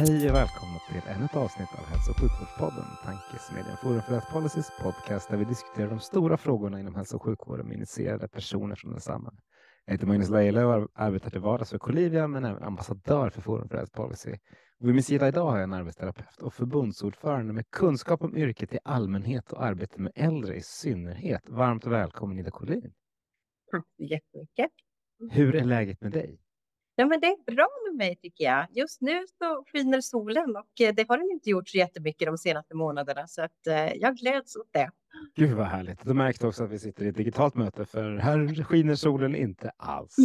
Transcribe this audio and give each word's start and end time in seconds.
Hej 0.00 0.30
och 0.30 0.34
välkomna 0.34 0.78
till 0.88 1.10
ännu 1.10 1.24
ett 1.24 1.36
avsnitt 1.36 1.68
av 1.78 1.84
Hälso 1.84 2.10
och 2.10 2.16
sjukvårdspodden, 2.20 2.84
Tankesmedjan 3.04 3.76
Forum 3.76 4.02
för 4.02 4.12
Health 4.12 4.32
Policies 4.32 4.70
podcast 4.82 5.30
där 5.30 5.36
vi 5.36 5.44
diskuterar 5.44 5.88
de 5.88 6.00
stora 6.00 6.36
frågorna 6.36 6.80
inom 6.80 6.94
hälso 6.94 7.16
och 7.16 7.22
sjukvården 7.22 7.66
med 7.66 7.76
initierade 7.76 8.28
personer 8.28 8.74
från 8.74 8.90
densamma. 8.90 9.32
Jag 9.84 9.92
heter 9.92 10.06
Magnus 10.06 10.30
Lejelöw 10.30 10.66
och 10.66 10.90
arbetar 10.94 11.30
till 11.30 11.40
vardags 11.40 11.70
för 11.70 11.78
Colivia 11.78 12.28
men 12.28 12.44
är 12.44 12.64
ambassadör 12.64 13.30
för 13.30 13.40
Forum 13.42 13.68
för 13.68 13.76
Health 13.76 13.92
Policy. 13.92 14.32
Och 14.80 14.88
vid 14.88 14.94
min 14.94 15.02
sida 15.02 15.28
idag 15.28 15.50
har 15.50 15.56
jag 15.56 15.64
en 15.64 15.72
arbetsterapeut 15.72 16.42
och 16.42 16.54
förbundsordförande 16.54 17.52
med 17.52 17.70
kunskap 17.70 18.22
om 18.22 18.36
yrket 18.36 18.74
i 18.74 18.78
allmänhet 18.84 19.52
och 19.52 19.64
arbete 19.64 20.00
med 20.00 20.12
äldre 20.14 20.56
i 20.56 20.62
synnerhet. 20.62 21.42
Varmt 21.48 21.86
välkommen 21.86 22.38
Ida 22.38 22.50
Collin. 22.50 22.92
Tack 23.70 23.84
så 23.96 24.02
jättemycket. 24.02 24.70
Hur 25.30 25.54
är 25.54 25.64
läget 25.64 26.00
med 26.00 26.12
dig? 26.12 26.40
Ja, 27.00 27.06
men 27.06 27.20
det 27.20 27.26
är 27.26 27.54
bra 27.54 27.68
med 27.88 27.96
mig 27.96 28.16
tycker 28.16 28.44
jag. 28.44 28.66
Just 28.70 29.00
nu 29.00 29.24
så 29.38 29.64
skiner 29.72 30.00
solen 30.00 30.56
och 30.56 30.80
eh, 30.80 30.94
det 30.94 31.08
har 31.08 31.18
den 31.18 31.30
inte 31.30 31.50
gjort 31.50 31.68
så 31.68 31.78
jättemycket 31.78 32.26
de 32.26 32.38
senaste 32.38 32.74
månaderna 32.74 33.26
så 33.26 33.42
att 33.42 33.66
eh, 33.66 33.94
jag 33.94 34.16
gläds 34.16 34.56
åt 34.56 34.68
det. 34.72 34.90
Gud 35.36 35.52
vad 35.52 35.66
härligt. 35.66 36.04
Du 36.04 36.14
märkte 36.14 36.46
också 36.46 36.64
att 36.64 36.70
vi 36.70 36.78
sitter 36.78 37.04
i 37.04 37.08
ett 37.08 37.16
digitalt 37.16 37.54
möte 37.54 37.84
för 37.84 38.16
här 38.16 38.64
skiner 38.64 38.94
solen 38.94 39.34
inte 39.34 39.70
alls. 39.76 40.16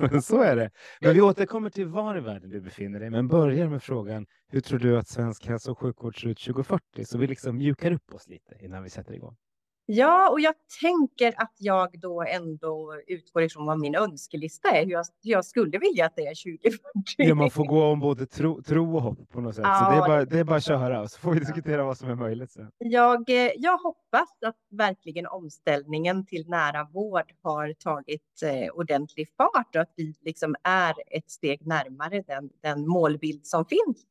Men 0.10 0.22
så 0.22 0.42
är 0.42 0.56
det. 0.56 0.70
Men 1.00 1.14
vi 1.14 1.20
återkommer 1.20 1.70
till 1.70 1.86
var 1.86 2.16
i 2.16 2.20
världen 2.20 2.50
du 2.50 2.60
befinner 2.60 3.00
dig, 3.00 3.10
men 3.10 3.28
börjar 3.28 3.68
med 3.68 3.82
frågan 3.82 4.26
hur 4.48 4.60
tror 4.60 4.78
du 4.78 4.98
att 4.98 5.08
svensk 5.08 5.46
hälso 5.46 5.70
och 5.70 5.78
sjukvård 5.78 6.20
ser 6.20 6.28
ut 6.28 6.38
2040? 6.38 7.04
Så 7.04 7.18
vi 7.18 7.26
liksom 7.26 7.56
mjukar 7.56 7.92
upp 7.92 8.14
oss 8.14 8.28
lite 8.28 8.54
innan 8.60 8.82
vi 8.82 8.90
sätter 8.90 9.14
igång. 9.14 9.36
Ja, 9.92 10.30
och 10.30 10.40
jag 10.40 10.54
tänker 10.80 11.42
att 11.42 11.54
jag 11.58 12.00
då 12.00 12.22
ändå 12.22 12.94
utgår 13.06 13.42
ifrån 13.42 13.66
vad 13.66 13.80
min 13.80 13.94
önskelista 13.94 14.68
är, 14.68 14.84
hur 14.84 14.92
jag, 14.92 15.04
hur 15.22 15.30
jag 15.30 15.44
skulle 15.44 15.78
vilja 15.78 16.06
att 16.06 16.16
det 16.16 16.26
är 16.26 16.60
2040. 16.60 16.80
Ja, 17.16 17.34
man 17.34 17.50
får 17.50 17.64
gå 17.64 17.84
om 17.84 18.00
både 18.00 18.26
tro, 18.26 18.62
tro 18.62 18.96
och 18.96 19.02
hopp 19.02 19.30
på 19.30 19.40
något 19.40 19.54
sätt. 19.54 19.64
så 19.64 19.70
det 19.90 19.96
är, 19.96 19.96
Ja, 19.96 20.06
bara, 20.06 20.24
det 20.24 20.38
är 20.38 20.44
bara 20.44 20.56
att 20.56 20.64
köra 20.64 21.00
och 21.00 21.10
så 21.10 21.20
får 21.20 21.32
vi 21.32 21.40
diskutera 21.40 21.84
vad 21.84 21.98
som 21.98 22.10
är 22.10 22.14
möjligt 22.14 22.50
sen. 22.50 22.70
Jag, 22.78 23.30
eh, 23.30 23.50
jag 23.56 23.78
hoppas 23.78 24.28
att 24.46 24.56
verkligen 24.70 25.26
omställningen 25.26 26.26
till 26.26 26.48
nära 26.48 26.88
vård 26.92 27.32
har 27.42 27.72
tagit 27.72 28.42
eh, 28.42 28.74
ordentlig 28.74 29.28
fart 29.36 29.76
och 29.76 29.82
att 29.82 29.92
vi 29.96 30.14
liksom 30.20 30.56
är 30.62 30.94
ett 31.16 31.30
steg 31.30 31.66
närmare 31.66 32.22
den, 32.26 32.50
den 32.62 32.88
målbild 32.88 33.46
som 33.46 33.64
finns 33.64 34.06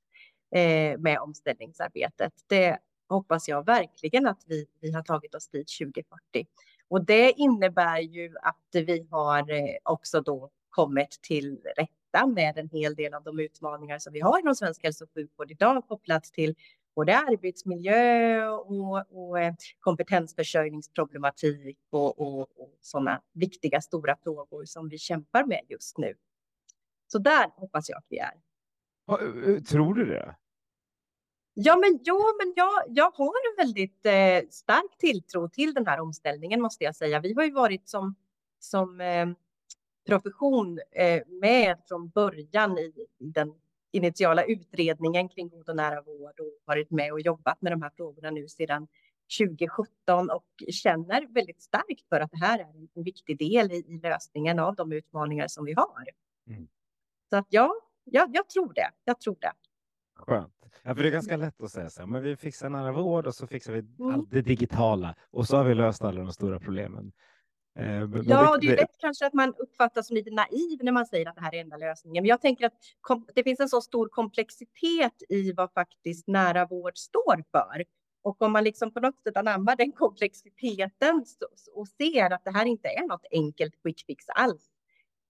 eh, 0.56 1.00
med 1.00 1.20
omställningsarbetet. 1.20 2.34
Det 2.50 2.80
hoppas 3.10 3.48
jag 3.48 3.66
verkligen 3.66 4.28
att 4.28 4.44
vi, 4.48 4.66
vi 4.80 4.92
har 4.92 5.04
tagit 5.04 5.36
oss 5.36 5.48
dit 5.48 5.68
2040. 5.80 6.48
Och 6.88 7.06
det 7.06 7.32
innebär 7.32 8.00
ju 8.00 8.36
att 8.42 8.68
vi 8.72 9.08
har 9.12 9.52
eh, 9.52 9.76
också 9.84 10.22
då 10.22 10.50
kommit 10.70 11.12
till 11.22 11.60
rätta 11.78 12.28
med 12.28 12.58
en 12.58 12.70
hel 12.70 12.96
del 12.96 13.14
av 13.14 13.24
de 13.24 13.40
utmaningar 13.40 14.00
som 14.00 14.14
vi 14.14 14.20
har 14.20 14.40
inom 14.40 14.56
svensk 14.56 14.84
hälso 14.84 15.04
och 15.04 15.10
sjukvård 15.14 15.52
idag 15.52 15.88
kopplat 15.88 16.24
till 16.24 16.56
både 16.96 17.18
arbetsmiljö 17.18 18.48
och, 18.50 19.06
och 19.12 19.40
eh, 19.40 19.54
kompetensförsörjningsproblematik 19.80 21.78
och, 21.90 22.22
och, 22.22 22.40
och 22.42 22.78
sådana 22.82 23.22
viktiga 23.34 23.82
stora 23.82 24.16
frågor 24.24 24.66
som 24.66 24.90
vi 24.90 24.98
kämpar 24.98 25.44
med 25.44 25.62
just 25.70 25.98
nu. 25.98 26.14
Så 27.08 27.20
där 27.20 27.52
hoppas 27.56 27.90
jag 27.90 27.98
att 27.98 28.06
vi 28.10 28.18
är. 28.18 28.34
Eh, 29.12 29.62
tror 29.62 29.94
du 29.94 30.06
det? 30.06 30.36
Ja, 31.54 31.76
men, 31.78 32.00
jo, 32.04 32.18
men 32.40 32.54
jag, 32.56 32.84
jag 32.88 33.12
har 33.12 33.26
en 33.28 33.66
väldigt 33.66 34.06
eh, 34.06 34.50
stark 34.50 34.98
tilltro 34.98 35.50
till 35.50 35.74
den 35.74 35.88
här 35.88 36.00
omställningen 36.00 36.62
måste 36.62 36.84
jag 36.84 36.96
säga. 36.96 37.20
Vi 37.20 37.34
har 37.34 37.44
ju 37.44 37.52
varit 37.52 37.90
som, 37.90 38.16
som 38.60 39.02
eh, 39.02 39.28
profession 40.08 40.80
eh, 40.92 41.22
med 41.28 41.78
från 41.88 42.10
början 42.10 42.78
i, 42.78 42.94
den 43.18 43.54
initiala 43.92 44.44
utredningen 44.44 45.30
kring 45.30 45.50
god 45.50 45.70
och 45.70 45.76
nära 45.76 46.02
vård 46.02 46.40
och 46.40 46.54
varit 46.66 46.92
med 46.92 47.12
och 47.12 47.22
jobbat 47.22 47.62
med 47.62 47.72
de 47.72 47.82
här 47.82 47.92
frågorna 47.96 48.32
nu 48.32 48.48
sedan 48.48 48.88
2017 49.40 50.30
och 50.30 50.46
känner 50.72 51.34
väldigt 51.34 51.62
starkt 51.62 52.10
för 52.10 52.20
att 52.20 52.32
det 52.32 52.38
här 52.38 52.60
är 52.60 52.88
en 52.94 53.04
viktig 53.04 53.38
del 53.38 53.72
i, 53.72 53.76
i 53.76 54.00
lösningen 54.04 54.60
av 54.60 54.76
de 54.76 54.92
utmaningar 54.92 55.48
som 55.48 55.66
vi 55.66 55.74
har. 55.74 56.06
Mm. 56.48 56.68
Så 57.30 57.36
att 57.36 57.48
ja, 57.50 57.74
ja, 58.04 58.28
jag 58.34 58.50
tror 58.50 58.74
det. 58.74 58.92
Jag 59.04 59.20
tror 59.20 59.38
det. 59.42 59.54
Skönt. 60.28 60.54
Ja, 60.84 60.96
för 60.96 61.04
det 61.04 61.10
är 61.10 61.12
ganska 61.12 61.38
lätt 61.38 61.62
att 61.62 61.72
säga 61.72 61.90
så 61.90 62.00
här, 62.02 62.08
men 62.08 62.24
vi 62.24 62.36
fixar 62.36 62.70
nära 62.70 62.92
vård 62.92 63.28
och 63.28 63.36
så 63.36 63.48
fixar 63.48 63.74
vi 63.74 63.80
Mm. 63.80 64.14
allt 64.16 64.32
det 64.32 64.42
digitala 64.42 65.16
och 65.32 65.48
så 65.48 65.58
har 65.58 65.64
vi 65.64 65.76
löst 65.76 66.02
alla 66.04 66.20
de 66.22 66.32
stora 66.34 66.60
problemen. 66.60 67.12
Eh, 67.80 67.86
men- 67.86 68.24
Ja, 68.28 68.58
det 68.62 68.68
är 68.68 68.72
ju 68.72 68.76
lätt 68.76 68.96
kanske 69.00 69.26
att 69.28 69.34
man 69.34 69.54
uppfattas 69.58 70.08
som 70.08 70.16
lite 70.16 70.32
naiv 70.32 70.80
när 70.84 70.92
man 70.92 71.06
säger 71.06 71.30
att 71.30 71.36
det 71.36 71.42
här 71.42 71.56
är 71.56 71.62
enda 71.62 71.78
lösningen. 71.78 72.24
Men 72.24 72.30
jag 72.30 72.42
tänker 72.42 72.66
att 72.66 72.74
kom, 73.02 73.28
det 73.36 73.44
finns 73.44 73.60
en 73.60 73.70
så 73.70 73.82
stor 73.82 74.08
komplexitet 74.10 75.14
i 75.30 75.52
vad 75.52 75.72
faktiskt 75.74 76.28
nära 76.28 76.66
vård 76.66 76.98
står 76.98 77.44
för. 77.52 77.84
Och 78.22 78.42
om 78.42 78.52
man 78.52 78.64
liksom 78.64 78.94
på 78.94 79.00
något 79.00 79.24
sätt 79.24 79.38
anammar 79.38 79.76
den 79.76 79.92
komplexiteten 79.92 81.26
och 81.74 81.88
ser 81.88 82.34
att 82.34 82.44
det 82.44 82.52
här 82.52 82.66
inte 82.66 82.88
är 82.88 83.08
något 83.08 83.26
enkelt 83.32 83.74
quick 83.84 84.04
fix 84.08 84.26
alls, 84.36 84.70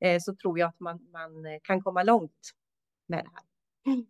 eh, 0.01 0.19
så 0.19 0.35
tror 0.35 0.59
jag 0.59 0.69
att 0.69 0.79
man, 0.79 0.99
man 1.11 1.31
kan 1.63 1.81
komma 1.83 2.03
långt 2.03 2.51
med 3.07 3.19
det 3.25 3.29
här. 3.33 3.43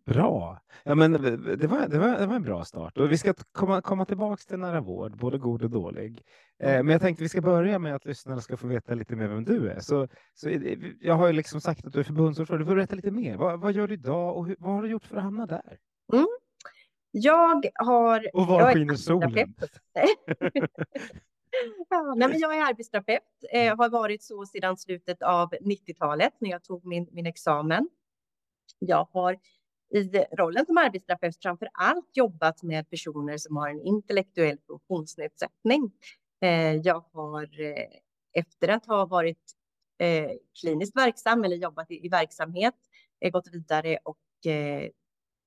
Bra. 0.04 0.60
Ja, 0.82 0.94
men 0.94 1.12
det 1.12 1.18
var, 1.18 1.56
det, 1.56 1.98
var, 1.98 2.18
det 2.18 2.26
var 2.26 2.36
en 2.36 2.42
bra 2.42 2.64
start 2.64 2.98
och 2.98 3.12
vi 3.12 3.18
ska 3.18 3.34
komma, 3.52 3.82
komma 3.82 4.04
tillbaka 4.04 4.42
till 4.48 4.58
nära 4.58 4.80
vård, 4.80 5.16
både 5.16 5.38
god 5.38 5.62
och 5.62 5.70
dålig. 5.70 6.22
Eh, 6.62 6.72
men 6.82 6.88
jag 6.88 7.00
tänkte 7.00 7.22
vi 7.22 7.28
ska 7.28 7.40
börja 7.40 7.78
med 7.78 7.94
att 7.94 8.04
lyssnarna 8.04 8.40
ska 8.40 8.56
få 8.56 8.66
veta 8.66 8.94
lite 8.94 9.16
mer 9.16 9.28
vem 9.28 9.44
du 9.44 9.70
är. 9.70 9.80
Så, 9.80 10.08
så 10.34 10.48
jag 11.00 11.14
har 11.14 11.26
ju 11.26 11.32
liksom 11.32 11.60
sagt 11.60 11.86
att 11.86 11.92
du 11.92 12.00
är 12.00 12.04
förbundsordförande. 12.04 12.64
Du 12.64 12.68
får 12.68 12.74
berätta 12.74 12.96
lite 12.96 13.10
mer. 13.10 13.36
Vad, 13.36 13.60
vad 13.60 13.72
gör 13.72 13.88
du 13.88 13.94
idag 13.94 14.36
och 14.36 14.46
hur, 14.46 14.56
vad 14.58 14.74
har 14.74 14.82
du 14.82 14.88
gjort 14.88 15.04
för 15.04 15.16
att 15.16 15.22
hamna 15.22 15.46
där? 15.46 15.78
Jag 17.10 17.64
har... 17.74 18.36
Och 18.36 18.46
var 18.46 18.60
jag 18.60 18.70
är 18.70 18.74
skiner 18.74 18.94
solen? 18.94 19.54
Ja, 21.88 22.14
nej, 22.16 22.28
men 22.28 22.38
jag 22.38 22.56
är 22.56 22.62
arbetsterapeut, 22.62 23.22
eh, 23.52 23.76
har 23.76 23.88
varit 23.88 24.22
så 24.22 24.46
sedan 24.46 24.76
slutet 24.76 25.22
av 25.22 25.50
90-talet 25.50 26.32
när 26.38 26.50
jag 26.50 26.64
tog 26.64 26.84
min, 26.84 27.08
min 27.12 27.26
examen. 27.26 27.88
Jag 28.78 29.08
har 29.12 29.36
i 29.90 30.24
rollen 30.38 30.66
som 30.66 30.78
arbetsterapeut 30.78 31.42
framför 31.42 31.68
allt 31.72 32.16
jobbat 32.16 32.62
med 32.62 32.90
personer 32.90 33.36
som 33.36 33.56
har 33.56 33.68
en 33.68 33.80
intellektuell 33.80 34.58
funktionsnedsättning. 34.66 35.92
Eh, 36.40 36.74
jag 36.74 37.04
har 37.12 37.60
eh, 37.60 37.86
efter 38.32 38.68
att 38.68 38.86
ha 38.86 39.06
varit 39.06 39.52
eh, 39.98 40.30
kliniskt 40.60 40.96
verksam 40.96 41.44
eller 41.44 41.56
jobbat 41.56 41.90
i, 41.90 42.08
verksamhet 42.08 42.74
gått 43.32 43.48
vidare 43.52 43.98
och 44.04 44.18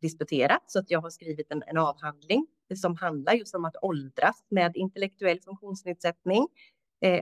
disputerat 0.01 0.63
så 0.67 0.79
att 0.79 0.91
jag 0.91 1.01
har 1.01 1.09
skrivit 1.09 1.51
en, 1.51 1.63
en 1.67 1.77
avhandling 1.77 2.47
som 2.75 2.95
handlar 2.95 3.33
just 3.33 3.55
om 3.55 3.65
att 3.65 3.75
åldras 3.81 4.43
med 4.49 4.75
intellektuell 4.75 5.39
funktionsnedsättning 5.39 6.47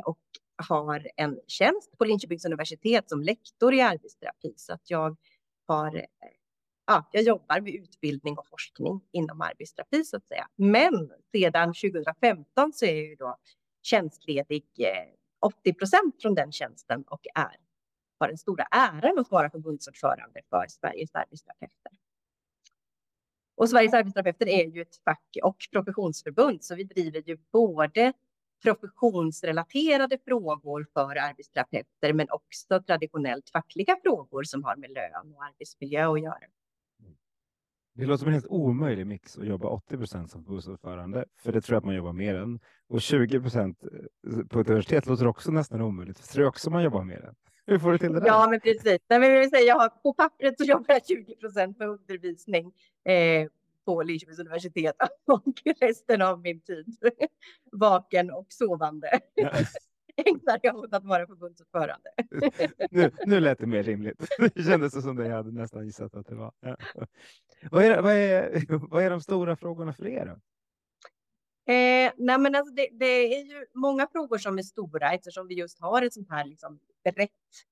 och 0.05 0.19
har 0.67 1.07
en 1.15 1.39
tjänst 1.47 1.97
på 1.97 2.05
Linköpings 2.05 2.45
universitet 2.45 3.09
som 3.09 3.21
lektor 3.21 3.73
i 3.73 3.81
arbetsterapi 3.81 4.53
så 4.55 4.73
att 4.73 4.89
jag 4.89 5.17
har 5.67 6.05
Ja, 6.91 7.09
jag 7.11 7.23
jobbar 7.23 7.61
med 7.61 7.73
utbildning 7.73 8.37
och 8.37 8.47
forskning 8.47 9.01
inom 9.11 9.41
arbetsterapi 9.41 10.03
så 10.03 10.17
att 10.17 10.27
säga. 10.27 10.47
Men 10.55 11.11
sedan 11.31 11.73
2015 11.73 12.73
så 12.73 12.85
är 12.85 12.95
jag 12.95 13.05
ju 13.05 13.15
då 13.15 13.37
tjänstledig 13.81 14.65
eh, 14.79 15.13
80 15.39 15.73
procent 15.73 16.21
från 16.21 16.35
den 16.35 16.51
tjänsten 16.51 17.03
och 17.03 17.27
är 17.35 17.57
har 18.19 18.27
den 18.27 18.37
stora 18.37 18.63
äran 18.71 19.19
att 19.19 19.31
vara 19.31 19.49
förbundsordförande 19.49 20.41
för 20.49 20.65
Sveriges 20.69 21.15
arbetsterapeuter. 21.15 21.91
Och 23.55 23.69
Sveriges 23.69 23.93
arbetsterapeuter 23.93 24.47
är 24.47 24.65
ju 24.65 24.81
ett 24.81 25.03
fack 25.03 25.37
och 25.43 25.57
professionsförbund, 25.71 26.63
så 26.63 26.75
vi 26.75 26.83
driver 26.83 27.21
ju 27.25 27.37
både 27.51 28.13
professionsrelaterade 28.63 30.17
frågor 30.25 30.87
för 30.93 31.15
arbetsterapeuter, 31.15 32.13
men 32.13 32.27
också 32.29 32.81
traditionellt 32.83 33.49
fackliga 33.49 33.97
frågor 34.03 34.43
som 34.43 34.63
har 34.63 34.75
med 34.75 34.91
lön 34.91 35.33
och 35.35 35.43
arbetsmiljö 35.43 36.11
att 36.11 36.21
göra. 36.21 36.47
Det 37.93 38.05
låter 38.05 38.17
som 38.17 38.27
en 38.27 38.33
helt 38.33 38.47
omöjlig 38.49 39.07
mix 39.07 39.37
att 39.37 39.47
jobba 39.47 39.67
80 39.67 39.97
procent 39.97 40.31
som 40.31 40.43
förbundsordförande, 40.43 41.25
för 41.37 41.51
det 41.51 41.61
tror 41.61 41.75
jag 41.75 41.77
att 41.79 41.85
man 41.85 41.95
jobbar 41.95 42.13
mer 42.13 42.35
än. 42.35 42.59
Och 42.89 43.01
20 43.01 43.41
procent 43.41 43.83
eh, 43.83 44.45
på 44.45 44.59
ett 44.59 44.69
universitet 44.69 45.05
låter 45.05 45.27
också 45.27 45.51
nästan 45.51 45.81
omöjligt, 45.81 46.19
för 46.19 46.23
det 46.27 46.33
tror 46.33 46.43
jag 46.43 46.49
också 46.49 46.69
man 46.69 46.83
jobbar 46.83 47.03
mer 47.03 47.25
än. 47.25 47.35
Hur 47.65 47.79
får 47.79 47.91
du 47.91 47.97
till 47.97 48.13
det 48.13 48.19
där? 48.19 48.27
Ja, 48.27 48.47
men 48.49 48.59
precis. 48.59 49.01
Nej, 49.09 49.19
men 49.19 49.39
vill 49.39 49.49
säga, 49.49 49.61
jag 49.61 49.79
har, 49.79 49.89
på 49.89 50.13
pappret 50.13 50.57
så 50.57 50.63
jobbar 50.63 50.85
jag 50.87 51.05
20 51.05 51.35
procent 51.35 51.79
med 51.79 51.87
undervisning 51.87 52.73
eh, 53.05 53.47
på 53.85 54.03
Linköpings 54.03 54.39
universitet 54.39 54.95
och 55.27 55.43
resten 55.79 56.21
av 56.21 56.41
min 56.41 56.61
tid 56.61 56.97
vaken 57.71 58.31
och 58.31 58.45
sovande. 58.49 59.19
Ja. 59.35 59.51
Ägnar 60.17 60.59
jag 60.63 60.75
åt 60.75 60.93
att 60.93 61.05
vara 61.05 61.27
förbundsordförande. 61.27 62.09
nu, 62.91 63.11
nu 63.25 63.39
lät 63.39 63.59
det 63.59 63.65
mer 63.65 63.83
rimligt. 63.83 64.27
Det 64.53 64.63
kändes 64.63 65.03
som 65.03 65.15
det 65.15 65.27
jag 65.27 65.35
hade 65.35 65.51
nästan 65.51 65.85
gissat 65.85 66.15
att 66.15 66.27
det 66.27 66.35
var. 66.35 66.51
Ja. 66.59 66.77
Vad, 67.71 67.83
är, 67.83 68.01
vad, 68.01 68.13
är, 68.13 68.65
vad 68.89 69.03
är 69.03 69.09
de 69.09 69.21
stora 69.21 69.55
frågorna 69.55 69.93
för 69.93 70.07
er? 70.07 70.25
Då? 70.25 70.39
Eh, 71.73 72.11
nej 72.17 72.37
men 72.39 72.55
alltså 72.55 72.73
det, 72.73 72.89
det, 72.91 73.35
är 73.35 73.43
ju 73.43 73.65
många 73.73 74.07
frågor 74.11 74.37
som 74.37 74.57
är 74.57 74.63
stora 74.63 75.13
eftersom 75.13 75.47
vi 75.47 75.55
just 75.55 75.79
har 75.79 76.01
ett 76.01 76.13
sånt 76.13 76.29
här 76.29 76.45
liksom 76.45 76.79
brett, 77.03 77.31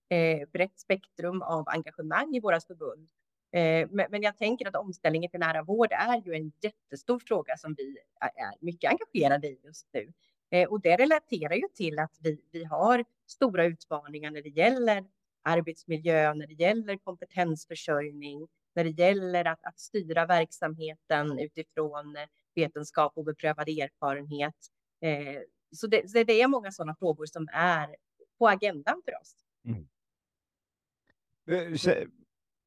eh, 0.10 0.50
brett 0.50 0.80
spektrum 0.80 1.42
av 1.42 1.70
engagemang 1.70 2.36
i 2.36 2.40
våra 2.40 2.60
förbund. 2.60 3.10
Eh, 3.52 3.88
men, 3.92 4.06
men, 4.10 4.22
jag 4.22 4.38
tänker 4.38 4.68
att 4.68 4.76
omställningen 4.76 5.30
till 5.32 5.40
nära 5.40 5.64
vård 5.64 5.92
är 5.92 6.22
ju 6.26 6.34
en 6.34 6.52
jättestor 6.62 7.20
fråga 7.20 7.58
som 7.58 7.74
vi 7.78 7.98
är 8.20 8.66
mycket 8.66 8.92
engagerade 8.92 9.48
i 9.48 9.60
just 9.64 9.88
nu. 9.94 10.14
Eh, 10.50 10.70
och 10.70 10.82
det 10.82 10.96
relaterar 10.96 11.56
ju 11.56 11.68
till 11.76 12.00
att 12.00 12.18
vi, 12.20 12.42
vi 12.52 12.64
har 12.64 13.06
stora 13.28 13.66
utmaningar 13.66 14.32
när 14.32 14.42
det 14.42 14.50
gäller 14.50 15.06
arbetsmiljö, 15.44 16.34
när 16.34 16.48
det 16.48 16.54
gäller 16.54 16.98
kompetensförsörjning, 16.98 18.48
när 18.76 18.84
det 18.84 18.90
gäller 18.90 19.46
att, 19.46 19.66
att 19.66 19.80
styra 19.80 20.26
verksamheten 20.26 21.40
utifrån 21.40 22.16
eh, 22.16 22.28
vetenskap 22.56 23.14
och 23.16 23.26
beprövad 23.26 23.70
erfarenhet. 23.70 24.56
Eh, 25.02 25.42
så, 25.72 25.88
det, 25.88 26.10
så 26.10 26.24
det 26.24 26.42
är 26.42 26.48
många 26.48 26.72
sådana 26.72 26.96
frågor 26.96 27.26
som 27.26 27.48
är 27.54 27.96
på 28.38 28.48
agendan 28.48 29.02
för 29.06 29.22
oss. 29.22 29.36
Mm. 29.66 29.88
Eh, 31.48 32.08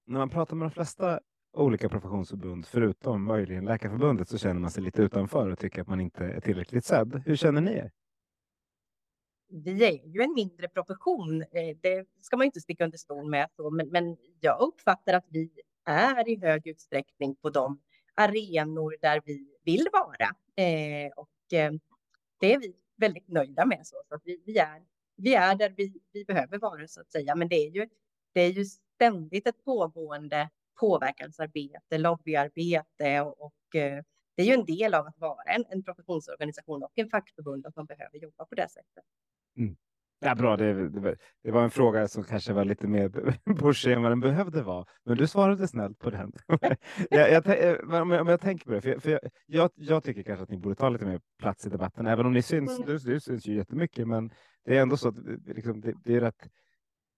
när 0.06 0.18
man 0.18 0.30
pratar 0.30 0.56
med 0.56 0.66
de 0.66 0.70
flesta 0.70 1.20
olika 1.52 1.88
professionsförbund, 1.88 2.66
förutom 2.66 3.24
möjligen 3.24 3.64
Läkarförbundet, 3.64 4.28
så 4.28 4.38
känner 4.38 4.60
man 4.60 4.70
sig 4.70 4.82
lite 4.82 5.02
utanför 5.02 5.50
och 5.50 5.58
tycker 5.58 5.80
att 5.80 5.88
man 5.88 6.00
inte 6.00 6.24
är 6.24 6.40
tillräckligt 6.40 6.84
sedd. 6.84 7.22
Hur 7.26 7.36
känner 7.36 7.60
ni 7.60 7.72
er? 7.72 7.90
Vi 9.48 9.84
är 9.84 10.06
ju 10.06 10.22
en 10.22 10.34
mindre 10.34 10.68
profession. 10.68 11.42
Eh, 11.42 11.76
det 11.80 12.06
ska 12.20 12.36
man 12.36 12.46
inte 12.46 12.60
sticka 12.60 12.84
under 12.84 12.98
stol 12.98 13.30
med. 13.30 13.48
Men, 13.72 13.88
men 13.88 14.16
jag 14.40 14.60
uppfattar 14.60 15.14
att 15.14 15.26
vi 15.28 15.50
är 15.84 16.28
i 16.28 16.40
hög 16.40 16.66
utsträckning 16.66 17.36
på 17.36 17.50
de 17.50 17.80
arenor 18.14 18.96
där 19.00 19.20
vi 19.24 19.48
vill 19.64 19.86
vara. 19.92 20.28
Eh, 20.66 21.12
och 21.16 21.58
eh, 21.58 21.72
det 22.40 22.54
är 22.54 22.58
vi 22.58 22.74
väldigt 22.96 23.28
nöjda 23.28 23.66
med. 23.66 23.86
Så, 23.86 23.96
så 24.08 24.14
att 24.14 24.22
vi, 24.24 24.42
vi, 24.46 24.58
är, 24.58 24.82
vi 25.16 25.34
är 25.34 25.54
där 25.54 25.74
vi, 25.76 26.00
vi 26.12 26.24
behöver 26.24 26.58
vara 26.58 26.88
så 26.88 27.00
att 27.00 27.12
säga. 27.12 27.34
Men 27.34 27.48
det 27.48 27.56
är 27.56 27.70
ju, 27.70 27.88
det 28.32 28.40
är 28.40 28.50
ju 28.50 28.64
ständigt 28.64 29.46
ett 29.46 29.64
pågående 29.64 30.50
påverkansarbete, 30.82 31.98
lobbyarbete 31.98 33.20
och, 33.20 33.40
och 33.40 33.76
eh, 33.76 34.02
det 34.36 34.42
är 34.42 34.46
ju 34.46 34.52
en 34.52 34.64
del 34.64 34.94
av 34.94 35.06
att 35.06 35.18
vara 35.18 35.42
en, 35.42 35.64
en 35.68 35.82
professionsorganisation 35.82 36.82
och 36.82 36.92
en 36.94 37.08
fackförbund 37.08 37.66
att 37.66 37.76
man 37.76 37.86
behöver 37.86 38.18
jobba 38.18 38.44
på 38.44 38.54
det 38.54 38.68
sättet. 38.68 39.04
Mm. 39.58 39.76
Ja, 40.24 40.34
bra, 40.34 40.56
det, 40.56 40.88
det, 40.88 41.16
det, 41.42 41.50
var 41.50 41.62
en 41.62 41.70
fråga 41.70 42.08
som 42.08 42.24
kanske 42.24 42.52
var 42.52 42.64
lite 42.64 42.86
mer 42.86 43.08
pushig 43.60 43.92
än 43.92 44.02
vad 44.02 44.10
den 44.10 44.20
behövde 44.20 44.62
vara, 44.62 44.86
men 45.04 45.16
du 45.16 45.26
svarade 45.26 45.68
snällt 45.68 45.98
på 45.98 46.10
den. 46.10 46.32
jag, 47.10 47.32
jag, 47.32 47.64
eh, 47.64 48.00
om, 48.00 48.10
jag, 48.10 48.20
om 48.20 48.28
jag 48.28 48.40
tänker 48.40 48.64
på 48.64 48.72
det, 48.72 48.80
för, 48.80 48.98
för 48.98 49.20
jag, 49.46 49.70
jag, 49.74 50.04
tycker 50.04 50.22
kanske 50.22 50.42
att 50.42 50.50
ni 50.50 50.58
borde 50.58 50.74
ta 50.74 50.88
lite 50.88 51.06
mer 51.06 51.20
plats 51.38 51.66
i 51.66 51.70
debatten, 51.70 52.06
även 52.06 52.26
om 52.26 52.32
ni 52.32 52.42
syns, 52.42 52.78
mm. 52.78 52.86
du, 52.86 52.98
du 52.98 53.20
syns 53.20 53.46
ju 53.46 53.56
jättemycket, 53.56 54.08
men 54.08 54.30
det 54.64 54.76
är 54.76 54.82
ändå 54.82 54.96
så 54.96 55.08
att 55.08 55.16
liksom, 55.46 55.80
det, 55.80 55.94
det 56.04 56.14
är 56.14 56.20
rätt 56.20 56.48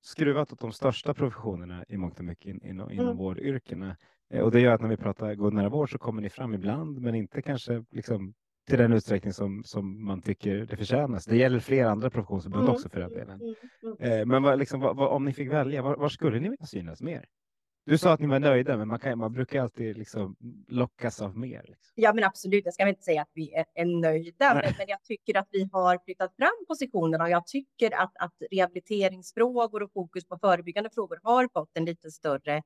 skruvat 0.05 0.53
åt 0.53 0.61
de 0.61 0.73
största 0.73 1.15
professionerna 1.15 1.85
i 1.89 1.97
mångt 1.97 2.19
och 2.19 2.25
mycket 2.25 2.47
in, 2.47 2.61
inom, 2.63 2.91
inom 2.91 3.05
mm. 3.05 3.17
vårdyrkena. 3.17 3.97
Eh, 4.31 4.41
och 4.41 4.51
det 4.51 4.61
gör 4.61 4.73
att 4.73 4.81
när 4.81 4.89
vi 4.89 4.97
pratar 4.97 5.35
god 5.35 5.53
nära 5.53 5.69
vård 5.69 5.93
så 5.93 5.99
kommer 5.99 6.23
ni 6.23 6.31
fram 6.31 6.55
ibland, 6.55 7.01
men 7.01 7.15
inte 7.15 7.43
kanske 7.43 7.85
liksom 7.91 8.35
till 8.69 8.79
den 8.79 8.93
utsträckning 8.93 9.33
som, 9.33 9.65
som 9.65 10.05
man 10.05 10.23
tycker 10.23 10.67
det 10.67 10.77
förtjänas. 10.77 11.25
Det 11.25 11.37
gäller 11.37 11.59
flera 11.59 11.91
andra 11.91 12.11
professionsförbund 12.11 12.63
mm. 12.63 12.75
också 12.75 12.89
för 12.89 13.01
den 13.01 13.13
delen. 13.13 13.41
Mm. 13.41 13.55
mm. 14.01 14.21
Eh, 14.21 14.27
men 14.27 14.43
vad, 14.43 14.59
liksom, 14.59 14.81
vad, 14.81 14.97
vad, 14.97 15.09
om 15.09 15.25
ni 15.25 15.33
fick 15.33 15.53
välja, 15.53 15.83
var, 15.83 15.97
var, 15.97 16.09
skulle 16.09 16.41
ni 16.41 16.49
vilja 16.49 16.67
synas 16.67 17.03
mer? 17.03 17.25
Du 17.87 17.99
sa 17.99 18.13
att 18.13 18.21
ni 18.21 18.27
var 18.27 18.39
nöjda, 18.39 18.77
men 18.77 18.89
man, 18.89 18.99
kan, 18.99 19.19
man 19.19 19.33
brukar 19.33 19.63
alltid 19.63 19.99
liksom 19.99 20.37
lockas 20.69 21.23
av 21.23 21.39
mer. 21.39 21.63
Liksom. 21.63 21.93
Ja, 21.95 22.13
men 22.13 22.25
absolut. 22.25 22.65
Jag 22.65 22.75
ska 22.75 22.89
inte 22.89 23.03
säga 23.03 23.23
att 23.23 23.31
vi 23.35 23.55
är, 23.55 23.65
är 23.75 23.85
nöjda, 23.85 24.55
men, 24.55 24.75
men, 24.79 24.87
jag 24.89 25.03
tycker 25.03 25.37
att 25.37 25.49
vi 25.51 25.69
har 25.73 25.99
flyttat 26.05 26.37
fram 26.37 26.65
positionerna 26.69 27.25
och 27.25 27.31
jag 27.31 27.47
tycker 27.47 27.95
att, 27.95 28.13
att 28.15 28.35
rehabiliteringsfrågor 28.51 29.83
och 29.83 29.93
fokus 29.93 30.25
på 30.25 30.39
förebyggande 30.39 30.91
frågor 30.91 31.19
har 31.23 31.49
fått 31.53 31.71
en 31.75 31.85
lite 31.85 32.11
större 32.11 32.63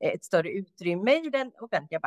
ett 0.00 0.24
större 0.24 0.50
utrymme 0.50 1.26
i 1.26 1.30
den 1.30 1.52
offentliga 1.60 2.00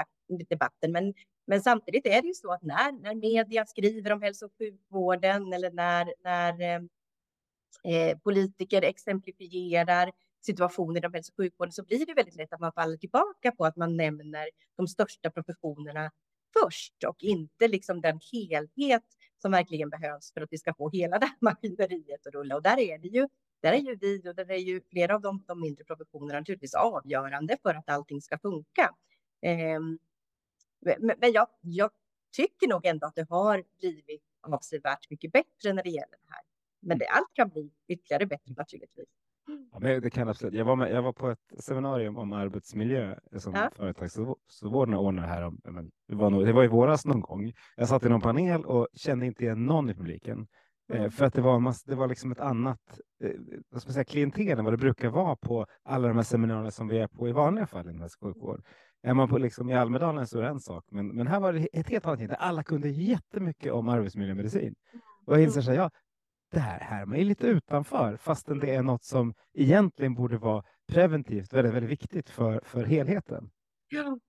debatten. 0.50 0.92
Men, 0.92 1.14
men 1.48 1.62
samtidigt 1.62 2.06
är 2.06 2.22
det 2.22 2.28
ju 2.28 2.34
så 2.34 2.52
att 2.54 2.62
när, 2.62 2.92
när 2.92 3.16
media 3.16 3.66
skriver 3.66 4.12
om 4.12 4.22
hälso 4.22 4.46
och 4.46 4.52
sjukvården 4.58 5.54
eller 5.54 5.72
när, 5.72 6.14
när 6.24 6.62
eh, 6.62 6.82
eh 7.84 8.18
politiker 8.18 8.82
exemplifierar 8.82 10.12
situationer 10.42 10.98
inom 10.98 11.14
hälso 11.14 11.32
och 11.32 11.38
sjukvården 11.38 11.72
så 11.72 11.84
blir 11.84 12.06
det 12.06 12.14
väldigt 12.14 12.36
lätt 12.36 12.54
att 12.54 12.60
man 12.60 12.74
faller 12.74 12.98
tillbaka 12.98 13.52
på 13.52 13.66
att 13.66 13.76
man 13.76 13.98
nämner 13.98 14.50
de 14.78 14.88
största 14.88 15.32
professionerna 15.32 16.12
först 16.54 17.04
och 17.04 17.24
inte 17.24 17.68
liksom 17.68 18.02
den 18.02 18.20
helhet 18.32 19.04
som 19.42 19.52
verkligen 19.52 19.90
behövs 19.90 20.34
för 20.34 20.42
att 20.42 20.52
vi 20.52 20.58
ska 20.58 20.74
få 20.74 20.90
hela 20.90 21.20
det 21.20 21.26
här 21.26 21.36
maskineriet 21.42 22.28
att 22.28 22.34
rulla. 22.34 22.56
Och 22.56 22.62
där 22.62 22.80
är 22.80 22.98
det 22.98 23.08
ju, 23.08 23.28
där 23.62 23.74
är 23.74 23.78
ju 23.78 23.96
vi 23.96 24.30
och 24.30 24.36
där 24.36 24.52
är 24.52 24.58
ju 24.58 24.82
flera 24.90 25.16
av 25.16 25.22
de, 25.22 25.44
de 25.48 25.62
mindre 25.62 25.84
professionerna 25.84 26.40
naturligtvis 26.40 26.74
avgörande 26.74 27.58
för 27.62 27.76
att 27.76 27.90
allting 27.90 28.22
ska 28.22 28.38
funka. 28.38 28.96
Eh, 29.42 29.80
men, 30.80 31.12
men 31.18 31.32
jag, 31.32 31.48
jag 31.62 31.92
tycker 32.32 32.68
nog 32.68 32.86
ändå 32.86 33.08
att 33.08 33.16
det 33.16 33.30
har 33.30 33.64
blivit 33.80 34.24
avsevärt 34.42 35.10
mycket 35.10 35.32
bättre 35.32 35.74
när 35.74 35.84
det 35.84 35.90
gäller 35.90 36.18
det 36.22 36.34
här. 36.34 36.42
Men 36.80 36.98
det, 36.98 37.08
allt 37.08 37.34
kan 37.34 37.50
bli 37.50 37.72
ytterligare 37.88 38.26
bättre 38.26 38.54
naturligtvis. 38.58 39.10
Ja, 39.72 39.80
men 39.80 40.02
det 40.02 40.10
kan 40.10 40.30
absolut. 40.30 40.54
Jag 40.54 40.66
var, 40.66 40.76
med, 40.76 40.92
jag 40.92 41.02
var 41.02 41.14
på 41.14 41.30
ett 41.30 41.64
seminarium 41.64 42.18
om 42.18 42.34
arbetsmiljö 42.34 43.16
som 43.38 43.54
ja. 43.56 43.70
företagshälsovården 43.76 44.96
ordnade 44.96 45.28
här. 45.28 45.42
Om, 45.42 45.60
men 45.64 45.92
det, 46.08 46.16
var 46.16 46.30
nog, 46.30 46.46
det 46.46 46.54
var 46.54 46.64
i 46.64 46.68
våras 46.68 47.06
någon 47.06 47.22
gång. 47.22 47.54
Jag 47.76 47.88
satt 47.88 48.06
i 48.06 48.10
någon 48.10 48.22
panel 48.22 48.66
och 48.66 48.88
kände 48.94 49.26
inte 49.26 49.44
igen 49.44 49.66
någon 49.66 49.90
i 49.90 49.94
publiken. 49.94 50.48
Eh, 50.94 51.00
mm. 51.00 51.12
för 51.12 51.26
att 51.26 51.34
det 51.34 51.42
var, 51.42 51.60
mass, 51.60 51.84
det 51.84 51.96
var 51.96 52.08
liksom 52.08 52.32
ett 52.32 52.40
annat 52.40 53.00
eh, 53.24 53.32
vad 53.70 53.82
ska 53.82 53.90
man 53.90 53.94
säga, 53.94 54.04
klientel 54.04 54.60
än 54.60 54.66
vad 54.66 54.74
det 54.74 54.78
brukar 54.78 55.10
vara 55.10 55.36
på 55.36 55.66
alla 55.84 56.08
de 56.08 56.18
här 56.18 56.24
seminarierna 56.24 56.72
som 56.72 56.88
vi 56.88 56.98
är 56.98 57.08
på 57.08 57.28
i 57.28 57.32
vanliga 57.32 57.68
fall 57.68 57.90
i 57.90 58.10
sjukvård. 58.22 58.64
Är 59.04 59.14
man 59.14 59.30
på 59.30 59.38
liksom, 59.38 59.70
i 59.70 59.74
Almedalen 59.74 60.28
så 60.28 60.38
är 60.38 60.42
det 60.42 60.50
en 60.50 60.60
sak, 60.60 60.86
men, 60.92 61.08
men 61.08 61.28
här 61.28 61.40
var 61.40 61.54
det 61.54 61.68
ett 61.74 61.90
helt 61.90 62.06
annat. 62.06 62.32
Alla 62.40 62.64
kunde 62.64 62.90
jättemycket 62.90 63.72
om 63.72 63.90
arbetsmiljömedicin. 63.90 64.76
Och 65.26 65.34
jag 65.34 65.44
inser 65.44 65.62
så 65.62 65.72
här, 65.72 65.78
ja, 65.78 65.90
det 66.52 66.60
här 66.60 66.80
härmar 66.80 67.18
ju 67.18 67.24
lite 67.24 67.48
utanför, 67.48 68.18
fastän 68.18 68.60
det 68.60 68.76
är 68.76 68.84
något 68.84 69.04
som 69.04 69.34
egentligen 69.54 70.16
borde 70.16 70.38
vara 70.38 70.64
preventivt 70.88 71.54
väldigt, 71.54 71.74
väldigt 71.74 71.92
viktigt 71.92 72.30
för, 72.30 72.62
för 72.64 72.84
helheten. 72.84 73.50
Ja. 73.90 74.20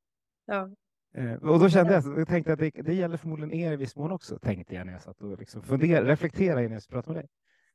ja. 0.46 0.70
Eh, 1.14 1.34
och 1.34 1.60
då 1.60 1.68
kände 1.68 1.92
jag, 1.92 2.18
jag 2.18 2.28
tänkte 2.28 2.52
att 2.52 2.58
det, 2.58 2.70
det 2.70 2.94
gäller 2.94 3.16
förmodligen 3.16 3.52
er 3.52 3.72
i 3.72 3.76
viss 3.76 3.96
mån 3.96 4.12
också, 4.12 4.38
tänkte 4.38 4.74
jag 4.74 4.86
när 4.86 4.92
jag 4.92 5.02
satt 5.02 5.20
och 5.20 5.38
liksom 5.38 5.62
funderade, 5.62 6.12
reflekterade 6.12 6.64
innan 6.64 6.72
jag 6.72 6.88
pratade 6.88 7.14
med 7.14 7.24
dig. 7.24 7.30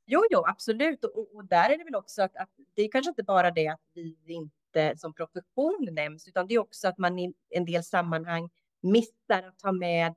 Jo, 0.06 0.22
jo, 0.30 0.44
absolut. 0.46 1.06
Och, 1.06 1.36
och, 1.36 1.46
där 1.46 1.70
är 1.70 1.78
det 1.78 1.84
väl 1.84 1.96
också 1.96 2.22
att, 2.22 2.36
att 2.36 2.50
det 2.76 2.82
är 2.82 2.92
kanske 2.92 3.10
inte 3.10 3.24
bara 3.24 3.52
det 3.52 3.68
att 3.68 3.82
vi 3.94 4.18
inte 4.28 4.98
som 4.98 5.14
profession 5.14 5.90
nämns, 5.92 6.28
utan 6.28 6.48
det 6.48 6.54
är 6.54 6.60
också 6.60 6.88
att 6.88 6.98
man 6.98 7.20
i 7.20 7.34
en 7.50 7.66
del 7.66 7.84
sammanhang 7.84 8.50
missar 8.82 9.44
att 9.48 9.60
ta 9.60 9.72
med 9.72 10.14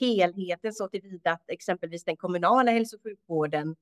helheten 0.00 0.72
så 0.72 0.88
tillvida 0.88 1.32
att 1.32 1.50
exempelvis 1.50 2.04
den 2.04 2.16
kommunala 2.16 2.70
hälso 2.70 2.96
och 2.96 3.02
sjukvården 3.02 3.76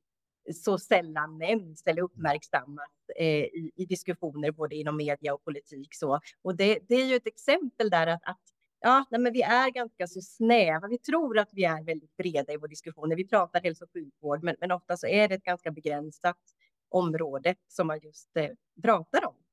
så 0.53 0.79
sällan 0.79 1.39
nämns 1.39 1.87
eller 1.87 2.03
uppmärksammas 2.03 2.91
eh, 3.17 3.27
i, 3.27 3.73
i, 3.77 3.85
diskussioner 3.87 4.51
både 4.51 4.77
inom 4.77 4.97
media 4.97 5.35
och 5.35 5.45
politik. 5.45 5.89
Så. 5.95 6.21
Och 6.43 6.57
det, 6.57 6.79
det 6.89 6.95
är 6.95 7.05
ju 7.05 7.17
ett 7.17 7.27
exempel 7.27 7.91
där 7.91 8.07
att, 8.07 8.21
att 8.25 8.41
ja, 8.81 9.05
nej, 9.11 9.21
men 9.21 9.33
vi 9.33 9.43
är 9.43 9.71
ganska 9.71 10.07
så 10.07 10.21
snäva. 10.21 10.89
Vi 10.89 10.99
tror 10.99 11.39
att 11.39 11.49
vi 11.53 11.65
är 11.65 11.85
väldigt 11.85 12.17
breda 12.17 12.53
i 12.53 12.57
vår 12.57 12.69
diskussion 12.69 13.09
när 13.09 13.17
vi 13.17 13.29
pratar 13.29 13.61
hälso 13.61 13.85
och 13.85 13.93
sjukvård, 13.93 14.43
men, 14.43 14.57
men 14.61 14.71
ofta 14.71 14.97
så 14.97 15.07
är 15.07 15.29
det 15.29 15.35
ett 15.35 15.45
ganska 15.45 15.71
begränsat 15.71 16.39
område 16.89 17.55
som 17.69 17.87
man 17.87 18.01
just 18.03 18.37
eh, 18.37 18.51
pratar 18.83 19.27
om. 19.27 19.44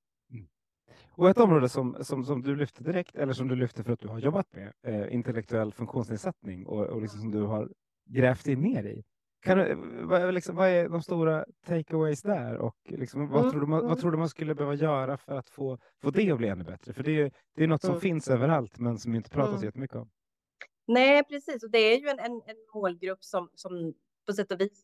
Och 1.11 1.29
ett 1.29 1.37
område 1.37 1.69
som, 1.69 1.97
som, 2.01 2.25
som 2.25 2.41
du 2.41 2.55
lyfter 2.55 2.83
direkt, 2.83 3.15
eller 3.15 3.33
som 3.33 3.47
du 3.47 3.55
lyfter 3.55 3.83
för 3.83 3.93
att 3.93 3.99
du 3.99 4.07
har 4.07 4.19
jobbat 4.19 4.47
med, 4.53 4.73
eh, 4.87 5.13
intellektuell 5.13 5.73
funktionsnedsättning 5.73 6.65
och, 6.65 6.85
och 6.85 7.01
liksom 7.01 7.19
som 7.19 7.31
du 7.31 7.41
har 7.41 7.69
grävt 8.09 8.47
in 8.47 8.59
ner 8.61 8.83
i. 8.83 9.03
Kan 9.43 9.57
du, 9.57 9.75
vad, 10.03 10.33
liksom, 10.33 10.55
vad 10.55 10.69
är 10.69 10.89
de 10.89 11.01
stora 11.03 11.45
takeaways 11.67 12.21
där 12.21 12.57
och 12.57 12.75
liksom, 12.89 13.27
vad, 13.29 13.39
Mm, 13.39 13.51
tror 13.51 13.61
du 13.61 13.67
man, 13.67 13.79
vad 13.79 13.91
mm. 13.91 14.01
tror 14.01 14.11
du 14.11 14.17
man 14.17 14.29
skulle 14.29 14.55
behöva 14.55 14.75
göra 14.75 15.17
för 15.17 15.37
att 15.37 15.49
få, 15.49 15.77
få 16.01 16.11
det 16.11 16.31
att 16.31 16.37
bli 16.37 16.47
ännu 16.47 16.63
bättre? 16.63 16.93
För 16.93 17.03
det 17.03 17.21
är, 17.21 17.31
det 17.55 17.63
är 17.63 17.67
något 17.67 17.81
som 17.81 17.89
Mm. 17.89 18.01
finns 18.01 18.27
överallt 18.27 18.79
men 18.79 18.97
som 18.97 19.15
inte 19.15 19.29
pratas 19.29 19.53
Mm. 19.55 19.65
jättemycket 19.65 19.97
om. 19.97 20.09
Nej, 20.87 21.23
precis. 21.23 21.63
Och 21.63 21.71
det 21.71 21.77
är 21.79 21.99
ju 21.99 22.07
en, 22.07 22.19
en, 22.19 22.31
en 22.31 22.55
målgrupp 22.73 23.23
som, 23.23 23.49
som 23.55 23.93
på 24.27 24.33
sätt 24.33 24.51
och 24.51 24.61
vis 24.61 24.83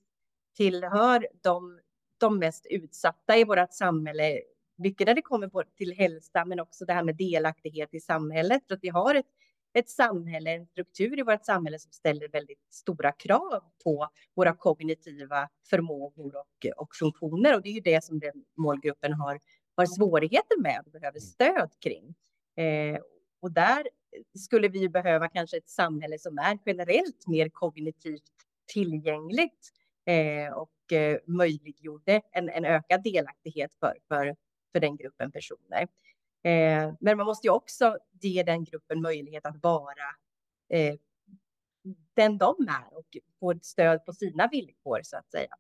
tillhör 0.56 1.28
de, 1.44 1.80
de 2.18 2.40
mest 2.40 2.66
utsatta 2.70 3.38
i 3.38 3.44
vårt 3.44 3.74
samhälle. 3.74 4.42
Mycket 4.78 5.08
när 5.08 5.14
det 5.14 5.22
kommer 5.22 5.48
på, 5.48 5.64
till 5.78 5.94
hälsa, 5.94 6.46
men 6.46 6.60
också 6.60 6.86
det 6.86 6.94
här 6.94 7.04
med 7.04 7.16
delaktighet 7.16 7.94
i 7.94 8.00
samhället. 8.00 8.64
För 8.68 8.76
att 8.76 8.84
vi 8.84 8.90
har 8.90 9.16
ett, 9.16 9.26
ett 9.74 9.90
samhälle, 9.90 10.52
en 10.52 10.66
struktur 10.66 11.20
i 11.20 11.22
vårt 11.22 11.46
samhälle 11.46 11.80
som 11.80 11.92
ställer 11.92 12.28
väldigt 12.28 12.62
stora 12.70 13.12
krav 13.12 13.64
på 13.84 14.08
våra 14.36 14.54
kognitiva 14.54 15.50
förmågor 15.70 16.36
och, 16.36 16.66
och 16.78 16.96
funktioner. 16.96 17.56
Och 17.56 17.62
det 17.62 17.70
är 17.70 17.74
ju 17.74 17.82
det 17.82 18.04
som 18.04 18.20
den 18.20 18.46
målgruppen 18.58 19.14
har, 19.14 19.40
har 19.76 19.86
svårigheter 19.86 20.62
med 20.62 20.82
och 20.86 20.92
behöver 20.92 21.20
stöd 21.20 21.72
kring. 21.80 22.16
Eh, 22.66 23.00
och 23.40 23.52
där 23.52 23.88
skulle 24.38 24.68
vi 24.68 24.90
behöva 24.90 25.30
kanske 25.30 25.58
ett 25.58 25.70
samhälle 25.70 26.20
som 26.20 26.38
är 26.38 26.60
generellt 26.66 27.28
mer 27.28 27.50
kognitivt 27.50 28.24
tillgängligt 28.74 29.72
eh, 30.06 30.54
och 30.54 30.94
eh, 30.94 31.20
möjliggjorde 31.26 32.22
en, 32.32 32.50
en 32.50 32.66
ökad 32.66 33.04
delaktighet 33.04 33.76
för, 33.80 33.98
för, 34.08 34.36
för 34.72 34.80
den 34.80 34.98
gruppen 34.98 35.32
personer. 35.32 35.82
Eh, 36.44 36.94
men 37.00 37.18
man 37.18 37.26
måste 37.26 37.48
ju 37.48 37.52
också 37.52 37.98
ge 38.22 38.44
den 38.44 38.64
gruppen 38.64 39.02
möjlighet 39.02 39.46
att 39.46 39.64
vara 39.64 40.16
eh, 40.70 40.96
den 42.14 42.38
de 42.38 42.56
är 42.70 42.98
och 42.98 43.18
få 43.40 43.52
ett 43.52 43.66
stöd 43.66 44.06
på 44.06 44.14
sina 44.14 44.48
villkor 44.48 45.00
så 45.04 45.18
att 45.18 45.32
säga. 45.32 45.56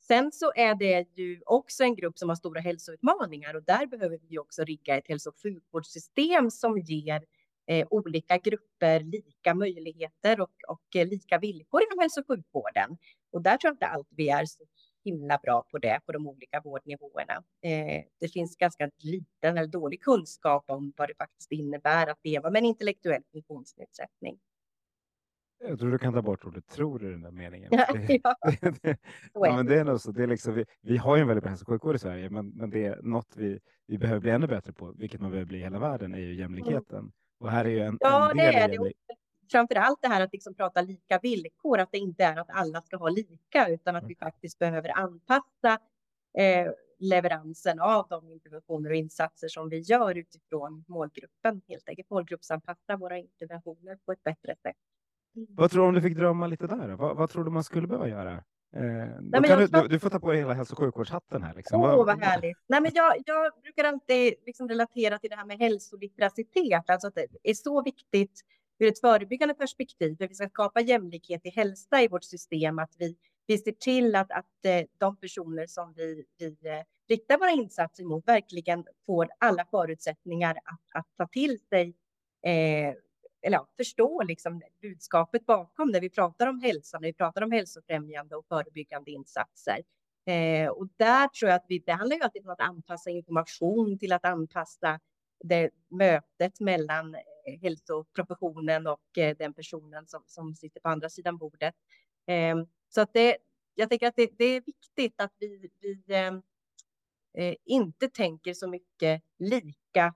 Sen 0.00 0.32
så 0.32 0.52
är 0.56 0.74
det 0.74 1.06
ju 1.14 1.42
också 1.46 1.84
en 1.84 1.96
grupp 1.96 2.18
som 2.18 2.28
har 2.28 2.36
stora 2.36 2.60
hälsoutmaningar 2.60 3.54
och 3.54 3.62
där 3.62 3.86
behöver 3.86 4.18
vi 4.28 4.38
också 4.38 4.64
rigga 4.64 4.96
ett 4.96 5.08
hälso 5.08 5.30
och 5.30 5.36
sjukvårdssystem 5.42 6.50
som 6.50 6.78
ger 6.78 7.24
eh, 7.66 7.86
olika 7.90 8.38
grupper 8.38 9.00
lika 9.00 9.54
möjligheter 9.54 10.40
och, 10.40 10.54
och 10.68 10.96
eh, 10.96 11.06
lika 11.06 11.38
villkor 11.38 11.82
inom 11.82 11.98
hälso 11.98 12.20
och 12.20 12.26
sjukvården. 12.26 12.98
Och 13.32 13.42
där 13.42 13.56
tror 13.56 13.68
jag 13.68 13.74
inte 13.74 13.86
allt 13.86 14.08
vi 14.10 14.28
är 14.28 14.44
så 14.44 14.64
himla 15.04 15.38
bra 15.42 15.62
på 15.70 15.78
det 15.78 16.00
på 16.06 16.12
de 16.12 16.26
olika 16.26 16.60
vårdnivåerna. 16.60 17.34
Eh, 17.62 18.04
det 18.20 18.28
finns 18.32 18.56
ganska 18.56 18.90
liten 18.98 19.58
eller 19.58 19.66
dålig 19.68 20.02
kunskap 20.02 20.64
om 20.70 20.92
vad 20.96 21.08
det 21.08 21.14
faktiskt 21.18 21.52
innebär 21.52 22.06
att 22.06 22.18
leva 22.24 22.50
med 22.50 22.58
en 22.60 22.64
intellektuell 22.66 23.22
funktionsnedsättning. 23.32 24.38
Jag 25.64 25.78
tror 25.78 25.90
du 25.90 25.98
kan 25.98 26.12
ta 26.12 26.22
bort 26.22 26.44
ordet 26.44 26.66
tror 26.66 27.04
i 27.04 27.10
den 27.10 27.22
där 27.22 27.30
meningen. 27.30 27.68
Ja, 27.72 27.86
Det- 27.92 28.20
ja, 28.24 28.34
det- 28.60 28.82
det- 28.82 28.98
Ja, 29.34 29.56
men 29.56 29.66
det. 29.66 29.74
det 29.74 29.80
är 29.80 29.84
nog 29.84 30.00
så. 30.00 30.12
Det 30.12 30.22
är 30.22 30.26
liksom, 30.26 30.54
vi, 30.54 30.64
vi 30.80 30.96
har 30.96 31.16
ju 31.16 31.22
en 31.22 31.28
väldigt 31.28 31.42
bra 31.42 31.48
hälso 31.50 31.64
och 31.64 31.68
sjukvård 31.68 31.94
i 31.94 31.98
Sverige, 31.98 32.30
men, 32.30 32.48
men 32.48 32.70
det 32.70 32.84
är 32.84 33.02
något 33.02 33.36
vi, 33.36 33.60
vi 33.86 33.98
behöver 33.98 34.20
bli 34.20 34.30
ännu 34.30 34.46
bättre 34.46 34.72
på, 34.72 34.92
vilket 34.98 35.20
man 35.20 35.30
behöver 35.30 35.46
bli 35.48 35.58
i 35.58 35.62
hela 35.62 35.78
världen, 35.78 36.14
är 36.14 36.18
ju 36.18 36.34
jämlikheten. 36.34 37.12
Och 37.40 37.50
här 37.50 37.64
är 37.64 37.68
ju 37.68 37.78
en, 37.80 37.86
Mm. 37.86 37.98
Ja, 38.00 38.30
en 38.30 38.36
det 38.36 38.42
del 38.42 38.70
i 38.72 38.74
är 38.76 38.80
det. 38.84 38.92
Framför 39.50 39.74
allt 39.74 40.02
det 40.02 40.08
här 40.08 40.20
att 40.20 40.32
liksom 40.32 40.54
prata 40.54 40.80
lika 40.80 41.18
villkor, 41.22 41.78
att 41.78 41.92
det 41.92 41.98
inte 41.98 42.24
är 42.24 42.36
att 42.36 42.50
alla 42.50 42.82
ska 42.82 42.96
ha 42.96 43.08
lika, 43.08 43.68
utan 43.68 43.96
att 43.96 44.02
Mm. 44.02 44.08
vi 44.08 44.14
faktiskt 44.16 44.58
behöver 44.58 44.98
anpassa 44.98 45.78
eh, 46.38 46.70
leveransen 46.98 47.80
av 47.80 48.06
de 48.08 48.28
interventioner 48.30 48.90
och 48.90 48.96
insatser 48.96 49.48
som 49.48 49.68
vi 49.68 49.78
gör 49.78 50.14
utifrån 50.18 50.84
målgruppen, 50.88 51.60
helt 51.68 51.88
enkelt 51.88 52.10
målgruppsanpassa 52.10 52.96
våra 52.96 53.18
interventioner 53.18 53.98
på 54.06 54.12
ett 54.12 54.22
bättre 54.22 54.56
sätt. 54.62 54.76
Vad 55.48 55.70
tror 55.70 55.82
du 55.82 55.88
om 55.88 55.94
du 55.94 56.02
fick 56.02 56.16
drömma 56.16 56.46
lite 56.46 56.66
där? 56.66 56.88
Vad, 56.88 57.16
vad 57.16 57.30
tror 57.30 57.44
du 57.44 57.50
man 57.50 57.64
skulle 57.64 57.86
behöva 57.86 58.08
göra? 58.08 58.44
Eh, 58.76 58.82
jag 59.32 59.42
du, 59.58 59.66
du, 59.66 59.88
du 59.88 59.98
får 59.98 60.10
ta 60.10 60.20
på 60.20 60.30
dig 60.30 60.40
hela 60.40 60.54
hälso 60.54 60.74
och 60.74 60.78
sjukvårdshatten 60.78 61.42
här. 61.42 61.54
Liksom. 61.54 61.80
Åh, 61.80 62.06
vad 62.06 62.20
härligt. 62.20 62.58
Nej, 62.66 62.80
men 62.80 62.90
jag, 62.94 63.16
jag 63.26 63.52
brukar 63.62 63.84
alltid 63.84 64.34
liksom 64.46 64.68
relatera 64.68 65.18
till 65.18 65.30
det 65.30 65.36
här 65.36 65.44
med 65.44 65.58
hälsolitteracitet, 65.58 66.90
alltså 66.90 67.08
att 67.08 67.14
det 67.14 67.26
är 67.42 67.54
så 67.54 67.82
viktigt 67.82 68.40
ur 68.78 68.88
ett 68.88 69.00
förebyggande 69.00 69.54
perspektiv, 69.54 70.16
för 70.16 70.28
vi 70.28 70.34
ska 70.34 70.48
skapa 70.48 70.80
jämlikhet 70.80 71.46
i 71.46 71.50
hälsa 71.50 72.02
i 72.02 72.08
vårt 72.08 72.24
system, 72.24 72.78
att 72.78 72.94
vi, 72.98 73.16
vi 73.46 73.58
ser 73.58 73.72
till 73.72 74.14
att, 74.14 74.30
att 74.30 74.64
eh, 74.64 74.86
de 74.98 75.16
personer 75.16 75.66
som 75.66 75.92
vi, 75.96 76.24
vi 76.38 76.46
eh, 76.46 76.82
riktar 77.08 77.38
våra 77.38 77.50
insatser 77.50 78.04
mot 78.04 78.28
verkligen 78.28 78.84
får 79.06 79.28
alla 79.38 79.64
förutsättningar 79.70 80.50
att, 80.64 81.00
att 81.00 81.06
ta 81.16 81.26
till 81.26 81.58
sig 81.58 81.94
eh, 82.46 82.94
eller 83.42 83.56
ja, 83.56 83.68
förstå 83.76 84.22
liksom 84.22 84.62
budskapet 84.82 85.46
bakom 85.46 85.90
när 85.90 86.00
vi 86.00 86.10
pratar 86.10 86.46
om 86.46 86.60
hälsa, 86.60 86.98
när 86.98 87.08
vi 87.08 87.12
pratar 87.12 87.42
om 87.42 87.52
hälsofrämjande 87.52 88.36
och 88.36 88.46
förebyggande 88.46 89.10
insatser. 89.10 89.82
Eh, 90.26 90.68
och 90.68 90.88
där 90.96 91.28
tror 91.28 91.50
jag 91.50 91.56
att 91.56 91.64
vi, 91.68 91.78
det 91.78 91.92
handlar 91.92 92.16
ju 92.16 92.22
alltid 92.22 92.44
om 92.44 92.50
att 92.50 92.60
anpassa 92.60 93.10
information 93.10 93.98
till 93.98 94.12
att 94.12 94.24
anpassa 94.24 95.00
det 95.44 95.70
mötet 95.90 96.60
mellan 96.60 97.16
Eh, 97.48 97.60
hälsoprofessionen 97.60 98.86
och 98.86 99.18
eh, 99.18 99.36
den 99.36 99.54
personen 99.54 100.06
som, 100.06 100.22
som 100.26 100.54
sitter 100.54 100.80
på 100.80 100.88
andra 100.88 101.08
sidan 101.08 101.36
bordet. 101.36 101.74
Eh, 102.26 102.56
så 102.88 103.00
att 103.00 103.12
det, 103.12 103.36
jag 103.74 103.88
tänker 103.88 104.08
att 104.08 104.16
det, 104.16 104.30
det 104.38 104.44
är 104.44 104.60
viktigt 104.60 105.20
att 105.20 105.32
vi, 105.38 105.70
vi 105.80 106.42
inte 107.64 108.08
tänker 108.08 108.54
så 108.54 108.68
mycket 108.68 109.22
lika 109.38 110.14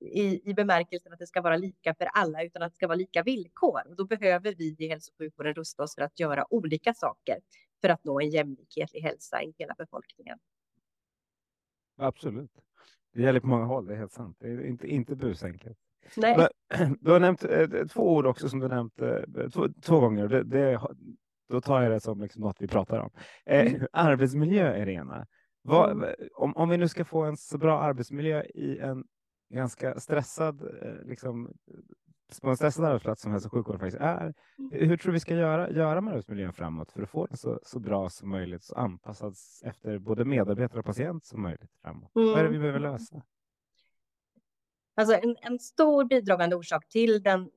i, 0.00 0.50
i 0.50 0.54
bemärkelsen 0.54 1.12
att 1.12 1.18
det 1.18 1.26
ska 1.26 1.42
vara 1.42 1.56
lika 1.56 1.94
för 1.94 2.04
alla, 2.04 2.42
utan 2.42 2.62
att 2.62 2.72
det 2.72 2.76
ska 2.76 2.86
vara 2.86 2.96
lika 2.96 3.22
villkor. 3.22 3.80
Och 3.88 3.96
då 3.96 4.04
behöver 4.04 4.54
vi 4.54 4.76
i 4.78 4.88
hälso 4.88 5.12
och 5.12 5.18
sjukvården 5.18 5.54
rusta 5.54 5.82
oss 5.82 5.94
för 5.94 6.02
att 6.02 6.20
göra 6.20 6.54
olika 6.54 6.94
saker 6.94 7.40
för 7.80 7.88
att 7.88 8.04
nå 8.04 8.20
en 8.20 8.30
jämlikhet 8.30 8.94
i 8.94 9.00
hälsa 9.00 9.42
i 9.42 9.54
hela 9.58 9.74
befolkningen. 9.78 10.38
Absolut. 11.96 12.50
Det 13.12 13.22
gäller 13.22 13.40
på 13.40 13.46
många 13.46 13.64
håll, 13.64 13.86
det 13.86 13.94
är 13.94 13.98
helt 13.98 14.12
sant. 14.12 14.36
Det 14.40 14.48
är 14.48 14.66
inte, 14.66 14.86
inte 14.86 15.16
busenkelt. 15.16 15.78
Nej. 16.16 16.48
Men, 16.78 16.96
Du 17.00 17.10
har 17.10 17.20
nämnt 17.20 17.44
eh, 17.44 17.68
två 17.92 18.14
ord 18.14 18.26
också 18.26 18.48
som 18.48 18.60
du 18.60 18.68
nämnt 18.68 19.00
eh, 19.02 19.48
två, 19.52 19.68
två 19.82 20.00
gånger. 20.00 20.28
Det, 20.28 20.42
det, 20.44 20.80
då 21.48 21.60
tar 21.60 21.82
jag 21.82 21.92
det 21.92 22.00
som 22.00 22.20
liksom 22.20 22.42
något 22.42 22.56
vi 22.60 22.68
pratar 22.68 22.98
om. 22.98 23.10
Eh, 23.46 23.66
Mm. 23.74 23.86
Arbetsmiljö 23.92 24.72
är 24.72 24.86
det 24.86 24.92
ena. 24.92 25.26
Vad, 25.62 26.04
om, 26.34 26.56
om 26.56 26.68
vi 26.68 26.76
nu 26.76 26.88
ska 26.88 27.04
få 27.04 27.22
en 27.24 27.36
så 27.36 27.58
bra 27.58 27.80
arbetsmiljö 27.80 28.42
i 28.42 28.78
en 28.78 29.04
ganska 29.54 30.00
stressad, 30.00 30.62
eh, 30.82 30.94
liksom, 31.04 31.52
på 32.42 32.48
en 32.50 32.56
stressad 32.56 32.84
arbetsplats 32.84 33.22
som 33.22 33.32
hälso 33.32 33.48
och 33.48 33.52
sjukvård 33.52 33.80
faktiskt 33.80 34.00
är. 34.02 34.34
Hur 34.70 34.96
tror 34.96 35.10
du 35.10 35.12
vi 35.12 35.20
ska 35.20 35.34
göra, 35.34 35.70
göra 35.70 36.00
med 36.00 36.12
arbetsmiljön 36.12 36.52
framåt 36.52 36.92
för 36.92 37.02
att 37.02 37.10
få 37.10 37.26
den 37.26 37.36
så, 37.36 37.60
så 37.62 37.78
bra 37.80 38.08
som 38.08 38.28
möjligt, 38.30 38.62
så 38.62 38.74
anpassad 38.74 39.34
efter 39.64 39.98
både 39.98 40.24
medarbetare 40.24 40.78
och 40.78 40.84
patient 40.86 41.24
som 41.24 41.42
möjligt 41.42 41.70
framåt? 41.82 42.10
Vad 42.12 42.24
är 42.28 42.34
det 42.34 42.40
Mm. 42.40 42.52
vi 42.52 42.58
behöver 42.58 42.80
lösa? 42.80 43.22
Alltså 44.98 45.14
en, 45.14 45.36
en 45.40 45.58
stor 45.58 46.04
bidragande 46.04 46.56
orsak 46.56 46.88
till 46.88 47.22
den 47.22 47.50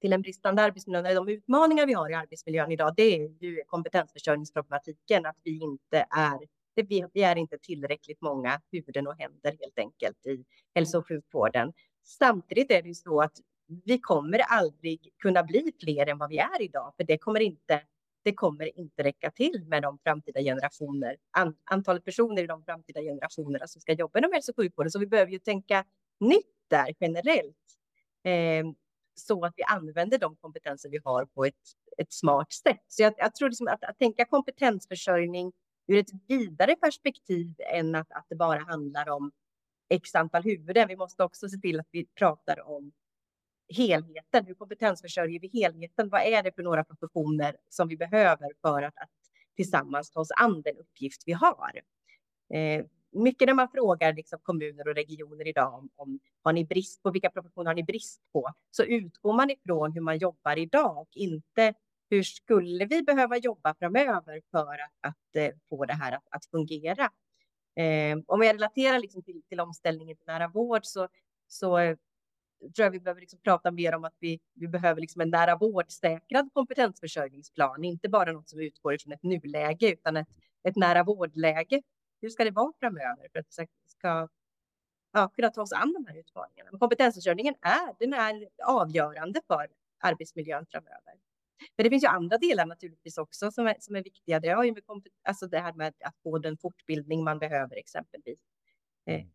till 0.00 0.12
en 0.12 0.22
bristande 0.22 0.62
arbetsmiljö, 0.62 1.00
eller 1.00 1.14
de 1.14 1.28
utmaningar 1.28 1.86
vi 1.86 1.92
har 1.92 2.10
i 2.10 2.14
arbetsmiljön 2.14 2.72
idag, 2.72 2.94
det 2.96 3.02
är 3.02 3.44
ju 3.44 3.62
kompetensförsörjningsproblematiken, 3.66 5.26
att 5.26 5.36
vi 5.44 5.60
inte 5.60 6.06
är, 6.10 6.38
det, 6.76 6.82
vi, 6.82 7.04
vi 7.12 7.22
är 7.22 7.36
inte 7.36 7.58
tillräckligt 7.58 8.20
många 8.20 8.60
huvuden 8.72 9.06
och 9.06 9.14
händer 9.18 9.56
helt 9.60 9.78
enkelt 9.78 10.26
i 10.26 10.44
hälso 10.74 10.98
och 10.98 11.08
sjukvården. 11.08 11.72
Samtidigt 12.02 12.70
är 12.70 12.82
det 12.82 12.88
ju 12.88 12.94
så 12.94 13.20
att 13.20 13.36
vi 13.84 13.98
kommer 13.98 14.38
aldrig 14.38 15.12
kunna 15.18 15.42
bli 15.42 15.72
fler 15.80 16.06
än 16.06 16.18
vad 16.18 16.30
vi 16.30 16.38
är 16.38 16.62
idag, 16.62 16.92
för 16.96 17.04
det 17.04 17.18
kommer 17.18 17.40
inte 17.40 17.82
det 18.22 18.34
kommer 18.34 18.78
inte 18.78 19.02
räcka 19.02 19.30
till 19.30 19.64
med 19.66 19.82
de 19.82 19.98
framtida 19.98 20.40
generationer, 20.40 21.16
an, 21.30 21.56
antalet 21.64 22.04
personer 22.04 22.42
i 22.42 22.46
de 22.46 22.64
framtida 22.64 23.00
generationerna 23.00 23.66
som 23.66 23.80
ska 23.80 23.92
jobba 23.92 24.18
inom 24.18 24.32
hälso 24.32 24.52
och 24.52 24.56
sjukvården. 24.56 24.90
Så 24.90 24.98
vi 24.98 25.06
behöver 25.06 25.32
ju 25.32 25.38
tänka 25.38 25.84
nytt 26.20 26.56
där 26.68 26.94
generellt. 27.00 27.56
Eh, 28.24 28.64
så 29.14 29.44
att 29.44 29.52
vi 29.56 29.62
använder 29.62 30.18
de 30.18 30.36
kompetenser 30.36 30.88
vi 30.88 31.00
har 31.04 31.26
på 31.26 31.44
ett, 31.44 31.54
ett 31.98 32.12
smart 32.12 32.52
sätt. 32.52 32.84
Så 32.88 33.02
jag, 33.02 33.14
jag 33.16 33.34
tror 33.34 33.48
liksom 33.48 33.68
att, 33.68 33.84
att 33.84 33.98
tänka 33.98 34.24
kompetensförsörjning 34.24 35.52
ur 35.86 35.98
ett 35.98 36.10
vidare 36.28 36.76
perspektiv 36.76 37.54
än 37.58 37.94
att, 37.94 38.12
att 38.12 38.26
det 38.28 38.36
bara 38.36 38.60
handlar 38.60 39.08
om 39.08 39.32
x 39.88 40.14
antal 40.14 40.42
huvuden. 40.42 40.88
Vi 40.88 40.96
måste 40.96 41.24
också 41.24 41.48
se 41.48 41.56
till 41.56 41.80
att 41.80 41.88
vi 41.90 42.06
pratar 42.06 42.68
om 42.68 42.92
helheten. 43.76 44.46
Hur 44.46 44.54
kompetensförsörjer 44.54 45.40
vi 45.40 45.50
helheten? 45.52 46.08
Vad 46.08 46.20
är 46.20 46.42
det 46.42 46.52
för 46.52 46.62
några 46.62 46.84
professioner 46.84 47.56
som 47.68 47.88
vi 47.88 47.96
behöver 47.96 48.48
för 48.60 48.82
att, 48.82 48.96
att 48.96 49.10
tillsammans 49.56 50.10
ta 50.10 50.20
oss 50.20 50.30
an 50.36 50.62
den 50.62 50.76
uppgift 50.76 51.22
vi 51.26 51.32
har? 51.32 51.80
Eh, 52.54 52.84
mycket 53.12 53.46
när 53.46 53.54
man 53.54 53.68
frågar 53.68 54.12
liksom 54.12 54.38
kommuner 54.42 54.88
och 54.88 54.94
regioner 54.94 55.48
idag 55.48 55.74
om, 55.74 55.88
om 55.96 56.18
har 56.42 56.52
ni 56.52 56.64
brist 56.64 57.02
på 57.02 57.10
vilka 57.10 57.30
professioner 57.30 57.70
har 57.70 57.74
ni 57.74 57.82
brist 57.82 58.20
på? 58.32 58.48
Så 58.70 58.82
utgår 58.82 59.32
man 59.32 59.50
ifrån 59.50 59.92
hur 59.92 60.00
man 60.00 60.18
jobbar 60.18 60.58
idag 60.58 60.98
och 60.98 61.08
inte 61.12 61.74
hur 62.10 62.22
skulle 62.22 62.84
vi 62.86 63.02
behöva 63.02 63.36
jobba 63.36 63.74
framöver 63.74 64.42
för 64.50 64.74
att, 64.74 65.10
att 65.10 65.36
eh, 65.36 65.50
få 65.68 65.84
det 65.84 65.94
här 65.94 66.12
att, 66.12 66.24
att 66.30 66.46
fungera? 66.46 67.10
Eh, 67.76 68.18
om 68.26 68.42
jag 68.42 68.54
relaterar 68.54 68.98
liksom 68.98 69.22
till, 69.22 69.42
till 69.48 69.60
omställningen 69.60 70.16
till 70.16 70.26
nära 70.26 70.48
vård 70.48 70.80
så, 70.84 71.08
så 71.46 71.78
eh, 71.78 71.96
tror 72.60 72.84
jag 72.84 72.90
vi 72.90 73.00
behöver 73.00 73.20
liksom 73.20 73.38
prata 73.40 73.70
mer 73.70 73.94
om 73.94 74.04
att 74.04 74.16
vi, 74.18 74.40
vi 74.54 74.68
behöver 74.68 75.00
liksom 75.00 75.20
en 75.20 75.30
nära 75.30 75.56
vårdsäkrad 75.56 76.50
kompetensförsörjningsplan, 76.52 77.84
inte 77.84 78.08
bara 78.08 78.32
något 78.32 78.48
som 78.48 78.60
utgår 78.60 78.96
från 79.02 79.12
ett 79.12 79.22
nuläge 79.22 79.92
utan 79.92 80.16
ett, 80.16 80.28
ett 80.68 80.76
nära 80.76 81.04
vårdläge. 81.04 81.82
Hur 82.20 82.28
ska 82.28 82.44
det 82.44 82.50
vara 82.50 82.72
framöver 82.80 83.28
för 83.32 83.38
att 83.38 83.46
vi 83.58 83.66
ska 83.86 84.28
ja, 85.12 85.28
kunna 85.28 85.50
ta 85.50 85.62
oss 85.62 85.72
an 85.72 85.92
de 85.92 86.06
här 86.06 86.18
utmaningarna? 86.18 86.70
Men 86.70 86.80
kompetensförsörjningen 86.80 87.54
är, 87.60 87.94
den 87.98 88.12
är 88.12 88.48
avgörande 88.66 89.40
för 89.46 89.68
arbetsmiljön 89.98 90.66
framöver. 90.70 91.14
Men 91.76 91.84
det 91.84 91.90
finns 91.90 92.04
ju 92.04 92.08
andra 92.08 92.38
delar 92.38 92.66
naturligtvis 92.66 93.18
också 93.18 93.50
som 93.50 93.66
är, 93.66 93.76
som 93.78 93.96
är 93.96 94.02
viktiga. 94.02 94.40
Det 94.40 94.48
har 94.48 94.64
ju 94.64 94.72
med 94.72 94.82
alltså 95.24 95.46
det 95.46 95.58
här 95.58 95.72
med 95.72 95.94
att 96.04 96.16
få 96.22 96.38
den 96.38 96.56
fortbildning 96.56 97.24
man 97.24 97.38
behöver 97.38 97.76
exempelvis. 97.76 98.38
Eh, 99.06 99.14
mm. 99.14 99.28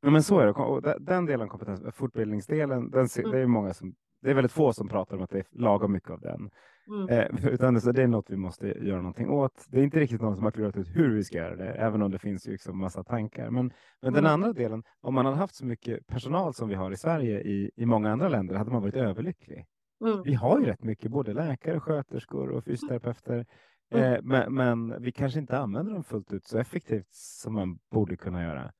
ja, 0.00 0.10
men 0.10 0.22
så 0.22 0.40
är 0.40 0.80
det. 0.80 0.96
Den 1.00 1.26
delen 1.26 1.48
kompetens, 1.48 1.94
fortbildningsdelen, 1.94 2.90
den, 2.90 3.08
mm. 3.18 3.30
det 3.30 3.38
är 3.38 3.46
många 3.46 3.74
som 3.74 3.94
det 4.22 4.30
är 4.30 4.34
väldigt 4.34 4.52
få 4.52 4.72
som 4.72 4.88
pratar 4.88 5.16
om 5.16 5.22
att 5.22 5.30
det 5.30 5.38
är 5.38 5.46
lagom 5.50 5.92
mycket 5.92 6.10
av 6.10 6.20
den. 6.20 6.50
Mm. 6.90 7.08
Eh, 7.08 7.46
utan 7.52 7.74
det, 7.74 7.92
det, 7.92 8.02
är 8.02 8.06
något 8.06 8.30
vi 8.30 8.36
måste 8.36 8.66
göra 8.66 8.96
någonting 8.96 9.30
åt. 9.30 9.66
Det 9.68 9.78
är 9.78 9.84
inte 9.84 10.00
riktigt 10.00 10.20
någon 10.20 10.36
som 10.36 10.44
har 10.44 10.50
klurat 10.50 10.76
ut 10.76 10.96
hur 10.96 11.14
vi 11.14 11.24
ska 11.24 11.38
göra 11.38 11.56
det, 11.56 11.72
även 11.72 12.02
om 12.02 12.10
det 12.10 12.18
finns 12.18 12.46
ju 12.46 12.52
liksom 12.52 12.78
massa 12.78 13.04
tankar. 13.04 13.50
Men, 13.50 13.72
men 14.00 14.12
den 14.12 14.24
mm. 14.24 14.32
andra 14.32 14.52
delen, 14.52 14.82
om 15.00 15.14
man 15.14 15.24
hade 15.24 15.36
haft 15.36 15.54
så 15.54 15.66
mycket 15.66 16.06
personal 16.06 16.54
som 16.54 16.68
vi 16.68 16.74
har 16.74 16.92
i 16.92 16.96
Sverige 16.96 17.40
i, 17.40 17.70
i 17.76 17.86
många 17.86 18.12
andra 18.12 18.28
länder, 18.28 18.54
hade 18.54 18.70
man 18.70 18.82
varit 18.82 18.96
överlycklig. 18.96 19.66
Mm. 20.04 20.22
Vi 20.22 20.34
har 20.34 20.60
ju 20.60 20.66
rätt 20.66 20.82
mycket, 20.82 21.10
både 21.10 21.32
läkare, 21.32 21.80
sköterskor 21.80 22.48
och 22.50 22.64
fysioterapeuter. 22.64 23.46
Mm. 23.90 24.12
Eh, 24.12 24.20
men, 24.22 24.54
men, 24.54 25.02
vi 25.02 25.12
kanske 25.12 25.38
inte 25.38 25.58
använder 25.58 25.92
dem 25.92 26.04
fullt 26.04 26.32
ut 26.32 26.46
så 26.46 26.58
effektivt 26.58 27.14
som 27.14 27.54
man 27.54 27.78
borde 27.90 28.16
kunna 28.16 28.42
göra. 28.42 28.72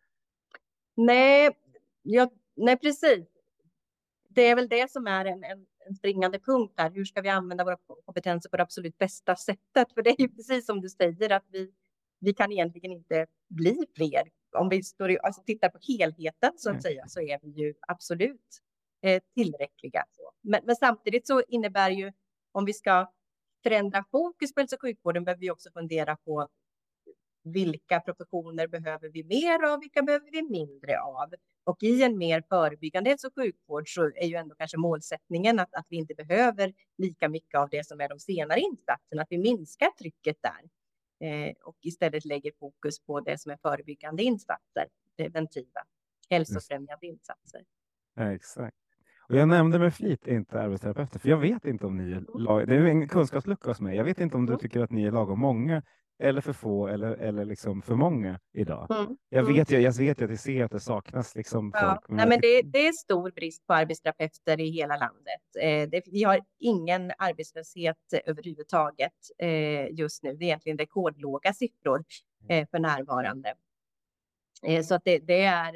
Nej, 0.97 1.50
jag, 2.02 2.31
nej 2.57 2.79
precis 2.79 3.26
det 4.35 4.49
är 4.49 4.55
väl 4.55 4.69
det 4.69 4.90
som 4.90 5.07
är 5.07 5.25
en, 5.25 5.45
en, 5.45 5.67
en 5.88 5.94
springande 5.94 6.38
punkt 6.38 6.75
här. 6.76 6.90
Hur 6.90 7.04
ska 7.04 7.20
vi 7.20 7.28
använda 7.28 7.64
våra 7.64 7.76
kompetenser 8.04 8.50
på 8.50 8.56
det 8.56 8.62
absolut 8.62 8.99
bästa 8.99 9.37
sättet? 9.37 9.92
För 9.94 10.02
det 10.02 10.10
är 10.10 10.20
ju 10.20 10.28
precis 10.28 10.66
som 10.66 10.80
du 10.80 10.88
säger 10.88 11.32
att 11.32 11.44
vi, 11.49 11.70
vi 12.20 12.34
kan 12.34 12.52
egentligen 12.52 12.92
inte 12.92 13.26
bli 13.49 13.87
fler. 13.96 14.22
Om 14.56 14.68
vi 14.68 14.82
står 14.82 15.10
i, 15.10 15.18
alltså 15.18 15.42
tittar 15.42 15.68
på 15.68 15.78
helheten 15.88 16.52
så 16.56 16.68
att 16.68 16.75
mm. 16.75 16.82
säga 16.82 17.04
så 17.08 17.20
är 17.20 17.38
vi 17.42 17.50
ju 17.50 17.75
absolut 17.80 18.60
eh, 19.02 19.22
tillräckliga. 19.34 20.04
Men, 20.40 20.60
men, 20.64 20.76
samtidigt 20.76 21.26
så 21.26 21.42
innebär 21.49 21.90
ju 21.90 22.12
om 22.52 22.64
vi 22.64 22.72
ska 22.72 23.12
förändra 23.62 24.04
fokus 24.10 24.54
på 24.54 24.60
hälso 24.60 24.76
och 24.76 24.82
sjukvården 24.82 25.25
behöver 25.25 25.40
vi 25.40 25.50
också 25.50 25.70
fundera 25.72 26.16
på 26.16 26.49
vilka 27.44 28.00
professioner 28.00 28.66
behöver 28.66 29.09
vi 29.09 29.25
mer 29.25 29.73
av, 29.73 29.80
vilka 29.80 30.02
behöver 30.02 30.30
vi 30.30 30.42
mindre 30.42 31.00
av? 31.00 31.35
Och 31.64 31.82
i 31.82 32.02
en 32.02 32.18
mer 32.18 32.42
förebyggande 32.49 33.11
hälso 33.11 33.26
och 33.26 33.35
sjukvård 33.35 33.94
så 33.94 34.04
är 34.04 34.26
ju 34.26 34.35
ändå 34.35 34.54
kanske 34.54 34.76
målsättningen 34.76 35.59
att, 35.59 35.75
att 35.75 35.87
vi 35.88 35.97
inte 35.97 36.14
behöver 36.14 36.73
lika 36.99 37.28
mycket 37.28 37.61
av 37.61 37.68
det 37.68 37.87
som 37.87 38.00
är 38.00 38.09
de 38.09 38.18
senare 38.18 38.61
insatserna, 38.61 39.23
att 39.23 39.28
vi 39.30 39.38
minskar 39.38 39.90
trycket 39.90 40.37
där 40.42 40.62
eh, 41.28 41.54
och 41.64 41.76
istället 41.80 42.25
lägger 42.25 42.52
fokus 42.59 43.00
på 43.00 43.20
det 43.20 43.38
som 43.40 43.52
är 43.52 43.59
förebyggande 43.62 44.23
insatser, 44.23 44.87
preventiva, 45.16 45.80
hälsofrämjande 46.30 47.06
insatser. 47.06 47.64
Ja, 48.14 48.32
exakt. 48.32 48.76
Och 49.28 49.37
jag 49.37 49.49
nämnde 49.49 49.78
med 49.78 49.94
flit 49.94 50.26
inte 50.26 50.61
arbetsterapeuter, 50.61 51.18
för 51.18 51.28
jag 51.28 51.37
vet 51.37 51.64
inte 51.64 51.87
om 51.87 51.97
ni 51.97 52.12
är 52.12 52.66
Det 52.66 52.75
är 52.75 52.85
en 52.85 53.09
kunskapslucka 53.09 53.70
hos 53.70 53.80
mig. 53.80 53.97
Jag 53.97 54.04
vet 54.04 54.20
inte 54.20 54.37
om 54.37 54.47
du 54.47 54.52
mm. 54.52 54.61
tycker 54.61 54.80
att 54.80 54.90
ni 54.90 55.04
är 55.04 55.11
lagom 55.11 55.40
många 55.40 55.82
eller 56.20 56.40
för 56.40 56.52
få 56.52 56.88
eller, 56.88 57.12
eller 57.12 57.44
liksom 57.44 57.82
för 57.82 57.94
många 57.94 58.40
idag. 58.52 58.90
Mm. 58.90 59.16
Jag, 59.28 59.44
mm. 59.44 59.54
vet, 59.54 59.70
jag, 59.70 59.82
jag 59.82 59.92
vet 59.92 60.22
att 60.22 60.30
jag 60.30 60.38
ser 60.38 60.64
att 60.64 60.70
det 60.70 60.80
saknas 60.80 61.36
liksom 61.36 61.70
ja. 61.74 61.80
folk. 61.80 62.08
Men 62.08 62.16
Nej, 62.16 62.28
men 62.28 62.40
det, 62.40 62.62
det, 62.62 62.86
är 62.86 62.92
stor 62.92 63.30
brist 63.30 63.66
på 63.66 63.74
arbetsterapeuter 63.74 64.60
i 64.60 64.70
hela 64.70 64.96
landet. 64.96 65.42
Eh, 65.60 65.88
det, 65.90 66.02
vi 66.06 66.22
har 66.22 66.40
ingen 66.58 67.12
arbetslöshet 67.18 67.96
överhuvudtaget 68.26 69.12
eh, 69.38 69.86
just 69.90 70.22
nu. 70.22 70.36
Det 70.36 70.44
är 70.44 70.46
egentligen 70.46 70.78
rekordlåga 70.78 71.52
siffror 71.52 72.04
mm. 72.42 72.62
eh, 72.62 72.68
för 72.70 72.78
närvarande. 72.78 73.54
Eh, 74.66 74.82
så 74.82 74.94
att 74.94 75.04
det, 75.04 75.18
det, 75.18 75.42
är, 75.42 75.72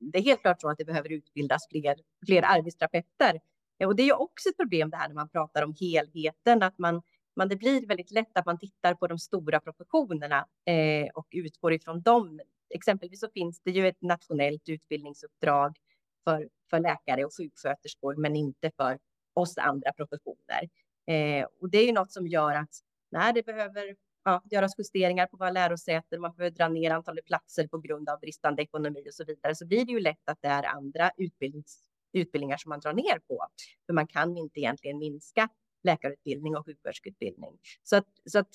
det 0.00 0.18
är 0.18 0.22
helt 0.22 0.40
klart 0.40 0.60
så 0.60 0.68
att 0.68 0.78
det 0.78 0.84
behöver 0.84 1.12
utbildas 1.12 1.68
fler, 1.70 1.96
fler 2.26 2.42
arbetsterapeuter. 2.42 3.40
Och 3.84 3.96
det 3.96 4.02
är 4.02 4.06
ju 4.06 4.12
också 4.12 4.48
ett 4.48 4.56
problem 4.56 4.90
det 4.90 4.96
här 4.96 5.08
när 5.08 5.14
man 5.14 5.28
pratar 5.28 5.62
om 5.62 5.74
helheten, 5.80 6.62
att 6.62 6.78
man 6.78 7.02
men 7.36 7.48
det 7.48 7.56
blir 7.56 7.86
väldigt 7.86 8.10
lätt 8.10 8.38
att 8.38 8.46
man 8.46 8.58
tittar 8.58 8.94
på 8.94 9.06
de 9.06 9.18
stora 9.18 9.60
professionerna 9.60 10.46
eh, 10.66 11.08
och 11.14 11.26
utgår 11.30 11.72
ifrån 11.72 12.02
dem. 12.02 12.40
Exempelvis 12.74 13.20
så 13.20 13.28
finns 13.34 13.60
det 13.60 13.70
ju 13.70 13.88
ett 13.88 14.02
nationellt 14.02 14.68
utbildningsuppdrag 14.68 15.76
för, 16.24 16.48
för 16.70 16.80
läkare 16.80 17.24
och 17.24 17.36
sjuksköterskor, 17.36 18.16
men 18.16 18.36
inte 18.36 18.70
för 18.76 18.98
oss 19.34 19.58
andra 19.58 19.92
professioner. 19.92 20.68
Eh, 21.06 21.46
och 21.60 21.70
det 21.70 21.78
är 21.78 21.86
ju 21.86 21.92
något 21.92 22.12
som 22.12 22.26
gör 22.26 22.54
att 22.54 22.74
när 23.10 23.32
det 23.32 23.46
behöver 23.46 23.96
ja, 24.24 24.42
göras 24.50 24.72
justeringar 24.78 25.26
på 25.26 25.36
våra 25.36 25.50
lärosäten, 25.50 26.20
man 26.20 26.34
behöver 26.36 26.56
dra 26.56 26.68
ner 26.68 26.90
antalet 26.90 27.24
platser 27.24 27.66
på 27.66 27.78
grund 27.78 28.08
av 28.08 28.20
bristande 28.20 28.62
ekonomi 28.62 29.04
och 29.08 29.14
så 29.14 29.24
vidare, 29.24 29.54
så 29.54 29.66
blir 29.66 29.84
det 29.84 29.92
ju 29.92 30.00
lätt 30.00 30.28
att 30.28 30.38
det 30.42 30.48
är 30.48 30.62
andra 30.62 31.10
utbildnings, 31.16 31.82
utbildningar 32.12 32.56
som 32.56 32.68
man 32.68 32.80
drar 32.80 32.92
ner 32.92 33.18
på. 33.28 33.46
För 33.86 33.92
man 33.92 34.06
kan 34.06 34.36
inte 34.36 34.60
egentligen 34.60 34.98
minska 34.98 35.48
läkarutbildning 35.84 36.56
och 36.56 36.66
sjuksköterskeutbildning. 36.66 37.58
Så 37.82 37.96
att, 37.96 38.06
så 38.24 38.38
att 38.38 38.48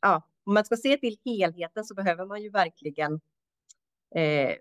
ja, 0.00 0.22
om 0.44 0.54
man 0.54 0.64
ska 0.64 0.76
se 0.76 0.96
till 0.96 1.18
helheten 1.24 1.84
så 1.84 1.94
behöver 1.94 2.26
man 2.26 2.42
ju 2.42 2.50
verkligen 2.50 3.20
eh, 4.14 4.56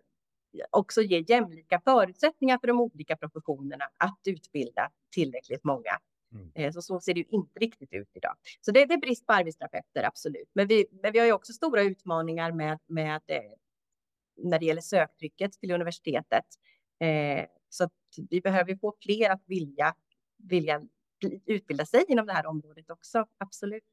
också 0.70 1.02
ge 1.02 1.24
jämlika 1.28 1.82
förutsättningar 1.84 2.58
för 2.58 2.68
de 2.68 2.80
olika 2.80 3.18
professionerna 3.18 3.90
att 3.98 4.20
utbilda 4.26 4.92
tillräckligt 5.12 5.64
många. 5.64 6.00
Mm. 6.34 6.52
Eh, 6.56 6.72
så, 6.72 6.82
så 6.82 7.00
ser 7.00 7.14
det 7.14 7.20
ju 7.20 7.26
inte 7.30 7.60
riktigt 7.60 7.94
ut 7.94 8.10
idag. 8.14 8.36
Så 8.62 8.72
det, 8.72 8.86
det 8.86 8.94
är 8.94 8.98
brist 8.98 9.28
på 9.28 9.34
arbetsterapeuter, 9.34 10.04
absolut. 10.04 10.50
Men 10.54 10.68
vi, 10.68 10.86
men 11.04 11.12
vi 11.12 11.20
har 11.20 11.26
ju 11.26 11.34
också 11.34 11.54
stora 11.54 11.82
utmaningar 11.82 12.52
med, 12.52 12.80
med 12.88 13.22
eh, 13.28 13.42
när 14.38 14.60
det 14.60 14.66
gäller 14.66 14.82
söktrycket 14.82 15.54
till 15.54 15.72
universitetet. 15.72 16.46
Eh, 17.00 17.46
så 17.70 17.90
vi 18.30 18.42
behöver 18.42 18.76
få 18.76 18.96
fler 19.02 19.30
att 19.30 19.44
vilja, 19.46 19.96
vilja 20.38 20.82
utbilda 21.46 21.86
sig 21.86 22.06
inom 22.08 22.26
det 22.26 22.34
här 22.34 22.46
området 22.46 22.90
också, 22.90 23.26
absolut. 23.38 23.84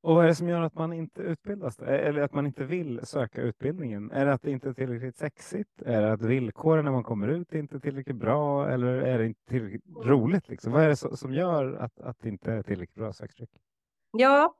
Och 0.00 0.14
vad 0.14 0.24
är 0.24 0.28
det 0.28 0.34
som 0.34 0.48
gör 0.48 0.62
att 0.62 0.74
man 0.74 0.92
inte 0.92 1.22
utbildas 1.22 1.78
eller 1.78 2.20
att 2.20 2.32
man 2.32 2.46
inte 2.46 2.64
vill 2.64 3.00
söka 3.06 3.42
utbildningen? 3.42 4.10
Är 4.10 4.26
det 4.26 4.32
att 4.32 4.42
det 4.42 4.50
inte 4.50 4.68
är 4.68 4.72
tillräckligt 4.72 5.16
sexigt? 5.16 5.82
Är 5.82 6.02
det 6.02 6.12
att 6.12 6.22
villkoren 6.22 6.84
när 6.84 6.92
man 6.92 7.02
kommer 7.02 7.28
ut 7.28 7.52
är 7.52 7.58
inte 7.58 7.80
tillräckligt 7.80 8.16
bra 8.16 8.70
eller 8.70 8.86
är 8.86 9.18
det 9.18 9.26
inte 9.26 9.44
tillräckligt 9.48 9.84
roligt? 10.04 10.48
Liksom? 10.48 10.72
Vad 10.72 10.82
är 10.82 10.88
det 10.88 11.16
som 11.16 11.34
gör 11.34 11.72
att, 11.72 12.00
att 12.00 12.16
det 12.20 12.28
inte 12.28 12.52
är 12.52 12.62
tillräckligt 12.62 12.94
bra 12.94 13.12
söktryck? 13.12 13.50
Ja, 14.12 14.56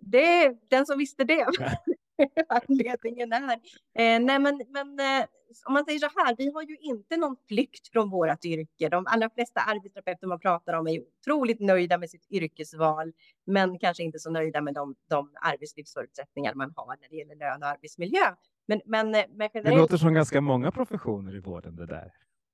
det 0.00 0.44
är 0.44 0.58
den 0.68 0.86
som 0.86 0.98
visste 0.98 1.24
det. 1.24 1.46
anledningen 2.48 3.32
är. 3.32 3.52
Eh, 3.52 4.20
nej, 4.20 4.38
men, 4.38 4.62
men 4.68 5.00
eh, 5.00 5.26
om 5.66 5.72
man 5.72 5.84
säger 5.84 5.98
så 5.98 6.08
här, 6.16 6.36
vi 6.38 6.52
har 6.52 6.62
ju 6.62 6.76
inte 6.76 7.16
någon 7.16 7.36
flykt 7.48 7.88
från 7.88 8.10
vårt 8.10 8.44
yrke. 8.44 8.88
De 8.88 9.06
allra 9.06 9.30
flesta 9.30 9.60
arbetsterapeuter 9.60 10.26
man 10.26 10.40
pratar 10.40 10.74
om 10.74 10.86
är 10.86 11.00
otroligt 11.00 11.60
nöjda 11.60 11.98
med 11.98 12.10
sitt 12.10 12.26
yrkesval, 12.30 13.12
men 13.46 13.78
kanske 13.78 14.02
inte 14.02 14.18
så 14.18 14.30
nöjda 14.30 14.60
med 14.60 14.74
de, 14.74 14.94
de 15.08 15.30
arbetslivsförutsättningar 15.40 16.54
man 16.54 16.72
har 16.76 16.96
när 17.00 17.08
det 17.08 17.16
gäller 17.16 17.36
lön 17.36 17.62
och 17.62 17.68
arbetsmiljö. 17.68 18.34
Men, 18.66 18.80
men, 18.84 19.14
eh, 19.14 19.24
men 19.30 19.48
generellt... 19.54 19.76
Det 19.76 19.80
låter 19.80 19.96
som 19.96 20.14
ganska 20.14 20.40
många 20.40 20.70
professioner 20.70 21.36
i 21.36 21.40
vården 21.40 21.76
det 21.76 21.86
där. 21.86 22.12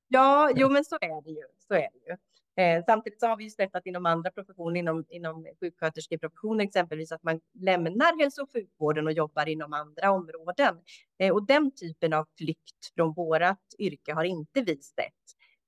Ja, 0.08 0.50
jo, 0.56 0.68
men 0.68 0.84
så 0.84 0.96
är 1.00 1.22
det 1.24 1.30
ju. 1.30 1.44
Så 1.68 1.74
är 1.74 1.88
det 1.92 2.10
ju. 2.10 2.16
Eh, 2.56 2.84
samtidigt 2.86 3.20
så 3.20 3.26
har 3.26 3.36
vi 3.36 3.44
ju 3.44 3.50
sett 3.50 3.74
att 3.74 3.86
inom 3.86 4.06
andra 4.06 4.30
professioner, 4.30 4.80
inom, 4.80 5.04
inom 5.08 5.46
sjuksköterskeprofessionen 5.60 6.60
exempelvis, 6.60 7.12
att 7.12 7.22
man 7.22 7.40
lämnar 7.60 8.22
hälso 8.22 8.42
och 8.42 8.52
sjukvården 8.52 9.06
och 9.06 9.12
jobbar 9.12 9.48
inom 9.48 9.72
andra 9.72 10.10
områden. 10.10 10.76
Eh, 11.18 11.32
och 11.32 11.46
den 11.46 11.70
typen 11.70 12.12
av 12.12 12.26
flykt 12.38 12.94
från 12.94 13.12
vårat 13.12 13.60
yrke 13.78 14.12
har 14.14 14.24
inte 14.24 14.62
vi 14.62 14.76
sett. 14.76 15.12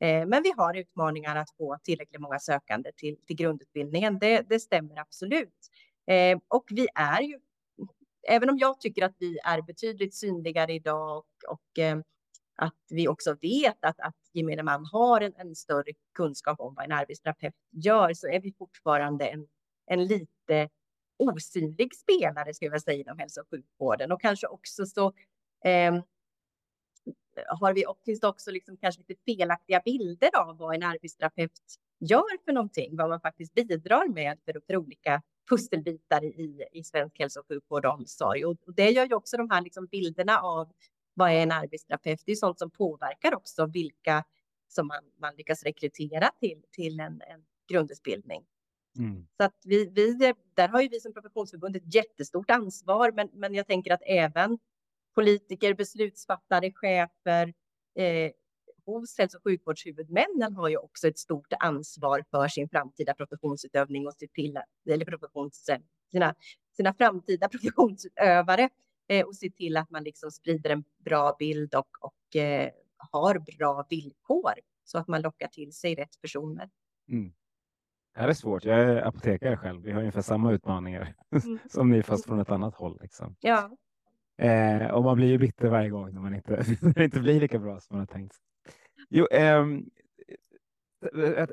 Eh, 0.01 0.27
men 0.27 0.43
vi 0.43 0.53
har 0.57 0.77
utmaningar 0.77 1.37
att 1.37 1.51
få 1.57 1.79
tillräckligt 1.83 2.21
många 2.21 2.39
sökande 2.39 2.93
till, 2.97 3.17
till 3.27 3.37
grundutbildningen. 3.37 4.19
Det, 4.19 4.49
det 4.49 4.61
stämmer 4.61 4.99
absolut. 5.01 5.71
Eh, 6.07 6.39
och 6.49 6.65
vi 6.71 6.89
är 6.95 7.23
ju, 7.23 7.41
även 8.29 8.51
om 8.51 8.59
jag 8.59 8.81
tycker 8.81 9.05
att 9.05 9.17
vi 9.19 9.39
är 9.39 9.63
betydligt 9.63 10.15
synligare 10.15 10.73
idag 10.73 11.19
och, 11.19 11.53
och 11.53 11.79
eh, 11.79 11.99
att 12.57 12.75
vi 12.91 13.09
också 13.09 13.37
vet 13.43 13.85
att, 13.85 14.01
att 14.01 14.17
gemene 14.33 14.63
man 14.63 14.85
har 14.85 15.21
en, 15.21 15.35
en, 15.37 15.55
större 15.55 15.93
kunskap 16.15 16.61
om 16.61 16.75
vad 16.75 16.85
en 16.85 16.93
arbetsterapeut 16.93 17.55
gör, 17.71 18.15
så 18.15 18.29
är 18.29 18.41
vi 18.41 18.53
fortfarande 18.53 19.27
en, 19.27 19.47
en 19.87 20.05
lite 20.05 20.69
osynlig 21.19 21.97
spelare, 21.97 22.55
skulle 22.55 22.71
jag 22.71 22.83
säga, 22.83 23.01
inom 23.01 23.19
hälso 23.19 23.41
och 23.41 23.47
sjukvården. 23.51 24.13
Och 24.13 24.21
kanske 24.21 24.47
också 24.47 24.87
så 24.87 25.13
eh, 25.65 25.95
har 27.47 27.73
vi, 27.73 27.85
finns 28.05 28.21
det 28.21 28.29
också 28.29 28.51
liksom 28.51 28.77
kanske 28.77 29.03
lite 29.09 29.23
felaktiga 29.25 29.81
bilder 29.85 30.37
av 30.37 30.57
vad 30.59 30.75
en 30.75 30.83
arbetsterapeut 30.83 31.53
gör 31.99 32.45
för 32.45 32.53
någonting, 32.53 32.97
vad 32.97 33.09
man 33.09 33.21
faktiskt 33.21 33.55
bidrar 33.55 34.09
med 34.09 34.39
för, 34.45 34.61
för 34.67 34.77
olika 34.77 35.23
pusselbitar 35.51 36.25
i, 36.25 36.65
i 36.73 36.85
svensk 36.85 37.19
hälso 37.19 37.41
och 37.41 37.47
sjukvård 37.49 37.87
och 37.87 37.95
omsorg. 37.95 38.45
Och, 38.45 38.57
det 38.77 38.91
gör 38.91 39.07
ju 39.07 39.15
också 39.15 39.37
de 39.37 39.51
här 39.51 39.63
liksom 39.63 39.87
bilderna 39.87 40.41
av 40.41 40.73
vad 41.17 41.31
är 41.31 41.43
en 41.43 41.53
arbetsterapeut? 41.53 42.23
Det 42.27 42.33
är 42.33 42.37
sånt 42.37 42.59
som 42.59 42.71
påverkar 42.71 43.35
också 43.35 43.67
vilka 43.67 44.25
som 44.69 44.87
man, 44.87 45.03
man 45.21 45.37
lyckas 45.37 45.63
rekrytera 45.63 46.31
till, 46.41 46.63
till 46.71 47.01
en, 47.01 47.23
en 47.23 47.45
grundutbildning. 47.69 48.45
Mm. 48.99 49.27
Så 49.37 49.45
att 49.45 49.61
vi, 49.65 49.91
vi, 49.95 50.35
där 50.55 50.69
har 50.69 50.81
ju 50.81 50.89
vi 50.89 51.01
som 51.01 51.13
professionsförbund 51.13 51.77
ett 51.77 51.95
jättestort 51.95 52.51
ansvar, 52.51 53.13
men, 53.13 53.29
men 53.33 53.55
jag 53.55 53.67
tänker 53.67 53.93
att 53.93 54.03
även 54.07 54.59
politiker, 55.15 55.75
beslutsfattare, 55.75 56.73
chefer 56.73 57.55
eh, 57.95 58.33
hos 58.87 59.19
hälso 59.19 59.37
och 59.37 59.43
sjukvårdshuvudmännen 59.43 60.57
har 60.57 60.69
ju 60.69 60.77
också 60.77 61.09
ett 61.09 61.19
stort 61.19 61.53
ansvar 61.61 62.25
för 62.31 62.49
sin 62.49 62.69
framtida 62.69 63.15
professionsutövning 63.15 64.07
och 64.07 64.15
se 64.15 64.29
till, 64.29 64.59
eller 64.91 65.05
professions, 65.05 65.71
sina, 66.11 66.35
sina 66.77 66.95
framtida 66.95 67.49
professionsutövare 67.53 68.71
eh, 69.09 69.27
och 69.27 69.37
se 69.37 69.51
till 69.51 69.77
att 69.77 69.91
man 69.91 70.05
liksom 70.05 70.31
sprider 70.31 70.71
en 70.71 70.85
bra 71.05 71.37
bild 71.39 71.75
och, 71.75 71.89
och 72.01 72.37
eh, 72.37 72.71
har 72.97 73.39
bra 73.59 73.87
villkor 73.91 74.53
så 74.85 74.99
att 74.99 75.09
man 75.09 75.23
lockar 75.23 75.49
till 75.49 75.73
sig 75.73 75.95
rätt 75.95 76.21
personer. 76.21 76.71
Mm. 77.09 77.33
Det 78.15 78.21
här 78.21 78.29
är 78.29 78.33
svårt. 78.33 78.65
Jag 78.65 78.81
är 78.81 79.07
apotekare 79.07 79.57
själv. 79.57 79.83
Vi 79.83 79.93
har 79.93 80.01
ungefär 80.01 80.23
samma 80.23 80.53
utmaningar 80.53 81.15
mm. 81.31 81.59
som 81.71 81.91
ni, 81.91 82.03
fast 82.03 82.27
från 82.27 82.41
ett 82.41 82.51
annat 82.51 82.75
håll. 82.75 82.99
Liksom. 83.03 83.37
Ja. 83.41 83.71
Eh, 84.39 84.87
och 84.87 85.05
man 85.05 85.17
blir 85.17 85.27
ju 85.29 85.39
bitter 85.39 85.69
varje 85.69 85.91
gång 85.91 86.15
när 86.15 86.21
man 86.21 86.35
inte, 86.35 86.51
när 86.81 86.95
det 86.95 87.05
inte 87.05 87.21
blir 87.21 87.41
lika 87.41 87.59
bra 87.59 87.81
som 87.81 87.97
man 87.97 88.01
har 88.01 88.07
tänkt. 88.07 88.37
Jo, 89.09 89.27
eh, 89.27 89.65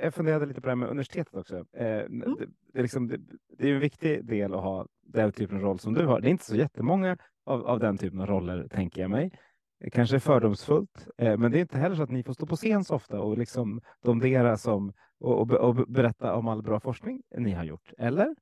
jag 0.01 0.13
funderade 0.13 0.45
lite 0.45 0.61
på 0.61 0.67
det 0.67 0.71
här 0.71 0.75
med 0.75 0.89
universitetet 0.89 1.33
också. 1.33 1.65
Eh, 1.73 1.99
mm. 1.99 2.19
det, 2.19 2.45
det, 2.73 2.79
är 2.79 2.81
liksom, 2.81 3.07
det, 3.07 3.17
det, 3.57 3.69
är 3.69 3.73
en 3.73 3.79
viktig 3.79 4.25
del 4.25 4.53
att 4.53 4.61
ha 4.61 4.87
den 5.01 5.31
typen 5.31 5.57
av 5.57 5.63
roll 5.63 5.79
som 5.79 5.93
du 5.93 6.05
har. 6.05 6.21
Det 6.21 6.27
är 6.27 6.31
inte 6.31 6.45
så 6.45 6.55
jättemånga 6.55 7.17
av, 7.45 7.67
av 7.67 7.79
den 7.79 7.97
typen 7.97 8.21
av 8.21 8.27
roller, 8.27 8.67
tänker 8.67 9.01
jag 9.01 9.11
mig. 9.11 9.31
Kanske 9.91 10.19
fördomsfullt, 10.19 11.07
eh, 11.17 11.37
men 11.37 11.51
det 11.51 11.57
är 11.57 11.61
inte 11.61 11.77
heller 11.77 11.95
så 11.95 12.03
att 12.03 12.11
ni 12.11 12.23
får 12.23 12.33
stå 12.33 12.45
på 12.45 12.55
scen 12.55 12.83
så 12.83 12.95
ofta 12.95 13.19
och 13.19 13.37
liksom 13.37 13.81
domdera 14.01 14.57
som 14.57 14.93
och, 15.19 15.41
och, 15.41 15.51
och 15.51 15.75
berätta 15.75 16.35
om 16.35 16.47
all 16.47 16.63
bra 16.63 16.79
forskning 16.79 17.21
ni 17.37 17.51
har 17.51 17.63
gjort, 17.63 17.93
eller? 17.97 18.35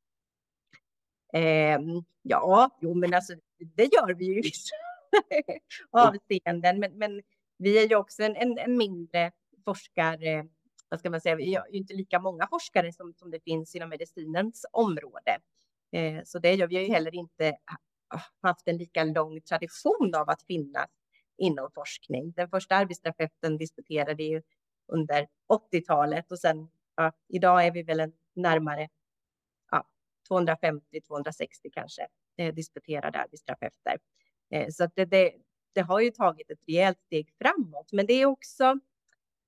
Eh, 1.34 1.80
ja, 2.22 2.78
jo, 2.82 2.94
men 2.94 3.14
alltså 3.14 3.34
det 3.60 3.84
gör 3.84 4.14
vi 4.14 4.26
ju 4.26 4.40
i 4.40 4.42
vissa 4.42 4.76
avseenden, 5.92 6.80
men, 6.80 6.98
men 6.98 7.22
vi 7.58 7.84
är 7.84 7.90
ju 7.90 7.96
också 7.96 8.24
en, 8.24 8.36
en, 8.36 8.58
en 8.58 8.78
mindre 8.78 9.32
forskare 9.66 10.48
vad 10.92 11.00
ska 11.00 11.10
man 11.10 11.22
säga, 11.22 11.36
vi 11.36 11.56
har 11.56 11.68
ju 11.72 11.78
inte 11.78 11.94
lika 11.94 12.20
många 12.20 12.48
forskare 12.48 12.94
som, 12.94 13.14
som 13.14 13.32
det 13.32 13.40
finns 13.40 13.76
inom 13.76 13.90
medicinens 13.90 14.66
område. 14.72 15.38
Eh, 15.92 16.24
så 16.24 16.40
det 16.40 16.54
gör 16.54 16.68
vi 16.68 16.80
ju 16.80 16.94
heller 16.94 17.16
inte 17.16 17.58
haft 18.42 18.68
en 18.68 18.78
lika 18.78 19.04
lång 19.04 19.42
tradition 19.42 20.16
av 20.16 20.30
att 20.30 20.44
finnas 20.44 20.90
inom 21.38 21.72
forskning. 21.72 22.32
Den 22.32 22.50
första 22.50 22.76
arbetsterapeuten 22.76 23.58
disputerade 23.58 24.24
ju 24.24 24.42
under 24.88 25.28
80-talet 25.74 26.32
och 26.32 26.40
sen 26.40 26.70
ja, 26.96 27.12
idag 27.28 27.66
är 27.66 27.72
vi 27.72 27.84
väl 27.84 28.00
en 28.00 28.14
närmare 28.34 28.90
ja, 29.72 29.88
250-260 30.30 30.82
kanske 31.74 32.08
eh, 32.38 32.54
disputerade 32.54 33.20
arbetsterapeuter. 33.20 33.98
Eh, 34.50 34.68
så 34.70 34.90
det, 34.96 35.06
det, 35.06 35.34
det 35.74 35.82
har 35.82 36.00
ju 36.00 36.12
tagit 36.12 36.52
ett 36.52 36.60
rejält 36.68 37.00
steg 37.06 37.34
framåt, 37.42 37.92
men 37.92 38.06
det 38.06 38.14
är 38.14 38.26
också 38.26 38.80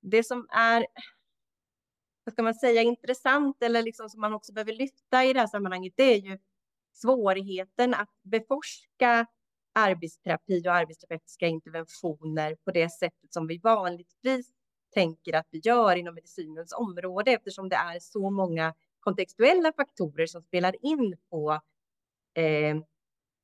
det 0.01 0.23
som 0.23 0.47
är 0.49 0.87
vad 2.23 2.33
ska 2.33 2.43
man 2.43 2.55
säga, 2.55 2.81
intressant 2.81 3.63
eller 3.63 3.83
liksom 3.83 4.09
som 4.09 4.21
man 4.21 4.33
också 4.33 4.53
behöver 4.53 4.73
lyfta 4.73 5.25
i 5.25 5.33
det 5.33 5.39
här 5.39 5.47
sammanhanget, 5.47 5.93
det 5.95 6.03
är 6.03 6.17
ju 6.17 6.37
svårigheten 6.93 7.93
att 7.93 8.09
beforska 8.23 9.25
arbetsterapi 9.73 10.67
och 10.67 10.73
arbetsterapeutiska 10.73 11.47
interventioner 11.47 12.55
på 12.55 12.71
det 12.71 12.89
sättet 12.89 13.33
som 13.33 13.47
vi 13.47 13.57
vanligtvis 13.57 14.51
tänker 14.93 15.33
att 15.33 15.47
vi 15.51 15.61
gör 15.63 15.95
inom 15.95 16.15
medicinens 16.15 16.73
område 16.73 17.31
eftersom 17.31 17.69
det 17.69 17.75
är 17.75 17.99
så 17.99 18.29
många 18.29 18.73
kontextuella 18.99 19.73
faktorer 19.73 20.25
som 20.25 20.41
spelar 20.41 20.85
in 20.85 21.17
på 21.29 21.51
eh, 22.33 22.77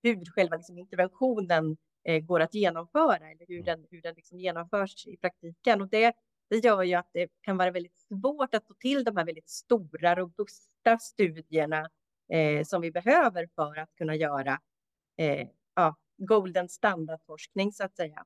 hur 0.04 0.34
själva 0.36 0.56
liksom 0.56 0.78
interventionen 0.78 1.78
eh, 2.04 2.20
går 2.20 2.40
att 2.40 2.54
genomföra 2.54 3.32
eller 3.32 3.46
hur 3.48 3.60
mm. 3.60 3.66
den, 3.66 3.88
hur 3.92 4.02
den 4.02 4.16
liksom 4.16 4.40
genomförs 4.40 5.08
i 5.08 5.18
praktiken. 5.18 5.82
Och 5.82 5.90
det, 5.90 6.16
det 6.50 6.58
gör 6.58 6.84
ju 6.84 6.94
att 6.94 7.10
det 7.14 7.30
kan 7.42 7.58
vara 7.58 7.72
väldigt 7.72 7.98
svårt 7.98 8.56
att 8.56 8.68
få 8.68 8.74
till 8.74 9.04
de 9.04 9.18
här 9.18 9.26
väldigt 9.26 9.50
stora, 9.50 10.16
robusta 10.16 10.98
studierna 11.00 11.90
eh, 12.34 12.64
som 12.64 12.82
vi 12.82 12.92
behöver 12.92 13.48
för 13.56 13.80
att 13.80 13.90
kunna 13.98 14.16
göra 14.16 14.60
eh, 15.18 15.48
ja, 15.76 15.96
golden 16.18 16.70
standardforskning 16.70 17.72
så 17.72 17.84
att 17.84 17.96
säga. 17.96 18.26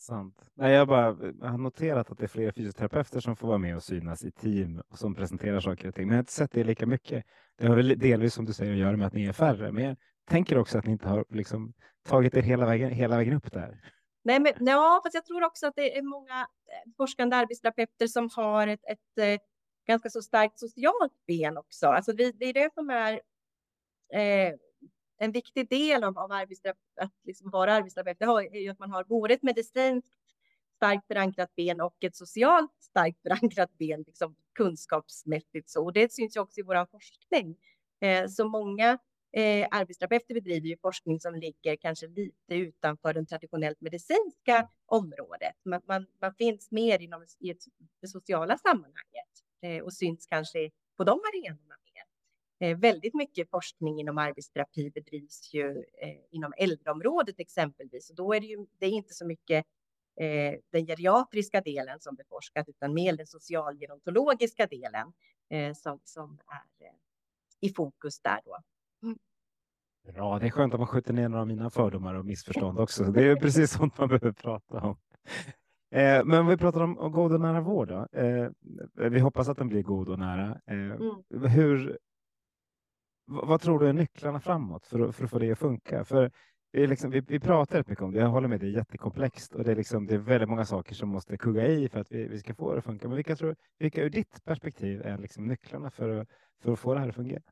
Sant. 0.00 0.50
Nej, 0.54 0.72
jag, 0.72 0.88
bara, 0.88 1.16
jag 1.40 1.48
har 1.48 1.58
noterat 1.58 2.10
att 2.10 2.18
det 2.18 2.24
är 2.24 2.28
fler 2.28 2.52
fysioterapeuter 2.52 3.20
som 3.20 3.36
får 3.36 3.48
vara 3.48 3.58
med 3.58 3.76
och 3.76 3.82
synas 3.82 4.24
i 4.24 4.30
team 4.30 4.82
och 4.88 4.98
som 4.98 5.14
presenterar 5.14 5.60
saker 5.60 5.88
och 5.88 5.94
ting. 5.94 6.06
Men 6.06 6.14
jag 6.14 6.18
har 6.18 6.22
inte 6.22 6.32
sett 6.32 6.52
det 6.52 6.64
lika 6.64 6.86
mycket. 6.86 7.24
Det 7.56 7.66
har 7.66 7.76
väl 7.76 7.98
delvis 7.98 8.34
som 8.34 8.44
du 8.44 8.52
säger 8.52 8.72
att 8.72 8.78
göra 8.78 8.96
med 8.96 9.06
att 9.06 9.12
ni 9.12 9.26
är 9.26 9.32
färre. 9.32 9.72
Men 9.72 9.84
jag 9.84 9.96
tänker 10.28 10.58
också 10.58 10.78
att 10.78 10.84
ni 10.84 10.92
inte 10.92 11.08
har 11.08 11.24
liksom, 11.28 11.72
tagit 12.08 12.36
er 12.36 12.42
hela 12.42 12.66
vägen, 12.66 12.90
hela 12.90 13.16
vägen 13.16 13.34
upp 13.34 13.52
där. 13.52 13.80
Nej, 14.22 14.40
men 14.40 14.66
ja, 14.66 15.00
fast 15.04 15.14
jag 15.14 15.24
tror 15.24 15.44
också 15.44 15.66
att 15.66 15.74
det 15.76 15.98
är 15.98 16.02
många 16.02 16.40
eh, 16.40 16.92
forskande 16.96 17.36
arbetsterapeuter 17.36 18.06
som 18.06 18.28
har 18.36 18.66
ett, 18.66 18.80
ett, 18.84 19.18
eh, 19.20 19.40
ganska 19.88 20.10
så 20.10 20.22
starkt 20.22 20.58
socialt 20.58 21.12
ben 21.26 21.56
också. 21.56 21.86
Alltså 21.86 22.12
det, 22.12 22.32
det 22.32 22.44
är 22.44 22.52
det 22.52 22.74
som 22.74 22.90
är 22.90 23.12
eh, 24.12 24.54
en 25.18 25.32
viktig 25.32 25.68
del 25.68 26.04
av, 26.04 26.18
av 26.18 26.32
att 26.32 27.12
liksom 27.24 27.50
vara 27.50 27.74
arbetsterapeut. 27.74 28.18
Det 28.18 28.58
är 28.58 28.62
ju 28.62 28.68
att 28.68 28.78
man 28.78 28.90
har 28.90 29.04
både 29.04 29.34
ett 29.34 29.42
medicinskt 29.42 30.14
starkt 30.76 31.06
förankrat 31.06 31.54
ben 31.56 31.80
och 31.80 32.04
ett 32.04 32.16
socialt 32.16 32.74
starkt 32.80 33.22
förankrat 33.22 33.78
ben, 33.78 34.02
liksom 34.06 34.36
kunskapsmässigt 34.54 35.70
så. 35.70 35.84
Och 35.84 35.92
det 35.92 36.12
syns 36.12 36.36
ju 36.36 36.40
också 36.40 36.60
i 36.60 36.62
vår 36.62 36.86
forskning. 36.86 37.56
Eh, 38.00 38.26
så 38.26 38.48
många 38.48 38.98
Eh, 39.32 39.66
arbetsterapeuter 39.70 40.34
bedriver 40.34 40.68
ju 40.68 40.76
forskning 40.76 41.20
som 41.20 41.34
ligger 41.34 41.76
kanske 41.76 42.06
lite 42.06 42.54
utanför 42.54 43.14
det 43.14 43.24
traditionellt 43.24 43.80
medicinska 43.80 44.68
området. 44.86 45.54
Man, 45.64 45.80
man, 45.88 46.06
man 46.20 46.34
finns 46.34 46.70
mer 46.70 47.02
inom 47.02 47.24
i 47.38 47.50
ett, 47.50 47.62
det 48.00 48.08
sociala 48.08 48.58
sammanhanget 48.58 49.28
Eh, 49.60 49.82
och 49.82 49.92
syns 49.92 50.26
kanske 50.26 50.70
på 50.96 51.04
de 51.04 51.10
arenorna 51.10 51.74
mer. 51.84 52.68
Eh, 52.68 52.78
väldigt 52.78 53.14
mycket 53.14 53.50
forskning 53.50 54.00
inom 54.00 54.18
arbetsterapi 54.18 54.90
bedrivs 54.90 55.54
ju 55.54 55.70
eh, 56.02 56.16
inom 56.30 56.52
äldreområdet 56.56 57.40
exempelvis 57.40 58.10
och 58.10 58.16
då 58.16 58.34
är 58.34 58.40
det 58.40 58.46
ju 58.46 58.66
det 58.78 58.86
är 58.86 58.90
inte 58.90 59.14
så 59.14 59.26
mycket 59.26 59.66
eh, 60.20 60.54
den 60.72 60.86
geriatriska 60.86 61.60
delen 61.60 62.00
som 62.00 62.14
beforskas 62.14 62.68
utan 62.68 62.94
mer 62.94 63.16
den 63.16 63.26
socialgerontologiska 63.26 64.66
delen 64.66 65.12
eh, 65.50 65.74
som, 65.74 66.00
som 66.04 66.38
är 66.46 66.86
eh, 66.86 66.92
i 67.60 67.68
fokus 67.74 68.20
där 68.20 68.40
då. 68.44 68.58
Mm. 69.02 69.18
Bra, 70.14 70.38
det 70.38 70.46
är 70.46 70.50
skönt 70.50 70.74
att 70.74 70.80
man 70.80 70.86
skjuter 70.86 71.12
ner 71.12 71.28
några 71.28 71.40
av 71.40 71.46
mina 71.46 71.70
fördomar 71.70 72.14
och 72.14 72.26
missförstånd 72.26 72.78
också. 72.78 73.04
Det 73.04 73.24
är 73.24 73.36
precis 73.36 73.70
sånt 73.70 73.98
man 73.98 74.08
behöver 74.08 74.32
prata 74.32 74.80
om. 74.80 74.96
Eh, 75.90 76.24
men 76.24 76.46
vi 76.46 76.56
pratar 76.56 76.80
om, 76.80 76.98
om 76.98 77.12
god 77.12 77.32
och 77.32 77.40
nära 77.40 77.60
vård. 77.60 77.88
Då. 77.88 78.06
Eh, 78.12 78.48
vi 78.94 79.20
hoppas 79.20 79.48
att 79.48 79.58
den 79.58 79.68
blir 79.68 79.82
god 79.82 80.08
och 80.08 80.18
nära. 80.18 80.60
Eh, 80.66 80.76
mm. 80.76 81.50
hur, 81.50 81.98
vad 83.26 83.60
tror 83.60 83.78
du 83.78 83.88
är 83.88 83.92
nycklarna 83.92 84.40
framåt 84.40 84.86
för, 84.86 85.12
för 85.12 85.24
att 85.24 85.30
få 85.30 85.38
det 85.38 85.52
att 85.52 85.58
funka? 85.58 86.04
För 86.04 86.30
vi, 86.72 86.86
liksom, 86.86 87.10
vi, 87.10 87.20
vi 87.20 87.40
pratar 87.40 87.84
mycket 87.86 88.04
om 88.04 88.12
det. 88.12 88.18
Jag 88.18 88.28
håller 88.28 88.48
med, 88.48 88.60
det 88.60 88.66
är 88.66 88.70
jättekomplext 88.70 89.54
och 89.54 89.64
det 89.64 89.70
är, 89.70 89.76
liksom, 89.76 90.06
det 90.06 90.14
är 90.14 90.18
väldigt 90.18 90.48
många 90.48 90.64
saker 90.64 90.94
som 90.94 91.08
måste 91.08 91.36
kugga 91.36 91.66
i 91.66 91.88
för 91.88 92.00
att 92.00 92.12
vi, 92.12 92.28
vi 92.28 92.38
ska 92.38 92.54
få 92.54 92.72
det 92.72 92.78
att 92.78 92.84
funka. 92.84 93.08
Men 93.08 93.16
vilka, 93.16 93.36
tror, 93.36 93.56
vilka 93.78 94.02
ur 94.02 94.10
ditt 94.10 94.44
perspektiv 94.44 95.02
är 95.02 95.18
liksom 95.18 95.46
nycklarna 95.46 95.90
för, 95.90 96.26
för 96.62 96.72
att 96.72 96.78
få 96.78 96.94
det 96.94 97.00
här 97.00 97.08
att 97.08 97.14
fungera? 97.14 97.42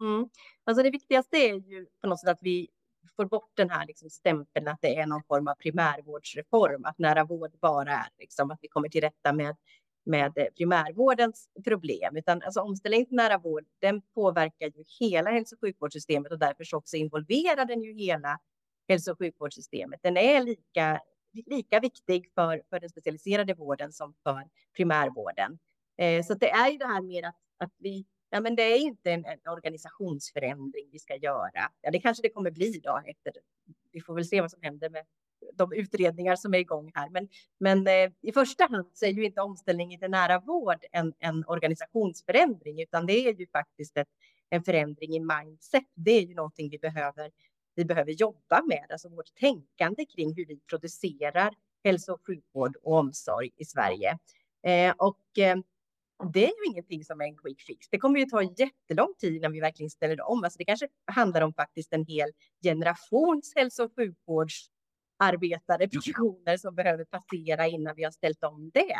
Mm. 0.00 0.28
Alltså 0.64 0.82
det 0.82 0.90
viktigaste 0.90 1.36
är 1.36 1.54
ju 1.54 1.86
på 2.00 2.08
något 2.08 2.20
sätt 2.20 2.30
att 2.30 2.42
vi 2.42 2.68
får 3.16 3.24
bort 3.24 3.50
den 3.54 3.70
här 3.70 3.86
liksom 3.86 4.10
stämpeln 4.10 4.68
att 4.68 4.78
det 4.80 4.96
är 4.96 5.06
någon 5.06 5.22
form 5.24 5.48
av 5.48 5.54
primärvårdsreform, 5.54 6.84
att 6.84 6.98
nära 6.98 7.24
vård 7.24 7.58
bara 7.60 7.92
är 7.92 8.08
liksom 8.18 8.50
att 8.50 8.58
vi 8.62 8.68
kommer 8.68 8.88
till 8.88 9.00
rätta 9.00 9.32
med 9.32 9.56
med 10.06 10.38
eh, 10.38 10.46
primärvårdens 10.56 11.48
problem, 11.64 12.16
utan 12.16 12.42
alltså 12.42 12.60
omställningen 12.60 13.06
till 13.06 13.16
nära 13.16 13.38
vård, 13.38 13.64
den 13.78 14.02
påverkar 14.14 14.66
ju 14.66 14.84
hela 15.00 15.30
hälso 15.30 15.54
och 15.54 15.60
sjukvårdssystemet 15.60 16.32
och 16.32 16.38
därför 16.38 16.64
så 16.64 16.76
också 16.76 16.96
involverar 16.96 17.64
den 17.64 17.82
ju 17.82 17.94
hela 17.94 18.38
hälso 18.88 19.12
och 19.12 19.18
sjukvårdssystemet. 19.18 20.00
Den 20.02 20.16
är 20.16 20.42
lika, 20.42 21.00
lika 21.46 21.80
viktig 21.80 22.30
för, 22.34 22.62
för 22.70 22.80
den 22.80 22.90
specialiserade 22.90 23.54
vården 23.54 23.92
som 23.92 24.14
för 24.22 24.42
primärvården. 24.76 25.58
Eh, 25.98 26.24
så 26.24 26.34
det 26.34 26.50
är 26.50 26.70
ju 26.70 26.78
det 26.78 26.86
här 26.86 27.02
med 27.02 27.24
att, 27.24 27.36
att 27.58 27.72
vi 27.78 28.06
Ja, 28.30 28.40
men 28.40 28.56
det 28.56 28.62
är 28.62 28.78
inte 28.78 29.12
en, 29.12 29.24
en, 29.24 29.38
organisationsförändring 29.48 30.88
vi 30.92 30.98
ska 30.98 31.16
göra. 31.16 31.70
Ja, 31.80 31.90
det 31.90 32.00
kanske 32.00 32.22
det 32.22 32.28
kommer 32.28 32.50
bli 32.50 32.80
då 32.84 33.00
efter. 33.06 33.32
Vi 33.92 34.00
får 34.00 34.14
väl 34.14 34.24
se 34.24 34.40
vad 34.40 34.50
som 34.50 34.62
händer 34.62 34.90
med 34.90 35.04
de 35.54 35.72
utredningar 35.72 36.36
som 36.36 36.54
är 36.54 36.58
igång 36.58 36.90
här. 36.94 37.08
Men, 37.08 37.28
men 37.58 37.86
eh, 37.86 38.10
i 38.22 38.32
första 38.32 38.66
hand 38.66 38.90
så 38.92 39.06
är 39.06 39.10
ju 39.10 39.24
inte 39.24 39.40
omställningen 39.40 40.00
till 40.00 40.10
nära 40.10 40.40
vård 40.40 40.84
en, 40.92 41.14
en 41.18 41.44
organisationsförändring, 41.46 42.82
utan 42.82 43.06
det 43.06 43.12
är 43.12 43.34
ju 43.34 43.46
faktiskt 43.46 43.96
ett, 43.96 44.08
en 44.50 44.62
förändring 44.62 45.14
i 45.14 45.20
mindset. 45.20 45.84
Det 45.94 46.10
är 46.10 46.22
ju 46.22 46.34
någonting 46.34 46.70
vi 46.70 46.78
behöver 46.78 47.30
vi 47.76 47.84
behöver 47.84 48.12
jobba 48.12 48.62
med, 48.62 48.86
alltså 48.90 49.08
vårt 49.08 49.34
tänkande 49.34 50.04
kring 50.04 50.34
hur 50.34 50.46
vi 50.46 50.60
producerar 50.70 51.54
hälso 51.84 52.12
och 52.12 52.26
sjukvård 52.26 52.76
och 52.82 52.92
omsorg 52.92 53.50
i 53.56 53.64
Sverige. 53.64 54.18
Eh, 54.62 54.94
och 54.98 55.38
eh, 55.38 55.56
det 56.32 56.44
är 56.44 56.48
ju 56.48 56.70
ingenting 56.70 57.04
som 57.04 57.20
är 57.20 57.24
en 57.24 57.36
quick 57.36 57.62
fix. 57.62 57.88
Det 57.90 57.98
kommer 57.98 58.20
ju 58.20 58.26
ta 58.26 58.42
jättelång 58.42 59.14
tid 59.18 59.36
innan 59.36 59.52
vi 59.52 59.60
verkligen 59.60 59.90
ställer 59.90 60.20
om. 60.20 60.44
Alltså 60.44 60.58
det 60.58 60.64
kanske 60.64 60.88
handlar 61.04 61.42
om 61.42 61.54
faktiskt 61.54 61.92
en 61.92 62.04
hel 62.04 62.30
generations 62.62 63.52
hälso 63.56 63.84
och 63.84 63.92
sjukvårdsarbetare, 63.96 65.88
professioner 65.88 66.56
som 66.56 66.74
behöver 66.74 67.04
passera 67.04 67.66
innan 67.66 67.96
vi 67.96 68.04
har 68.04 68.10
ställt 68.10 68.44
om 68.44 68.70
det. 68.74 68.96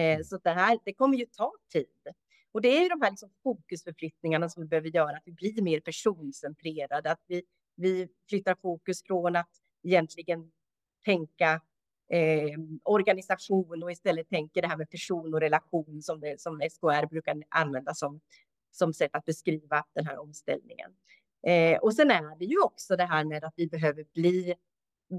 Eh, 0.00 0.22
så 0.24 0.38
det 0.38 0.50
här, 0.50 0.78
det 0.84 0.94
kommer 0.94 1.18
ju 1.18 1.26
ta 1.26 1.52
tid. 1.72 1.86
Och 2.52 2.62
det 2.62 2.68
är 2.68 2.82
ju 2.82 2.88
de 2.88 3.02
här 3.02 3.10
liksom 3.10 3.30
fokusförflyttningarna 3.42 4.48
som 4.48 4.62
vi 4.62 4.68
behöver 4.68 4.88
göra, 4.88 5.16
att 5.16 5.22
vi 5.24 5.32
blir 5.32 5.62
mer 5.62 5.80
personcentrerade, 5.80 7.10
att 7.10 7.24
vi, 7.26 7.42
vi 7.76 8.08
flyttar 8.28 8.56
fokus 8.62 9.02
från 9.02 9.36
att 9.36 9.50
egentligen 9.82 10.52
tänka 11.04 11.60
eh, 12.12 12.58
organisation 12.82 13.82
och 13.82 13.92
istället 13.92 14.28
tänker 14.28 14.62
det 14.62 14.68
här 14.68 14.76
med 14.76 14.90
person 14.90 15.34
och 15.34 15.40
relation 15.40 16.02
som, 16.02 16.20
det, 16.20 16.40
som 16.40 16.60
SKR 16.70 17.06
brukar 17.06 17.42
använda 17.48 17.94
som, 17.94 18.20
som 18.70 18.92
sätt 18.92 19.10
att 19.12 19.24
beskriva 19.24 19.84
den 19.94 20.06
här 20.06 20.18
omställningen. 20.18 20.90
Eh, 21.46 21.78
och 21.78 21.94
sen 21.94 22.10
är 22.10 22.38
det 22.38 22.44
ju 22.44 22.60
också 22.60 22.96
det 22.96 23.04
här 23.04 23.24
med 23.24 23.44
att 23.44 23.54
vi 23.56 23.66
behöver 23.66 24.04
bli, 24.14 24.54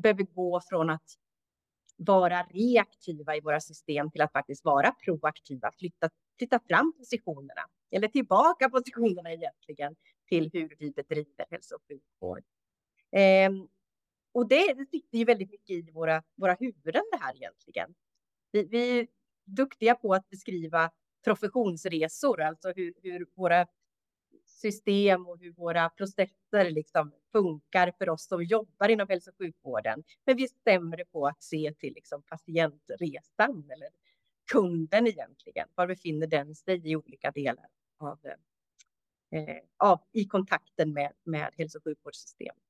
behöver 0.03 0.23
gå 0.23 0.61
från 0.69 0.89
att 0.89 1.09
vara 1.97 2.43
reaktiva 2.43 3.35
i 3.35 3.41
våra 3.41 3.59
system 3.59 4.11
till 4.11 4.21
att 4.21 4.31
faktiskt 4.31 4.65
vara 4.65 4.91
proaktiva, 4.91 5.71
flytta, 5.79 6.09
flytta 6.37 6.59
fram 6.67 6.93
positionerna 6.97 7.61
eller 7.91 8.07
tillbaka 8.07 8.69
positionerna 8.69 9.33
egentligen 9.33 9.95
till 10.29 10.49
hur 10.53 10.75
vi 10.79 10.91
bedriver 10.91 11.45
hälso 11.49 11.75
och 11.75 11.81
sjukvård. 11.87 12.43
Eh, 13.11 13.51
och 14.33 14.47
det, 14.47 14.87
sitter 14.91 15.17
ju 15.17 15.25
väldigt 15.25 15.51
mycket 15.51 15.69
i 15.69 15.91
våra, 15.91 16.23
våra 16.35 16.53
huvuden 16.53 17.03
det 17.11 17.17
här 17.17 17.35
egentligen. 17.35 17.95
Vi, 18.51 18.63
vi 18.63 18.99
är 18.99 19.07
duktiga 19.45 19.95
på 19.95 20.13
att 20.13 20.29
beskriva 20.29 20.91
professionsresor, 21.23 22.41
alltså 22.41 22.73
hur, 22.75 22.93
hur 23.03 23.27
våra 23.35 23.67
system 24.45 25.27
och 25.27 25.39
hur 25.39 25.51
våra 25.51 25.89
processer 25.89 26.71
liksom 26.71 27.11
funkar 27.31 27.93
för 27.97 28.09
oss 28.09 28.27
som 28.27 28.43
jobbar 28.43 28.89
inom 28.89 29.07
hälso 29.07 29.31
och 29.31 29.37
sjukvården. 29.37 30.03
Men 30.25 30.37
vi 30.37 30.43
är 30.43 30.49
sämre 30.63 31.05
på 31.05 31.27
att 31.27 31.43
se 31.43 31.73
till 31.79 31.93
liksom 31.93 32.23
patientresan 32.23 33.71
eller 33.71 33.89
kunden 34.51 35.07
egentligen. 35.07 35.67
Var 35.75 35.87
befinner 35.87 36.27
den 36.27 36.55
sig 36.55 36.91
i 36.91 36.95
olika 36.95 37.31
delar 37.31 37.67
av, 37.97 38.19
eh, 39.31 39.57
av 39.77 40.01
i 40.11 40.25
kontakten 40.25 40.93
med, 40.93 41.11
med 41.23 41.53
hälso 41.57 41.77
och 41.77 41.83
sjukvårdssystemet. 41.83 42.62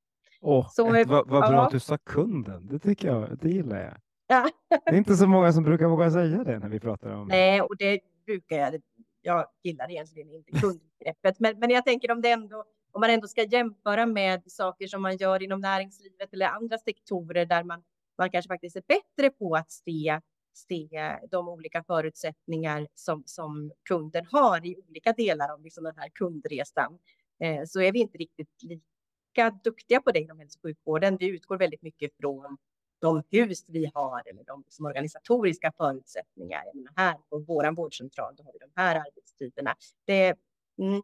Åh, 0.44 0.68
så, 0.70 0.94
ett, 0.96 1.08
vad, 1.08 1.28
vad 1.28 1.42
bra 1.42 1.54
ja. 1.54 1.66
att 1.66 1.72
du 1.72 1.80
sa 1.80 1.98
kunden. 1.98 2.68
Det 2.68 2.80
tycker 2.80 3.08
jag, 3.08 3.38
det 3.42 3.50
gillar 3.50 3.82
jag. 3.82 3.94
Ja. 4.28 4.50
Det 4.70 4.92
är 4.92 4.98
inte 4.98 5.16
så 5.16 5.28
många 5.28 5.54
som 5.54 5.64
brukar 5.64 5.88
våga 5.88 6.12
säga 6.12 6.44
det 6.44 6.60
när 6.60 6.70
vi 6.70 6.80
pratar 6.80 7.16
om 7.16 7.28
Nej, 7.28 7.62
och 7.62 7.78
det 7.78 8.00
brukar 8.26 8.58
jag. 8.58 8.82
Jag 9.22 9.46
gillar 9.64 9.92
egentligen 9.92 10.32
inte 10.32 10.52
kundbegreppet, 10.52 11.40
men, 11.40 11.60
men 11.60 11.70
jag 11.70 11.86
tänker 11.86 12.12
om 12.12 12.22
det 12.22 12.32
ändå 12.32 12.64
om 12.94 13.02
man 13.02 13.10
ändå 13.10 13.28
ska 13.28 13.44
jämföra 13.44 14.06
med 14.06 14.52
saker 14.52 14.88
som 14.88 15.02
man 15.02 15.18
gör 15.18 15.44
inom 15.44 15.62
näringslivet 15.62 16.34
eller 16.34 16.46
andra 16.46 16.78
sektorer 16.78 17.46
där 17.46 17.64
man, 17.64 17.84
man 18.18 18.30
kanske 18.30 18.48
faktiskt 18.48 18.76
är 18.76 18.84
bättre 18.88 19.30
på 19.30 19.56
att 19.56 19.72
se, 19.72 20.20
se 20.54 21.18
de 21.32 21.50
olika 21.50 21.84
förutsättningar 21.84 22.88
som, 22.94 23.24
som 23.26 23.72
kunden 23.90 24.26
har 24.32 24.66
i 24.66 24.76
olika 24.88 25.14
delar 25.14 25.54
av 25.54 25.62
liksom 25.62 25.84
den 25.84 25.98
här 25.98 26.10
kundresan, 26.10 27.00
eh, 27.40 27.64
så 27.66 27.82
är 27.82 27.92
vi 27.92 28.00
inte 28.00 28.18
riktigt 28.18 28.64
lika 28.64 28.93
lika 29.34 29.60
duktiga 29.64 30.02
på 30.02 30.12
det 30.12 30.20
inom 30.20 30.40
hälso 30.40 30.60
och 30.60 30.62
sjukvården. 30.62 31.18
Vi 31.20 31.28
utgår 31.28 31.58
väldigt 31.58 31.82
mycket 31.82 32.12
från 32.20 32.58
de 33.02 33.24
hus 33.32 33.66
vi 33.68 33.92
har 33.94 34.24
eller 34.30 34.44
de 34.44 34.64
som 34.68 34.86
organisatoriska 34.86 35.72
förutsättningar. 35.78 36.64
här 36.96 37.18
på 37.30 37.40
vår 37.40 37.76
vårdcentral 37.76 38.36
då 38.38 38.44
har 38.44 38.54
vi 38.54 38.60
de 38.60 38.72
här 38.76 38.96
arbetstiderna. 38.96 39.76
Det, 40.06 40.36
mm, 40.78 41.02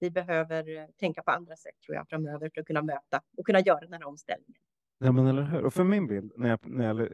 vi 0.00 0.10
behöver 0.10 0.76
eh, 0.76 0.86
tänka 1.00 1.22
på 1.22 1.30
andra 1.30 1.56
sätt 1.56 1.74
tror 1.86 1.96
jag 1.96 2.08
framöver 2.08 2.50
för 2.54 2.60
att 2.60 2.66
kunna 2.66 2.82
möta 2.82 3.20
och 3.36 3.46
kunna 3.46 3.60
göra 3.60 3.80
den 3.80 3.92
här 3.92 4.04
omställningen. 4.04 4.62
Ja, 4.98 5.12
men 5.12 5.26
eller 5.26 5.42
hur? 5.42 5.64
Och 5.64 5.74
för 5.74 5.84
min 5.84 6.06
bild 6.06 6.32
när 6.36 6.48
jag, 6.48 6.58
när 6.62 6.86
jag 6.86 7.08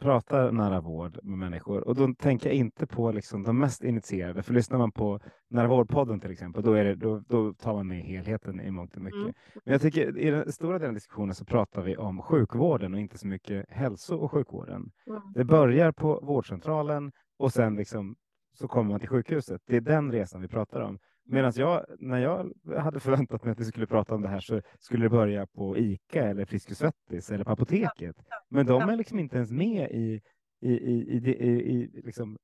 pratar 0.00 0.52
nära 0.52 0.80
vård 0.80 1.18
med 1.22 1.38
människor 1.38 1.88
och 1.88 1.94
då 1.94 2.14
tänker 2.14 2.48
jag 2.48 2.56
inte 2.56 2.86
på 2.86 3.12
liksom 3.12 3.42
de 3.42 3.58
mest 3.58 3.84
initierade. 3.84 4.42
För 4.42 4.54
lyssnar 4.54 4.78
man 4.78 4.92
på 4.92 5.20
nära 5.50 5.68
vårdpodden 5.68 6.20
till 6.20 6.30
exempel, 6.30 6.62
då, 6.62 6.72
är 6.72 6.84
det, 6.84 6.94
då, 6.94 7.22
då 7.28 7.54
tar 7.54 7.74
man 7.74 7.88
med 7.88 8.02
helheten 8.02 8.60
i 8.60 8.70
mångt 8.70 8.96
och 8.96 9.02
mycket. 9.02 9.20
Mm. 9.20 9.34
Men 9.64 9.72
jag 9.72 9.82
tycker 9.82 10.18
i 10.18 10.30
den 10.30 10.52
stora 10.52 10.78
delen 10.78 10.88
av 10.88 10.94
diskussionen 10.94 11.34
så 11.34 11.44
pratar 11.44 11.82
vi 11.82 11.96
om 11.96 12.22
sjukvården 12.22 12.94
och 12.94 13.00
inte 13.00 13.18
så 13.18 13.26
mycket 13.26 13.66
hälso 13.68 14.16
och 14.16 14.32
sjukvården. 14.32 14.90
Mm. 15.06 15.22
Det 15.34 15.44
börjar 15.44 15.92
på 15.92 16.20
vårdcentralen 16.22 17.12
och 17.38 17.52
sen 17.52 17.76
liksom 17.76 18.16
så 18.52 18.68
kommer 18.68 18.90
man 18.90 19.00
till 19.00 19.08
sjukhuset. 19.08 19.62
Det 19.66 19.76
är 19.76 19.80
den 19.80 20.12
resan 20.12 20.40
vi 20.40 20.48
pratar 20.48 20.80
om. 20.80 20.98
Medan 21.30 21.52
jag, 21.56 21.86
när 21.98 22.18
jag 22.18 22.52
hade 22.78 23.00
förväntat 23.00 23.44
mig 23.44 23.52
att 23.52 23.60
vi 23.60 23.64
skulle 23.64 23.86
prata 23.86 24.14
om 24.14 24.22
det 24.22 24.28
här 24.28 24.40
så 24.40 24.62
skulle 24.78 25.04
det 25.04 25.10
börja 25.10 25.46
på 25.46 25.78
ICA 25.78 26.22
eller 26.22 26.44
Friskis 26.44 26.78
Svettis 26.78 27.30
eller 27.30 27.44
på 27.44 27.50
apoteket. 27.50 28.16
Men 28.48 28.66
de 28.66 28.88
är 28.88 28.96
liksom 28.96 29.18
inte 29.18 29.36
ens 29.36 29.50
med 29.50 29.90
i, 29.90 30.20
i, 30.60 30.70
i, 30.70 31.16
i, 31.16 31.50
i, 31.50 32.02
liksom, 32.04 32.38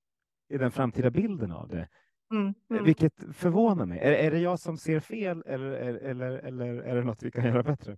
i 0.49 0.59
den 0.59 0.71
framtida 0.71 1.11
bilden 1.11 1.53
av 1.53 1.69
det. 1.69 1.89
Mm, 2.33 2.55
mm. 2.71 2.85
Vilket 2.85 3.37
förvånar 3.37 3.87
mig. 3.87 3.99
Är, 3.99 4.13
är 4.13 4.31
det 4.31 4.39
jag 4.39 4.59
som 4.59 4.77
ser 4.77 5.01
fel 5.01 5.43
eller, 5.47 5.71
eller, 5.71 6.31
eller 6.31 6.67
är 6.67 6.97
det 6.97 7.05
något 7.05 7.23
vi 7.23 7.31
kan 7.31 7.45
göra 7.45 7.63
bättre? 7.63 7.97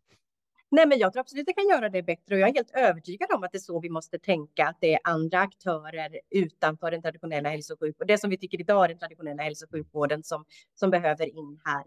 Nej, 0.71 0.87
men 0.87 0.99
jag 0.99 1.13
tror 1.13 1.21
absolut 1.21 1.43
att 1.43 1.47
det 1.47 1.63
kan 1.63 1.69
göra 1.69 1.89
det 1.89 2.03
bättre 2.03 2.35
och 2.35 2.41
jag 2.41 2.49
är 2.49 2.55
helt 2.55 2.75
övertygad 2.75 3.33
om 3.33 3.43
att 3.43 3.53
det 3.53 3.59
är 3.59 3.61
så 3.61 3.81
vi 3.81 3.91
måste 3.91 4.19
tänka, 4.19 4.69
att 4.69 4.77
det 4.81 4.95
är 4.95 5.01
andra 5.05 5.39
aktörer 5.39 6.21
utanför 6.31 6.91
den 6.91 7.03
traditionella 7.03 7.49
hälso 7.49 7.73
och 7.73 7.81
sjukvården, 7.81 8.07
det 8.07 8.19
som 8.19 8.31
vi 8.31 8.39
tycker 8.39 8.61
idag 8.61 8.85
är 8.85 8.89
den 8.89 8.99
traditionella 8.99 9.43
hälso 9.43 9.65
och 9.65 9.71
sjukvården 9.71 10.23
som, 10.23 10.45
som 10.75 10.91
behöver 10.91 11.27
in 11.27 11.61
här. 11.65 11.85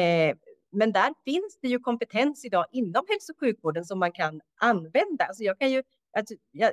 Eh, 0.00 0.36
men 0.72 0.92
där 0.92 1.14
finns 1.24 1.58
det 1.62 1.68
ju 1.68 1.78
kompetens 1.78 2.44
idag 2.44 2.66
inom 2.72 3.04
hälso 3.08 3.32
och 3.32 3.40
sjukvården 3.40 3.84
som 3.84 3.98
man 3.98 4.12
kan 4.12 4.40
använda. 4.60 5.24
Alltså 5.24 5.42
jag 5.42 5.58
kan 5.58 5.72
ju, 5.72 5.82
alltså 6.16 6.34
jag, 6.50 6.72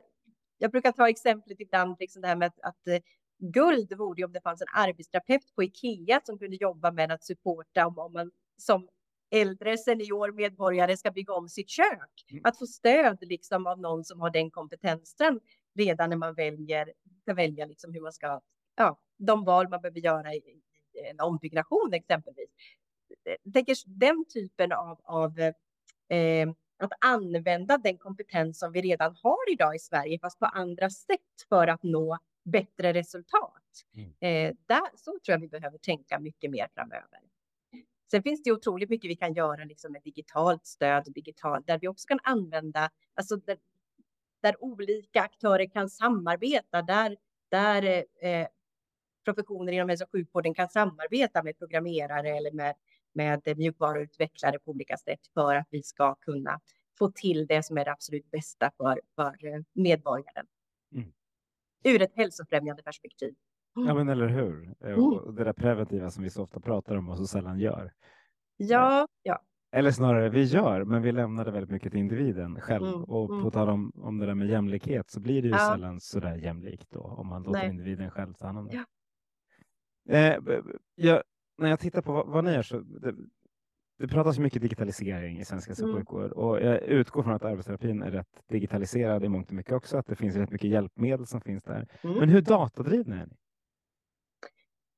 jag 0.58 0.72
brukar 0.72 0.92
ta 0.92 1.10
exemplet 1.10 1.60
ibland, 1.60 1.96
liksom 2.00 2.22
det 2.22 2.28
här 2.28 2.36
med 2.36 2.48
att, 2.48 2.60
att 2.62 2.88
eh, 2.88 3.02
guld 3.42 3.94
vore 3.98 4.24
om 4.24 4.32
det 4.32 4.42
fanns 4.42 4.62
en 4.62 4.68
arbetsterapeut 4.74 5.56
på 5.56 5.64
Ikea 5.64 6.22
som 6.24 6.38
kunde 6.38 6.56
jobba 6.56 6.92
med 6.92 7.12
att 7.12 7.24
supporta 7.24 7.88
om, 7.88 8.00
om 8.00 8.14
man 8.14 8.32
som 8.58 8.88
äldre 9.32 9.78
senior 9.78 10.32
medborgare 10.32 10.98
ska 10.98 11.12
bygga 11.12 11.34
om 11.34 11.50
sitt 11.50 11.70
kök. 11.70 12.26
Mm. 12.32 12.42
Att 12.44 12.58
få 12.60 12.66
stöd 12.66 13.18
liksom 13.22 13.68
av 13.68 13.80
någon 13.80 14.04
som 14.04 14.22
har 14.22 14.30
den 14.30 14.52
kompetensen 14.52 15.40
redan 15.76 16.10
när 16.10 16.18
man 16.18 16.34
väljer, 16.34 16.94
ska 17.22 17.34
välja 17.34 17.66
liksom 17.66 17.94
hur 17.94 18.02
man 18.02 18.14
ska, 18.14 18.42
ja, 18.76 19.00
de 19.18 19.46
val 19.46 19.70
man 19.70 19.82
behöver 19.82 20.00
göra 20.00 20.34
i, 20.34 20.38
i 20.38 21.10
en 21.12 21.20
ombyggnation 21.20 21.94
exempelvis. 21.94 22.50
Jag 23.44 23.54
tänker 23.54 23.76
den 23.86 24.26
typen 24.34 24.72
av, 24.72 25.00
av 25.04 25.40
eh, 25.40 26.50
att 26.78 26.92
använda 27.02 27.78
den 27.78 27.98
kompetens 27.98 28.60
som 28.60 28.72
vi 28.72 28.82
redan 28.82 29.16
har 29.24 29.52
idag 29.52 29.76
i 29.76 29.80
Sverige, 29.80 30.20
fast 30.20 30.40
på 30.40 30.46
andra 30.46 30.90
sätt 30.90 31.20
för 31.50 31.68
att 31.68 31.84
nå 31.84 32.18
bättre 32.44 32.94
resultat. 32.94 33.86
Mm. 33.96 34.10
Eh, 34.20 34.56
där, 34.66 34.90
så 34.96 35.12
tror 35.12 35.22
jag 35.26 35.40
vi 35.40 35.48
behöver 35.48 35.78
tänka 35.78 36.20
mycket 36.20 36.52
mer 36.52 36.68
framöver. 36.74 37.20
Sen 38.12 38.24
finns 38.24 38.44
det 38.44 38.52
otroligt 38.52 38.90
mycket 38.90 39.10
vi 39.10 39.16
kan 39.16 39.34
göra 39.34 39.64
liksom 39.64 39.92
med 39.92 40.02
digitalt 40.04 40.66
stöd, 40.66 41.04
digitalt, 41.14 41.68
där 41.68 41.80
vi 41.80 41.88
också 41.88 42.08
kan 42.08 42.20
använda, 42.24 42.90
alltså 43.14 43.36
där, 43.36 43.58
där 44.42 44.64
olika 44.64 45.22
aktörer 45.22 45.66
kan 45.66 45.90
samarbeta, 45.90 46.82
där, 46.82 47.18
där 47.50 48.06
eh, 48.22 48.48
professioner 49.26 49.72
inom 49.72 49.90
hälso 49.90 50.04
och 50.04 50.12
sjukvården 50.12 50.54
kan 50.54 50.70
samarbeta 50.70 51.44
med 51.44 51.58
programmerare 51.58 52.30
eller 52.30 52.52
med, 52.52 52.76
med 53.14 53.58
mjukvaruutvecklare 53.58 54.60
på 54.60 54.72
olika 54.72 54.98
sätt 54.98 55.28
för 55.34 55.56
att 55.56 55.68
vi 55.70 55.84
ska 55.84 56.16
kunna 56.16 56.60
få 57.00 57.12
till 57.12 57.48
det 57.48 57.64
som 57.64 57.78
är 57.78 57.86
det 57.86 57.92
absolut 57.92 58.32
bästa 58.32 58.72
för, 58.78 59.02
för 59.16 59.46
eh, 59.46 59.62
medborgaren. 59.74 60.46
Mm. 60.96 61.14
Ur 61.84 62.02
ett 62.02 62.16
hälsofrämjande 62.16 62.84
perspektiv. 62.84 63.36
Ja, 63.76 63.94
men 63.94 64.10
eller 64.10 64.28
hur? 64.28 64.76
Eh, 64.80 64.90
mm. 64.90 65.04
Och 65.04 65.34
det 65.34 65.44
där 65.44 65.54
preventiva 65.54 66.10
som 66.10 66.24
vi 66.24 66.30
så 66.30 66.44
ofta 66.44 66.60
pratar 66.60 66.96
om 66.96 67.10
och 67.10 67.18
så 67.18 67.28
sällan 67.28 67.60
gör. 67.60 67.92
Ja, 68.58 69.08
ja. 69.24 69.42
Eller 69.72 69.92
snarare, 69.92 70.30
vi 70.30 70.44
gör, 70.44 70.84
men 70.84 71.02
vi 71.02 71.12
lämnar 71.12 71.46
det 71.46 71.52
väldigt 71.52 71.72
mycket 71.72 71.92
till 71.92 72.00
individen 72.00 72.62
själv. 72.62 72.88
Mm, 72.88 73.04
och 73.04 73.28
på 73.28 73.34
mm. 73.34 73.52
tal 73.52 73.70
om, 73.70 73.92
om 73.96 74.18
det 74.20 74.26
där 74.26 74.36
med 74.36 74.48
jämlikhet 74.48 75.10
så 75.10 75.20
blir 75.20 75.42
det 75.42 75.48
ju 75.48 75.54
ja. 75.54 75.72
sällan 75.74 76.00
så 76.00 76.20
där 76.20 76.36
jämlikt 76.36 76.88
då, 76.92 77.00
om 77.00 77.28
man 77.28 77.44
låter 77.44 77.60
Nej. 77.60 77.70
individen 77.70 78.12
själv 78.12 78.34
ta 78.34 78.46
hand 78.46 78.58
om 78.58 78.68
det. 78.68 78.76
Ja. 78.76 80.16
Eh, 80.16 80.60
jag, 80.96 81.24
när 81.58 81.70
jag 81.70 81.80
tittar 81.80 82.02
på 82.02 82.12
vad, 82.12 82.28
vad 82.28 82.44
ni 82.44 82.54
gör 82.54 82.62
så 82.62 82.80
det, 82.80 83.16
det 84.00 84.08
pratas 84.08 84.40
mycket 84.40 84.62
digitalisering 84.62 85.40
i 85.40 85.46
svensk 85.46 85.68
hälso 85.68 85.84
och 85.84 85.90
mm. 85.90 86.00
sjukvård 86.00 86.32
och 86.32 86.62
jag 86.62 86.82
utgår 86.82 87.24
från 87.24 87.34
att 87.34 87.46
arbetsterapin 87.46 88.02
är 88.02 88.12
rätt 88.12 88.44
digitaliserad 88.48 89.24
i 89.24 89.30
mångt 89.30 89.48
och 89.50 89.56
mycket 89.56 89.74
också, 89.74 89.98
att 89.98 90.08
det 90.08 90.16
finns 90.16 90.36
rätt 90.36 90.52
mycket 90.52 90.70
hjälpmedel 90.70 91.26
som 91.26 91.42
finns 91.42 91.64
där. 91.64 91.88
Mm. 92.04 92.18
Men 92.20 92.30
hur 92.30 92.42
datadrivna 92.42 93.22
är 93.22 93.26
ni? 93.26 93.36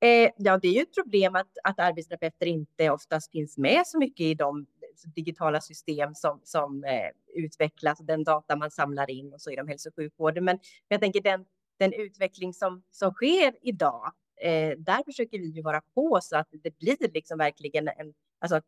Eh, 0.04 0.30
ja, 0.36 0.58
det 0.58 0.68
är 0.68 0.72
ju 0.72 0.80
ett 0.80 0.94
problem 0.94 1.34
att, 1.34 1.58
att 1.64 1.80
arbetsterapeuter 1.80 2.46
inte 2.46 2.90
oftast 2.90 3.30
finns 3.30 3.58
med 3.58 3.86
så 3.86 3.98
mycket 3.98 4.20
i 4.20 4.34
de 4.34 4.66
liksom, 4.90 5.12
digitala 5.14 5.60
system 5.60 6.14
som, 6.14 6.40
som 6.44 6.84
eh, 6.84 7.10
utvecklas, 7.34 7.98
den 7.98 8.24
data 8.24 8.56
man 8.56 8.70
samlar 8.70 9.10
in 9.10 9.32
och 9.32 9.40
så 9.40 9.50
inom 9.50 9.68
hälso 9.68 9.88
och 9.88 9.94
sjukvården. 9.94 10.44
Men 10.44 10.58
jag 10.88 11.00
tänker 11.00 11.20
den, 11.20 11.44
den 11.78 11.92
utveckling 11.92 12.54
som, 12.54 12.82
som 12.90 13.12
sker 13.12 13.54
idag, 13.62 14.12
eh, 14.40 14.78
där 14.78 15.04
försöker 15.04 15.38
vi 15.38 15.48
ju 15.48 15.62
vara 15.62 15.80
på 15.94 16.18
så 16.22 16.36
att 16.36 16.48
det 16.52 16.78
blir 16.78 17.12
liksom 17.12 17.38
verkligen 17.38 17.88
en, 17.88 18.14
alltså 18.38 18.56
att 18.56 18.66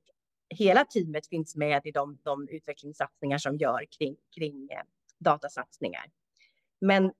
hela 0.49 0.85
teamet 0.85 1.27
finns 1.27 1.57
med 1.57 1.81
i 1.85 1.90
de, 1.90 2.18
de 2.22 2.49
utvecklingssatsningar 2.49 3.38
som 3.38 3.57
gör 3.57 3.85
kring, 3.99 4.16
kring 4.37 4.68
eh, 4.70 4.83
datasatsningar. 5.18 6.05
Men 6.81 7.12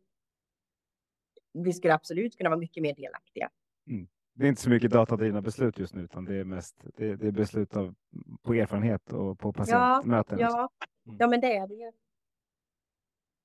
vi 1.53 1.73
skulle 1.73 1.95
absolut 1.95 2.37
kunna 2.37 2.51
vara 2.51 2.61
mycket 2.61 2.83
mer 2.83 2.95
delaktiga. 2.95 3.51
Mm. 3.87 4.09
Det 4.35 4.45
är 4.45 4.49
inte 4.49 4.61
så 4.61 4.71
mycket 4.71 4.91
datadrivna 4.91 5.43
beslut 5.43 5.79
just 5.79 5.95
nu, 5.95 6.03
utan 6.03 6.25
det 6.25 6.35
är 6.35 6.45
mest 6.45 6.85
det, 6.97 7.17
det 7.17 7.27
är 7.27 7.33
beslut 7.33 7.77
av, 7.77 7.95
på 8.43 8.55
erfarenhet 8.55 9.13
och 9.13 9.39
på 9.39 9.53
patientmöten. 9.53 10.39
Ja, 10.39 10.51
ja. 10.51 10.71
Mm. 11.07 11.17
ja 11.21 11.27
men 11.27 11.41
det 11.41 11.57
är 11.57 11.67
det 11.69 11.75
ju. 11.75 11.93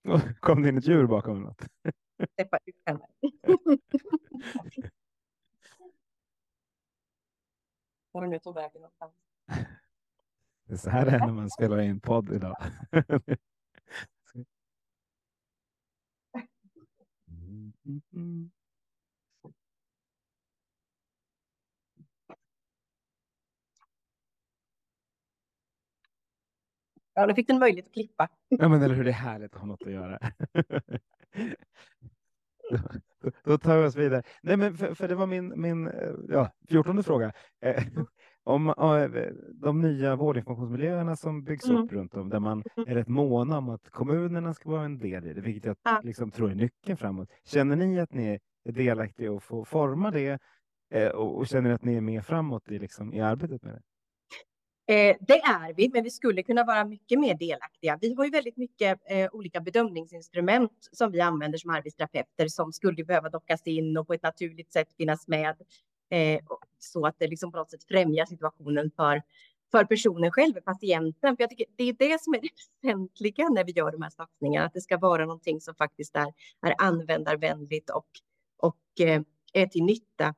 Kom 0.39 0.62
det 0.62 0.69
in 0.69 0.77
ett 0.77 0.88
djur 0.88 1.08
bakom 1.08 1.41
något? 1.41 1.65
Var 8.12 8.27
nu 8.27 8.39
tog 8.39 8.56
vägen 8.56 8.82
någonstans. 8.82 9.13
Det 10.65 10.73
är 10.73 10.77
så 10.77 10.89
här 10.89 11.06
det 11.06 11.12
är 11.12 11.19
när 11.19 11.34
man 11.34 11.49
spelar 11.49 11.80
in 11.80 11.99
podd 11.99 12.32
idag. 12.32 12.58
Ja, 27.13 27.28
då 27.28 27.34
fick 27.34 27.47
du 27.47 27.54
en 27.54 27.60
möjlighet 27.60 27.86
att 27.86 27.93
klippa. 27.93 28.28
Ja, 28.50 28.67
men 28.67 28.82
eller 28.82 28.95
hur, 28.95 29.04
det 29.04 29.10
är 29.10 29.13
härligt 29.13 29.54
att 29.54 29.60
ha 29.60 29.67
något 29.67 29.84
att 29.86 29.91
göra. 29.91 30.19
då 33.43 33.58
tar 33.58 33.78
vi 33.78 33.88
oss 33.88 33.95
vidare. 33.95 34.24
Nej, 34.41 34.58
men 34.58 34.78
för, 34.78 34.93
för 34.93 35.08
det 35.08 35.15
var 35.15 35.28
min, 35.28 35.62
min 35.62 35.88
eh, 35.88 36.12
ja, 36.30 36.52
fjortonde 36.69 37.04
fråga. 37.04 37.32
Eh, 37.62 37.84
om 38.43 38.69
eh, 38.69 39.10
de 39.54 39.82
nya 39.82 40.15
vårdinformationsmiljöerna 40.15 41.15
som 41.15 41.43
byggs 41.43 41.69
mm. 41.69 41.84
upp 41.84 41.91
runt 41.91 42.15
om, 42.15 42.30
där 42.30 42.39
man 42.39 42.63
mm. 42.78 42.89
är 42.89 42.95
rätt 42.95 43.08
måna 43.08 43.58
om 43.58 43.69
att 43.69 43.89
kommunerna 43.89 44.54
ska 44.54 44.69
vara 44.69 44.86
en 44.86 44.97
del 44.97 45.28
i 45.28 45.34
det, 45.34 45.41
vilket 45.41 45.65
jag 45.65 45.76
ja. 45.84 46.02
liksom 46.04 46.32
tror 46.32 46.52
är 46.52 46.56
nyckeln 46.56 46.97
framåt. 46.97 47.30
Känner 47.43 47.76
ni 47.76 48.00
att 48.00 48.13
ni 48.13 48.39
är 48.63 48.71
delaktiga 48.71 49.32
och 49.32 49.43
får 49.43 49.65
forma 49.65 50.12
det 50.12 50.39
och, 51.13 51.38
och 51.38 51.47
känner 51.47 51.71
att 51.71 51.84
ni 51.84 51.95
är 51.95 52.02
med 52.02 52.26
framåt 52.26 52.71
i, 52.71 52.80
liksom, 52.80 53.13
i 53.13 53.21
arbetet 53.21 53.63
med 53.63 53.74
det? 53.74 53.82
Eh, 54.91 55.15
det 55.19 55.41
är 55.41 55.73
vi, 55.73 55.89
men 55.93 56.04
vi 56.04 56.12
skulle 56.12 56.43
kunna 56.43 56.63
vara 56.63 56.86
mycket 56.86 57.19
mer 57.19 57.36
delaktiga. 57.36 57.97
Vi 58.01 58.13
har 58.13 58.25
ju 58.25 58.32
väldigt 58.32 58.58
mycket 58.58 58.99
eh, 59.06 59.30
olika 59.32 59.60
bedömningsinstrument 59.60 60.89
som 60.91 61.12
vi 61.12 61.21
använder 61.21 61.58
som 61.58 61.71
arbetsterapeuter 61.71 62.47
som 62.47 62.73
skulle 62.73 63.04
behöva 63.04 63.30
dockas 63.30 63.67
in 63.67 63.97
och 63.97 64.08
på 64.08 64.13
ett 64.13 64.23
naturligt 64.23 64.73
sätt 64.73 64.88
finnas 64.97 65.27
med 65.27 65.56
eh, 66.10 66.39
så 66.80 67.06
att 67.06 67.15
det 67.19 67.27
liksom 67.27 67.51
på 67.51 67.58
något 67.58 67.71
sätt 67.71 67.84
främjar 67.84 68.25
situationen 68.25 68.91
för, 68.95 69.21
för 69.71 69.86
personen 69.86 70.32
själv, 70.32 70.54
patienten. 70.54 71.38
För 71.38 71.43
jag 71.43 71.49
tycker 71.49 71.65
det 71.75 71.84
är 71.84 71.93
det 71.93 72.21
som 72.21 72.34
är 72.34 72.41
det 72.41 72.49
väsentliga 72.82 73.49
när 73.49 73.63
vi 73.63 73.71
gör 73.71 73.91
de 73.91 74.01
här 74.01 74.10
satsningarna, 74.10 74.65
att 74.65 74.73
det 74.73 74.82
ska 74.82 74.97
vara 74.97 75.25
någonting 75.25 75.62
som 75.62 75.75
faktiskt 75.75 76.15
är, 76.15 76.34
är 76.62 76.75
användarvänligt 76.77 77.89
och, 77.89 78.08
och 78.58 79.01
eh, 79.08 79.21
är 79.54 79.65
till 79.65 79.84
nytta 79.84 80.36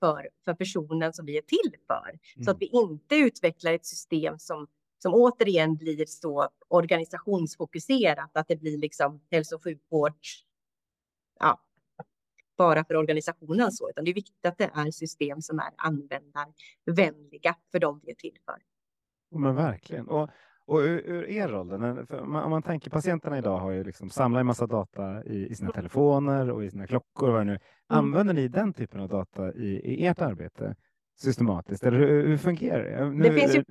för, 0.00 0.28
för 0.44 0.54
personen 0.54 1.12
som 1.12 1.26
vi 1.26 1.38
är 1.38 1.42
till 1.42 1.76
för. 1.86 2.08
Mm. 2.08 2.44
Så 2.44 2.50
att 2.50 2.60
vi 2.60 2.66
inte 2.66 3.16
utvecklar 3.16 3.72
ett 3.72 3.86
system 3.86 4.38
som, 4.38 4.66
som 4.98 5.14
återigen 5.14 5.76
blir 5.76 6.06
så 6.06 6.48
organisationsfokuserat 6.68 8.30
att 8.34 8.48
det 8.48 8.56
blir 8.56 8.78
liksom 8.78 9.20
hälso 9.30 9.56
och 9.56 9.64
sjukvård 9.64 10.14
ja, 11.38 11.60
bara 12.56 12.84
för 12.84 12.96
organisationen 12.96 13.72
så, 13.72 13.90
utan 13.90 14.04
det 14.04 14.10
är 14.10 14.14
viktigt 14.14 14.46
att 14.46 14.58
det 14.58 14.70
är 14.74 14.90
system 14.90 15.42
som 15.42 15.58
är 15.58 15.70
användarvänliga 15.76 17.56
för 17.72 17.78
dem 17.78 18.00
vi 18.02 18.10
är 18.10 18.14
till 18.14 18.38
för. 18.44 18.58
Men 19.38 19.54
verkligen. 19.54 20.08
Och 20.08 20.30
och 20.70 20.78
ur, 20.78 21.02
ur 21.06 21.28
er 21.28 21.48
roll, 21.48 21.72
om 22.20 22.50
man 22.50 22.62
tänker 22.62 22.90
patienterna 22.90 23.38
idag 23.38 23.58
har 23.58 23.70
ju 23.70 23.84
liksom 23.84 24.10
samlat 24.10 24.40
en 24.40 24.46
massa 24.46 24.66
data 24.66 25.24
i, 25.24 25.46
i, 25.50 25.54
sina 25.54 25.72
telefoner 25.72 26.50
och 26.50 26.64
i 26.64 26.70
sina 26.70 26.86
klockor. 26.86 27.28
Och 27.28 27.34
vad 27.34 27.46
nu. 27.46 27.52
Mm. 27.52 27.60
Använder 27.88 28.34
ni 28.34 28.48
den 28.48 28.72
typen 28.72 29.00
av 29.00 29.08
data 29.08 29.52
i, 29.52 29.80
i 29.84 30.06
ert 30.06 30.20
arbete 30.20 30.74
systematiskt? 31.18 31.84
Eller 31.84 31.98
hur, 31.98 32.26
hur 32.26 32.36
fungerar 32.36 32.84
det? 32.84 33.10
Nu, 33.10 33.22
det 33.22 33.32
finns 33.32 33.54
ju, 33.54 33.64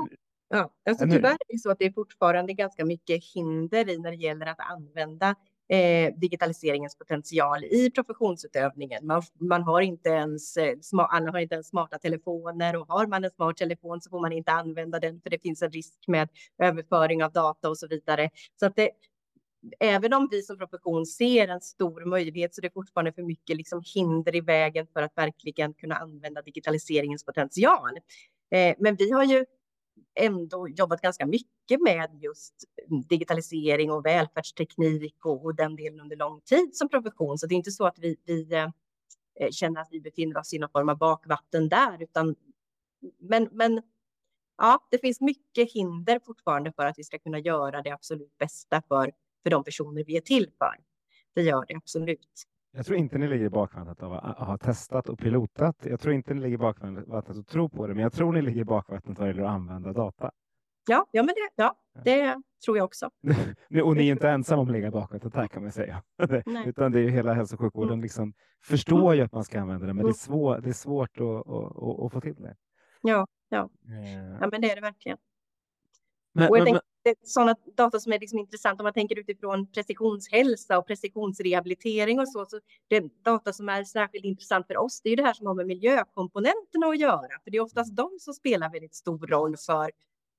ja, 0.49 0.73
alltså 0.89 1.05
tyvärr 1.05 1.31
är 1.31 1.53
det 1.53 1.59
så 1.59 1.71
att 1.71 1.79
det 1.79 1.85
är 1.85 1.91
fortfarande 1.91 2.53
ganska 2.53 2.85
mycket 2.85 3.23
hinder 3.33 3.89
i 3.89 3.97
när 3.97 4.11
det 4.11 4.17
gäller 4.17 4.45
att 4.45 4.59
använda 4.59 5.35
eh, 5.69 6.13
digitaliseringens 6.15 6.95
potential 6.95 7.63
i 7.63 7.91
professionsutövningen. 7.91 9.05
Man, 9.05 9.21
man 9.39 9.63
har 9.63 9.81
inte 9.81 10.09
ens, 10.09 10.57
eh, 10.57 10.75
alla 10.91 11.31
har 11.31 11.39
inte 11.39 11.55
ens 11.55 11.67
smarta 11.67 11.97
telefoner 11.97 12.75
och 12.75 12.87
har 12.87 13.07
man 13.07 13.23
en 13.23 13.31
smart 13.31 13.57
telefon 13.57 14.01
så 14.01 14.09
får 14.09 14.19
man 14.19 14.31
inte 14.31 14.51
använda 14.51 14.99
den 14.99 15.21
för 15.21 15.29
det 15.29 15.41
finns 15.41 15.61
en 15.61 15.71
risk 15.71 16.07
med 16.07 16.29
överföring 16.63 17.23
av 17.23 17.31
data 17.31 17.69
och 17.69 17.77
så 17.77 17.87
vidare. 17.87 18.29
Så 18.59 18.65
att 18.65 18.75
det, 18.75 18.89
även 19.79 20.13
om 20.13 20.27
vi 20.31 20.41
som 20.41 20.57
profession 20.57 21.05
ser 21.05 21.47
en 21.47 21.61
stor 21.61 22.05
möjlighet 22.05 22.55
så 22.55 22.61
är 22.61 22.63
det 22.63 22.73
fortfarande 22.73 23.13
för 23.13 23.23
mycket 23.23 23.57
liksom 23.57 23.81
hinder 23.95 24.35
i 24.35 24.41
vägen 24.41 24.87
för 24.93 25.01
att 25.01 25.17
verkligen 25.17 25.73
kunna 25.73 25.95
använda 25.95 26.41
digitaliseringens 26.41 27.25
potential. 27.25 27.97
Eh, 28.51 28.75
men 28.79 28.95
vi 28.95 29.11
har 29.11 29.23
ju 29.23 29.45
ändå 30.15 30.67
jobbat 30.67 31.01
ganska 31.01 31.25
mycket 31.25 31.81
med 31.81 32.19
just 32.21 32.53
digitalisering 33.09 33.91
och 33.91 34.05
välfärdsteknik 34.05 35.25
och, 35.25 35.55
den 35.55 35.75
delen 35.75 35.99
under 35.99 36.15
lång 36.15 36.41
tid 36.41 36.75
som 36.75 36.89
profession. 36.89 37.37
Så 37.37 37.47
det 37.47 37.55
är 37.55 37.57
inte 37.57 37.71
så 37.71 37.85
att 37.85 37.99
vi, 37.99 38.15
vi 38.25 38.53
eh, 38.53 38.69
eh, 39.39 39.49
känner 39.51 39.81
att 39.81 39.87
vi 39.91 40.01
befinner 40.01 40.37
oss 40.37 40.53
i 40.53 40.59
någon 40.59 40.69
form 40.69 40.89
av 40.89 40.97
bakvatten 40.97 41.69
där, 41.69 42.03
utan 42.03 42.35
men, 43.19 43.49
men 43.51 43.81
ja, 44.57 44.87
det 44.91 44.97
finns 44.97 45.21
mycket 45.21 45.71
hinder 45.73 46.19
fortfarande 46.25 46.71
för 46.71 46.85
att 46.85 46.99
vi 46.99 47.03
ska 47.03 47.19
kunna 47.19 47.39
göra 47.39 47.81
det 47.81 47.91
absolut 47.91 48.37
bästa 48.37 48.81
för, 48.87 49.11
för 49.43 49.49
de 49.49 49.63
personer 49.63 50.03
vi 50.03 50.17
är 50.17 50.21
till 50.21 50.51
för. 50.57 50.75
Det 51.33 51.41
gör 51.41 51.65
det 51.67 51.75
absolut. 51.75 52.43
Jag 52.71 52.85
tror 52.85 52.97
inte 52.97 53.17
ni 53.17 53.27
ligger 53.27 53.45
i 53.45 53.49
bakvattnet 53.49 54.03
av 54.03 54.13
att 54.13 54.37
ha 54.37 54.57
testat 54.57 55.09
och 55.09 55.19
pilotat. 55.19 55.77
Jag 55.83 55.99
tror 55.99 56.13
inte 56.13 56.33
ni 56.33 56.41
ligger 56.41 56.55
i 56.55 56.57
bakvattnet 56.57 57.37
och 57.37 57.47
tror 57.47 57.69
på 57.69 57.87
det, 57.87 57.93
men 57.93 58.03
jag 58.03 58.13
tror 58.13 58.33
ni 58.33 58.41
ligger 58.41 58.61
i 58.61 58.65
bakvattnet 58.65 59.19
vad 59.19 59.27
gäller 59.27 59.43
att 59.43 59.49
använda 59.49 59.93
data. 59.93 60.31
Ja, 60.87 61.05
ja, 61.11 61.23
men 61.23 61.35
det, 61.35 61.49
ja, 61.55 61.75
det 62.03 62.41
tror 62.65 62.77
jag 62.77 62.85
också. 62.85 63.09
och 63.83 63.95
ni 63.95 64.07
är 64.07 64.11
inte 64.11 64.29
ensamma 64.29 64.61
om 64.61 64.67
att 64.67 64.73
ligga 64.73 64.87
i 64.87 64.91
bakvattnet 64.91 65.35
här 65.35 65.47
kan 65.47 65.63
man 65.63 65.71
säga. 65.71 66.03
Utan 66.65 66.91
det 66.91 66.99
är 66.99 67.03
ju 67.03 67.09
hela 67.09 67.33
hälso 67.33 67.55
och 67.55 67.59
sjukvården 67.59 67.93
mm. 67.93 68.01
liksom 68.01 68.33
förstår 68.63 69.15
ju 69.15 69.21
att 69.21 69.33
man 69.33 69.43
ska 69.43 69.61
använda 69.61 69.87
det, 69.87 69.93
men 69.93 69.97
det 69.97 70.01
är, 70.01 70.03
mm. 70.03 70.13
svår, 70.13 70.59
det 70.59 70.69
är 70.69 70.73
svårt 70.73 71.19
att, 71.19 71.47
att, 71.47 72.05
att, 72.05 72.11
få 72.11 72.21
till 72.21 72.35
det. 72.35 72.55
Ja, 73.01 73.27
ja. 73.49 73.69
Eh. 73.87 74.37
ja, 74.41 74.49
men 74.51 74.61
det 74.61 74.71
är 74.71 74.75
det 74.75 74.81
verkligen. 74.81 75.17
Men, 76.33 76.49
och 76.49 76.57
jag 76.57 76.63
men, 76.63 76.73
tänker, 76.73 76.88
det 77.09 77.23
är 77.25 77.27
sådana 77.27 77.55
data 77.77 77.99
som 77.99 78.13
är 78.13 78.19
liksom 78.19 78.39
intressant 78.39 78.79
om 78.79 78.83
man 78.83 78.93
tänker 78.93 79.19
utifrån 79.19 79.67
precisionshälsa 79.67 80.77
och 80.77 80.87
precisionsrehabilitering 80.87 82.19
och 82.19 82.29
så. 82.29 82.45
så 82.45 82.59
det 82.87 83.23
data 83.23 83.53
som 83.53 83.69
är 83.69 83.83
särskilt 83.83 84.25
intressant 84.25 84.67
för 84.67 84.77
oss, 84.77 85.01
det 85.01 85.09
är 85.09 85.11
ju 85.11 85.15
det 85.15 85.23
här 85.23 85.33
som 85.33 85.47
har 85.47 85.53
med 85.53 85.67
miljökomponenterna 85.67 86.87
att 86.87 86.99
göra. 86.99 87.39
För 87.43 87.51
det 87.51 87.57
är 87.57 87.61
oftast 87.61 87.95
de 87.95 88.17
som 88.19 88.33
spelar 88.33 88.71
väldigt 88.71 88.95
stor 88.95 89.27
roll 89.27 89.57
för, 89.57 89.91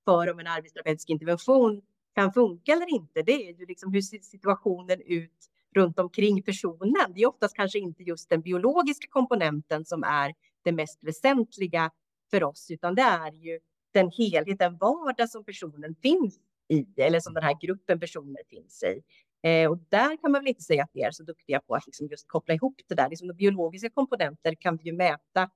för 0.04 0.30
om 0.32 0.38
en 0.38 0.46
arbetsterapeutisk 0.46 1.10
intervention 1.10 1.82
kan 2.14 2.32
funka 2.32 2.72
eller 2.72 2.94
inte. 2.94 3.22
Det 3.22 3.48
är 3.48 3.58
ju 3.58 3.66
liksom 3.66 3.92
hur 3.92 4.02
ser 4.02 4.18
situationen 4.18 5.00
ut 5.06 5.50
runt 5.74 5.98
omkring 5.98 6.42
personen. 6.42 7.12
Det 7.14 7.22
är 7.22 7.26
oftast 7.26 7.56
kanske 7.56 7.78
inte 7.78 8.02
just 8.02 8.28
den 8.28 8.40
biologiska 8.40 9.06
komponenten 9.10 9.84
som 9.84 10.02
är 10.02 10.34
det 10.64 10.72
mest 10.72 11.04
väsentliga 11.04 11.90
för 12.30 12.44
oss, 12.44 12.70
utan 12.70 12.94
det 12.94 13.02
är 13.02 13.32
ju 13.32 13.60
den 13.92 14.10
helhet, 14.10 14.58
den 14.58 14.76
vardag 14.76 15.30
som 15.30 15.44
personen 15.44 15.94
finns 16.02 16.38
i, 16.70 16.86
eller 16.96 17.20
som 17.20 17.34
den 17.34 17.42
här 17.42 17.56
gruppen 17.60 18.00
personer 18.00 18.42
finns 18.50 18.82
i. 18.82 19.02
Eh, 19.42 19.70
och 19.70 19.78
där 19.88 20.22
kan 20.22 20.32
man 20.32 20.40
väl 20.40 20.48
inte 20.48 20.62
säga 20.62 20.82
att 20.82 20.90
vi 20.92 21.02
är 21.02 21.10
så 21.10 21.22
duktiga 21.22 21.60
på 21.60 21.74
att 21.74 21.86
liksom 21.86 22.06
just 22.06 22.28
koppla 22.28 22.54
ihop 22.54 22.80
det 22.88 22.94
där. 22.94 23.08
Liksom 23.08 23.28
de 23.28 23.34
biologiska 23.34 23.90
komponenter 23.90 24.54
kan 24.54 24.76
vi 24.76 24.84
ju 24.84 24.92
mäta 24.92 25.50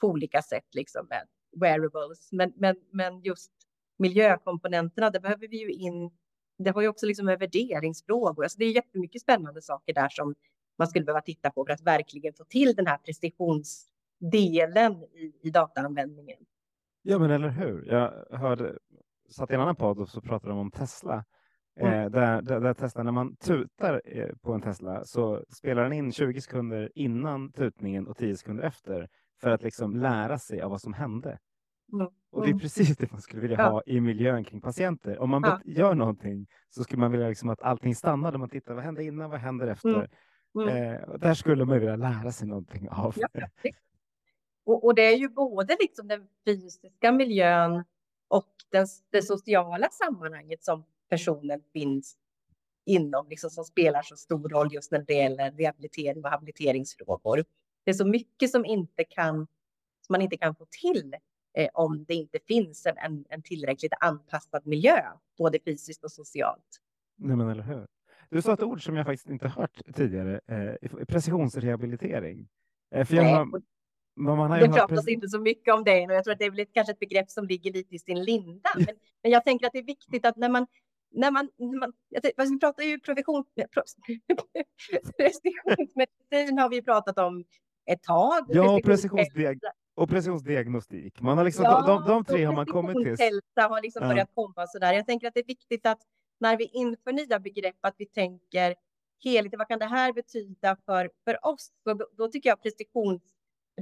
på 0.00 0.06
olika 0.06 0.42
sätt, 0.42 0.74
liksom 0.74 1.06
med 1.10 1.26
wearables, 1.60 2.32
men, 2.32 2.52
men, 2.56 2.76
men 2.90 3.20
just 3.20 3.52
miljökomponenterna, 3.98 5.10
det 5.10 5.20
behöver 5.20 5.48
vi 5.48 5.56
ju 5.56 5.72
in. 5.72 6.10
Det 6.58 6.70
har 6.70 6.82
ju 6.82 6.88
också 6.88 7.06
liksom 7.06 7.26
med 7.26 7.38
värderingsfrågor. 7.38 8.42
Alltså 8.42 8.58
det 8.58 8.64
är 8.64 8.72
jättemycket 8.72 9.22
spännande 9.22 9.62
saker 9.62 9.94
där 9.94 10.08
som 10.08 10.34
man 10.78 10.88
skulle 10.88 11.04
behöva 11.04 11.20
titta 11.20 11.50
på 11.50 11.64
för 11.64 11.72
att 11.72 11.82
verkligen 11.82 12.34
få 12.34 12.44
till 12.44 12.74
den 12.74 12.86
här 12.86 12.98
precisionsdelen 12.98 15.02
i, 15.02 15.32
i 15.42 15.50
dataanvändningen. 15.50 16.38
Ja, 17.02 17.18
men 17.18 17.30
eller 17.30 17.48
hur? 17.48 17.84
Jag 17.86 18.38
hörde, 18.38 18.78
satt 19.28 19.50
i 19.50 19.54
en 19.54 19.60
annan 19.60 19.76
podd 19.76 19.98
och 19.98 20.08
så 20.08 20.20
pratade 20.20 20.52
de 20.52 20.58
om 20.58 20.70
Tesla. 20.70 21.24
Mm. 21.80 21.92
Eh, 21.92 22.10
där, 22.10 22.42
där, 22.42 22.60
där 22.60 22.74
Tesla, 22.74 23.02
när 23.02 23.12
man 23.12 23.36
tutar 23.36 24.02
eh, 24.04 24.28
på 24.42 24.52
en 24.52 24.60
Tesla 24.60 25.04
så 25.04 25.44
spelar 25.48 25.82
den 25.82 25.92
in 25.92 26.12
20 26.12 26.40
sekunder 26.40 26.92
innan 26.94 27.52
tutningen 27.52 28.06
och 28.06 28.16
10 28.16 28.36
sekunder 28.36 28.64
efter 28.64 29.08
för 29.40 29.50
att 29.50 29.62
liksom 29.62 29.96
lära 29.96 30.38
sig 30.38 30.60
av 30.60 30.70
vad 30.70 30.80
som 30.80 30.92
hände. 30.92 31.38
Mm. 31.92 32.06
Och 32.30 32.42
det 32.42 32.48
är 32.48 32.50
mm. 32.50 32.60
precis 32.60 32.96
det 32.96 33.12
man 33.12 33.20
skulle 33.20 33.42
vilja 33.42 33.56
ja. 33.58 33.68
ha 33.68 33.82
i 33.86 34.00
miljön 34.00 34.44
kring 34.44 34.60
patienter. 34.60 35.18
Om 35.18 35.30
man 35.30 35.42
ja. 35.42 35.60
gör 35.64 35.94
någonting 35.94 36.46
så 36.68 36.84
skulle 36.84 37.00
man 37.00 37.10
vilja 37.10 37.28
liksom 37.28 37.48
att 37.48 37.62
allting 37.62 37.94
stannar 37.94 38.32
där 38.32 38.38
man 38.38 38.48
tittar. 38.48 38.74
Vad 38.74 38.84
hände 38.84 39.04
innan? 39.04 39.30
Vad 39.30 39.40
händer 39.40 39.66
efter? 39.66 39.88
Mm. 39.88 40.08
Mm. 40.56 40.94
Eh, 40.94 41.18
där 41.18 41.34
skulle 41.34 41.64
man 41.64 41.78
vilja 41.78 41.96
lära 41.96 42.32
sig 42.32 42.48
någonting 42.48 42.88
av. 42.88 43.14
Ja, 43.16 43.48
och, 44.64 44.84
och, 44.84 44.94
det 44.94 45.02
är 45.02 45.16
ju 45.16 45.28
både 45.28 45.76
liksom 45.80 46.08
den 46.08 46.28
fysiska 46.46 47.12
miljön 47.12 47.84
och 48.28 48.48
den, 48.70 48.86
det 49.10 49.22
sociala 49.22 49.88
sammanhanget 49.90 50.64
som 50.64 50.84
personen 51.10 51.62
finns 51.72 52.16
inom, 52.86 53.28
liksom, 53.28 53.50
som 53.50 53.64
spelar 53.64 54.02
så 54.02 54.16
stor 54.16 54.48
roll 54.48 54.68
just 54.72 54.92
när 54.92 55.04
det 55.06 55.14
gäller 55.14 55.52
rehabilitering 55.52 56.24
och 56.24 56.30
habiliteringsfrågor. 56.30 57.44
Det 57.84 57.90
är 57.90 57.94
så 57.94 58.06
mycket 58.06 58.50
som, 58.50 58.64
inte 58.64 59.04
kan, 59.04 59.34
som 60.06 60.12
man 60.12 60.22
inte 60.22 60.36
kan 60.36 60.54
få 60.54 60.66
till 60.70 61.14
eh, 61.54 61.68
om 61.74 62.04
det 62.04 62.14
inte 62.14 62.38
finns 62.48 62.86
en, 62.86 63.24
en 63.28 63.42
tillräckligt 63.42 63.92
anpassad 64.00 64.66
miljö, 64.66 65.02
både 65.38 65.58
fysiskt 65.64 66.04
och 66.04 66.12
socialt. 66.12 66.80
Nej, 67.16 67.36
men 67.36 67.48
eller 67.48 67.62
hur? 67.62 67.86
Du 68.30 68.42
sa 68.42 68.54
ett 68.54 68.62
ord 68.62 68.84
som 68.84 68.96
jag 68.96 69.06
faktiskt 69.06 69.30
inte 69.30 69.48
hört 69.48 69.80
tidigare, 69.94 70.40
eh, 70.46 71.04
precisionsrehabilitering. 71.04 72.48
Eh, 72.94 73.04
för 73.04 73.16
man 73.16 73.26
har 73.26 73.62
det 74.60 74.68
pratas 74.68 74.88
precis... 74.88 75.08
inte 75.08 75.28
så 75.28 75.40
mycket 75.40 75.74
om 75.74 75.84
det 75.84 76.06
och 76.06 76.12
jag 76.12 76.24
tror 76.24 76.32
att 76.32 76.38
det 76.38 76.44
är 76.44 76.50
väl 76.50 76.60
ett, 76.60 76.72
kanske 76.72 76.92
ett 76.92 76.98
begrepp 76.98 77.30
som 77.30 77.46
ligger 77.46 77.72
lite 77.72 77.94
i 77.94 77.98
sin 77.98 78.22
linda. 78.24 78.70
Men, 78.76 78.86
men 79.22 79.32
jag 79.32 79.44
tänker 79.44 79.66
att 79.66 79.72
det 79.72 79.78
är 79.78 79.84
viktigt 79.84 80.26
att 80.26 80.36
när 80.36 80.48
man 80.48 80.66
när 81.10 81.30
man, 81.30 81.48
när 81.58 81.78
man 81.78 81.92
jag 82.08 82.22
vi 82.22 82.58
pratar 82.58 82.82
ju 82.82 82.98
profession, 83.00 83.44
precisionsmedicin 85.16 86.58
har 86.58 86.68
vi 86.68 86.82
pratat 86.82 87.18
om 87.18 87.44
ett 87.86 88.02
tag. 88.02 88.46
Ja, 88.48 88.76
och, 88.76 88.82
precisionsdiag 88.82 89.58
och 89.94 90.08
precisionsdiagnostik. 90.08 91.20
Man 91.20 91.38
har 91.38 91.44
liksom, 91.44 91.64
ja, 91.64 91.84
de, 91.86 92.04
de, 92.04 92.24
tre 92.24 92.44
har 92.44 92.54
man 92.54 92.66
kommit 92.66 92.96
till. 92.96 93.16
Hälsa 93.18 93.68
har 93.68 93.82
liksom 93.82 94.02
ja. 94.02 94.08
börjat 94.08 94.30
komma 94.34 94.66
så 94.66 94.78
där. 94.78 94.92
Jag 94.92 95.06
tänker 95.06 95.28
att 95.28 95.34
det 95.34 95.40
är 95.40 95.46
viktigt 95.46 95.86
att 95.86 95.98
när 96.40 96.56
vi 96.56 96.64
inför 96.64 97.12
nya 97.12 97.38
begrepp 97.40 97.76
att 97.80 97.94
vi 97.98 98.06
tänker 98.06 98.74
helhet. 99.24 99.54
Vad 99.58 99.68
kan 99.68 99.78
det 99.78 99.86
här 99.86 100.12
betyda 100.12 100.76
för, 100.86 101.10
för 101.24 101.46
oss? 101.46 101.70
Då, 101.84 102.08
då 102.16 102.28
tycker 102.28 102.48
jag 102.48 102.62
precisionsrehabilitering 102.62 103.22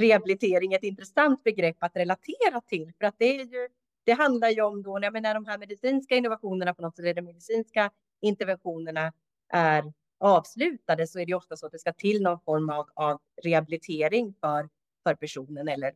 är 0.04 0.74
ett 0.74 0.82
intressant 0.82 1.44
begrepp 1.44 1.76
att 1.78 1.96
relatera 1.96 2.60
till 2.60 2.92
för 2.98 3.06
att 3.06 3.14
det 3.18 3.40
är 3.40 3.44
ju 3.44 3.68
det 4.06 4.12
handlar 4.12 4.50
ju 4.50 4.62
om 4.62 4.82
då, 4.82 4.98
när 4.98 5.34
de 5.34 5.46
här 5.46 5.58
medicinska 5.58 6.16
innovationerna 6.16 6.74
på 6.74 6.82
något 6.82 6.96
sätt, 6.96 7.16
de 7.16 7.22
medicinska 7.22 7.90
interventionerna 8.20 9.12
är 9.52 9.92
avslutade 10.18 11.06
så 11.06 11.18
är 11.18 11.26
det 11.26 11.34
ofta 11.34 11.56
så 11.56 11.66
att 11.66 11.72
det 11.72 11.78
ska 11.78 11.92
till 11.92 12.22
någon 12.22 12.40
form 12.40 12.70
av, 12.70 12.86
av 12.94 13.20
rehabilitering 13.42 14.34
för, 14.40 14.68
för 15.02 15.14
personen 15.14 15.68
eller, 15.68 15.94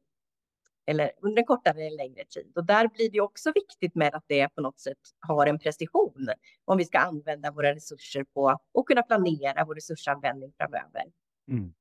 eller 0.86 1.12
under 1.22 1.42
en 1.42 1.46
kortare 1.46 1.86
eller 1.86 1.96
längre 1.96 2.24
tid. 2.24 2.53
Och 2.57 2.64
där 2.64 2.88
blir 2.88 3.11
det 3.11 3.20
också 3.20 3.53
viktigt 3.55 3.94
med 3.94 4.14
att 4.14 4.24
det 4.26 4.48
på 4.48 4.61
något 4.61 4.80
sätt 4.80 4.98
har 5.20 5.46
en 5.46 5.59
precision 5.59 6.28
om 6.64 6.78
vi 6.78 6.84
ska 6.84 6.98
använda 6.98 7.51
våra 7.51 7.74
resurser 7.74 8.24
på 8.24 8.59
och 8.72 8.88
kunna 8.88 9.03
planera 9.03 9.64
vår 9.64 9.74
resursanvändning 9.74 10.53
framöver. 10.57 11.05
Mm. 11.48 11.72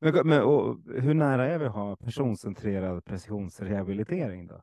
Men, 0.00 0.28
men 0.28 0.40
hur 1.02 1.14
nära 1.14 1.46
är 1.46 1.58
vi 1.58 1.64
att 1.64 1.74
ha 1.74 1.96
personcentrerad 1.96 3.04
precisionsrehabilitering 3.04 4.46
då? 4.46 4.62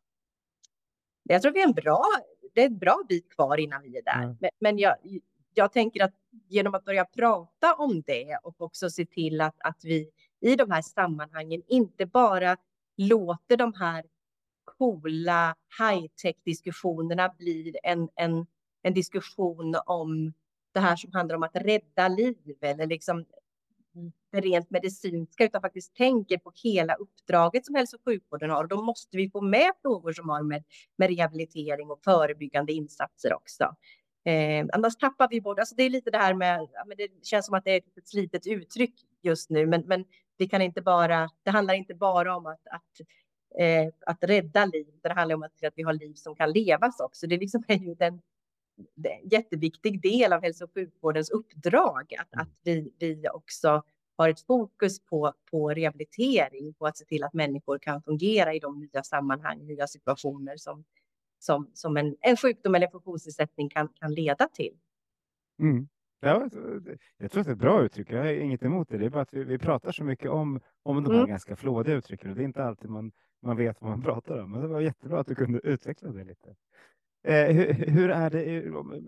Jag 1.24 1.42
tror 1.42 1.52
vi 1.52 1.62
är 1.62 1.68
en 1.68 1.74
bra, 1.74 2.04
det 2.54 2.62
är 2.62 2.66
en 2.66 2.78
bra 2.78 3.04
bit 3.10 3.30
kvar 3.30 3.58
innan 3.58 3.82
vi 3.82 3.98
är 3.98 4.04
där. 4.04 4.24
Mm. 4.24 4.38
Men, 4.40 4.50
men 4.60 4.78
jag, 4.78 4.96
jag 5.54 5.74
tänker 5.74 6.04
att 6.04 6.14
genom 6.48 6.76
att 6.76 6.86
börja 6.86 7.06
prata 7.06 7.74
om 7.74 8.02
det 8.02 8.38
och 8.44 8.62
också 8.62 8.90
se 8.90 9.06
till 9.06 9.42
att, 9.42 9.56
att 9.60 9.80
vi 9.84 10.12
i 10.40 10.56
de 10.56 10.72
här 10.72 10.82
sammanhangen 10.82 11.62
inte 11.68 12.06
bara 12.06 12.58
låter 12.98 13.58
de 13.58 13.74
här 13.74 14.06
coola 14.66 15.56
high-tech 15.80 16.36
diskussionerna 16.44 17.34
bli 17.38 17.76
en, 17.84 18.10
en, 18.16 18.46
en 18.82 18.94
diskussion 18.94 19.76
om 19.86 20.34
det 20.72 20.80
här 20.80 20.96
som 20.96 21.14
handlar 21.14 21.36
om 21.36 21.44
att 21.44 21.56
rädda 21.56 22.08
liv 22.08 22.58
eller 22.62 22.88
liksom 22.88 23.26
Mm. 23.98 24.12
det 24.32 24.40
rent 24.40 24.70
medicinska 24.70 25.46
utan 25.46 25.62
faktiskt 25.62 25.96
tänker 25.96 26.38
på 26.38 26.52
hela 26.64 26.94
uppdraget 26.96 27.66
som 27.66 27.76
hälso 27.76 27.98
och 27.98 28.04
sjukvården 28.06 28.50
har. 28.50 28.64
Och 28.64 28.70
då 28.70 28.82
måste 28.82 29.18
vi 29.18 29.30
få 29.30 29.42
med 29.42 29.72
frågor 29.82 30.14
som 30.14 30.30
har 30.30 30.44
med, 30.44 30.64
med 30.98 31.18
rehabilitering 31.18 31.90
och 31.90 32.04
förebyggande 32.04 32.74
insatser 32.74 33.34
också. 33.34 33.64
Eh, 34.26 34.66
annars 34.74 34.96
tappar 34.96 35.28
vi 35.30 35.42
bort, 35.42 35.60
alltså 35.60 35.76
det 35.76 35.84
är 35.84 35.90
lite 35.90 36.12
det 36.12 36.18
här 36.18 36.34
med, 36.34 36.68
men 36.88 36.98
det 36.98 37.26
känns 37.26 37.46
som 37.46 37.56
att 37.56 37.64
det 37.64 37.72
är 37.72 37.78
ett 37.78 38.08
slitet 38.08 38.48
uttryck 38.48 38.94
just 39.22 39.50
nu, 39.50 39.66
men, 39.66 39.82
men 39.82 40.06
vi 40.38 40.48
kan 40.48 40.62
inte 40.62 40.82
bara, 40.82 41.30
det 41.44 41.52
handlar 41.52 41.74
inte 41.74 41.96
bara 41.96 42.36
om 42.36 42.46
att, 42.46 42.68
att, 42.72 43.00
eh, 43.60 43.88
att 44.06 44.24
rädda 44.24 44.66
liv, 44.66 44.88
det 45.04 45.14
handlar 45.14 45.36
om 45.36 45.44
att, 45.44 45.64
att 45.64 45.74
vi 45.76 45.84
har 45.84 45.94
liv 45.94 46.14
som 46.14 46.36
kan 46.36 46.52
levas 46.52 47.00
också. 47.00 47.28
Det 47.28 47.38
liksom 47.38 47.64
är 47.68 47.78
ju 47.78 47.96
den, 47.96 48.22
jätteviktig 49.24 50.02
del 50.02 50.34
av 50.34 50.42
hälso 50.42 50.66
och 50.66 50.74
sjukvårdens 50.74 51.30
uppdrag, 51.30 52.14
att, 52.20 52.42
att 52.42 52.50
vi, 52.64 52.94
vi 53.00 53.30
också 53.34 53.84
har 54.18 54.30
ett 54.30 54.42
fokus 54.42 55.06
på, 55.06 55.34
på 55.52 55.70
rehabilitering, 55.70 56.74
på 56.74 56.86
att 56.86 56.98
se 56.98 57.06
till 57.06 57.24
att 57.24 57.34
människor 57.34 57.80
kan 57.80 58.02
fungera 58.02 58.54
i 58.54 58.60
de 58.60 58.80
nya 58.80 59.04
sammanhang, 59.04 59.66
nya 59.66 59.88
situationer 59.88 60.58
som, 60.58 60.84
som, 61.40 61.72
som 61.74 61.98
en, 61.98 62.16
en 62.20 62.38
sjukdom 62.38 62.76
eller 62.76 62.88
funktionsnedsättning 62.88 63.70
kan, 63.70 63.88
kan 63.88 64.14
leda 64.14 64.48
till. 64.48 64.78
Mm. 65.60 65.88
Ja, 66.20 66.50
jag 67.18 67.32
tror 67.32 67.42
att 67.42 67.48
det 67.48 67.52
är 67.52 67.54
ett 67.54 67.58
bra 67.58 67.82
uttryck. 67.84 68.12
Jag 68.12 68.18
har 68.18 68.26
inget 68.26 68.64
emot 68.64 68.90
det. 68.90 68.98
Det 68.98 69.06
är 69.06 69.10
bara 69.10 69.22
att 69.22 69.34
vi, 69.34 69.44
vi 69.44 69.58
pratar 69.58 69.92
så 69.92 70.04
mycket 70.04 70.30
om, 70.30 70.60
om 70.84 71.04
de 71.04 71.12
här 71.12 71.18
mm. 71.18 71.30
ganska 71.30 71.56
flådiga 71.56 71.96
uttrycken. 71.96 72.36
Det 72.36 72.42
är 72.42 72.46
inte 72.46 72.64
alltid 72.64 72.90
man, 72.90 73.12
man 73.42 73.58
vet 73.58 73.82
vad 73.82 73.90
man 73.90 74.02
pratar 74.02 74.38
om. 74.38 74.52
Men 74.52 74.62
det 74.62 74.68
var 74.68 74.82
jättebra 74.82 75.20
att 75.20 75.28
du 75.28 75.36
kunde 75.36 75.60
utveckla 75.60 76.12
det 76.12 76.24
lite. 76.24 76.56
Eh, 77.28 77.56
hur, 77.56 77.74
hur, 77.74 78.10
är 78.10 78.30
det 78.30 78.58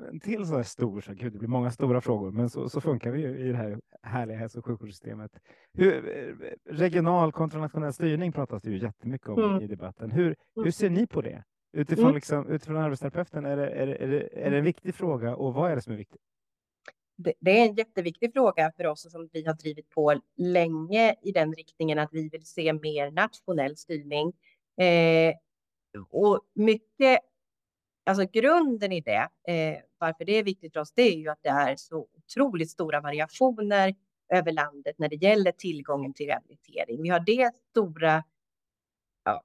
en 0.10 0.20
till 0.20 0.46
så 0.46 0.56
här 0.56 0.64
stor, 0.64 1.02
så 1.02 1.14
gud, 1.14 1.34
det 1.34 1.40
blir 1.40 1.50
många 1.50 1.72
stora 1.72 2.02
frågor, 2.02 2.32
men 2.32 2.50
så, 2.50 2.70
så 2.70 2.82
funkar 2.82 3.12
vi 3.12 3.22
ju 3.22 3.38
i 3.38 3.52
det 3.52 3.58
här 3.58 3.80
härliga 4.04 4.38
hälso 4.38 4.60
och 4.60 4.66
sjukvårdssystemet. 4.66 5.32
Hur, 5.74 6.18
eh, 6.18 6.74
regional 6.74 7.32
kontra 7.32 7.60
nationell 7.60 7.94
styrning 7.94 8.32
pratas 8.32 8.62
det 8.62 8.72
ju 8.72 8.78
jättemycket 8.78 9.30
om 9.30 9.44
mm. 9.44 9.62
i 9.62 9.68
debatten. 9.68 10.12
Hur, 10.12 10.36
hur 10.56 10.62
mm. 10.62 10.72
ser 10.72 10.90
ni 10.90 11.08
på 11.08 11.22
det? 11.22 11.44
Utifrån, 11.74 12.06
mm. 12.06 12.16
liksom, 12.16 12.48
utifrån 12.48 12.78
arbetsterapeuten, 12.78 13.46
är 13.46 13.58
det, 13.58 13.70
är, 13.70 13.88
det, 13.88 13.96
är, 13.96 14.08
det, 14.08 14.30
är 14.34 14.52
det 14.52 14.58
en 14.58 14.64
viktig 14.64 14.96
fråga 14.96 15.36
och 15.36 15.54
vad 15.54 15.72
är 15.72 15.76
det 15.76 15.82
som 15.82 15.94
är 15.94 15.98
viktigt? 15.98 16.22
Det, 17.16 17.34
det 17.40 17.60
är 17.60 17.70
en 17.70 17.76
jätteviktig 17.76 18.34
fråga 18.34 18.72
för 18.78 18.86
oss 18.86 19.12
som 19.12 19.30
vi 19.34 19.46
har 19.46 19.54
drivit 19.54 19.90
på 19.90 20.22
länge 20.38 21.16
i 21.22 21.32
den 21.32 21.54
riktningen 21.54 22.00
att 22.00 22.10
vi 22.12 22.30
vill 22.30 22.46
se 22.46 22.74
mer 22.74 23.12
nationell 23.12 23.78
styrning. 23.78 24.34
Eh, 24.78 25.36
och 26.10 26.42
mycket 26.54 27.20
Alltså 28.10 28.26
grunden 28.34 28.92
i 28.92 29.02
det, 29.02 29.30
eh, 29.48 29.80
varför 29.98 30.26
det 30.26 30.32
är 30.32 30.44
viktigt 30.44 30.74
för 30.74 30.80
oss, 30.80 30.92
det 30.96 31.02
är 31.02 31.18
ju 31.18 31.30
att 31.30 31.40
det 31.42 31.50
är 31.50 31.76
så 31.76 32.08
otroligt 32.18 32.72
stora 32.72 33.02
variationer 33.02 33.96
över 34.34 34.52
landet 34.52 34.96
när 34.98 35.10
det 35.10 35.16
gäller 35.16 35.52
tillgången 35.52 36.14
till 36.14 36.26
rehabilitering. 36.26 37.02
Vi 37.02 37.10
har 37.10 37.20
det 37.20 37.52
stora, 37.72 38.24
ja, 39.24 39.44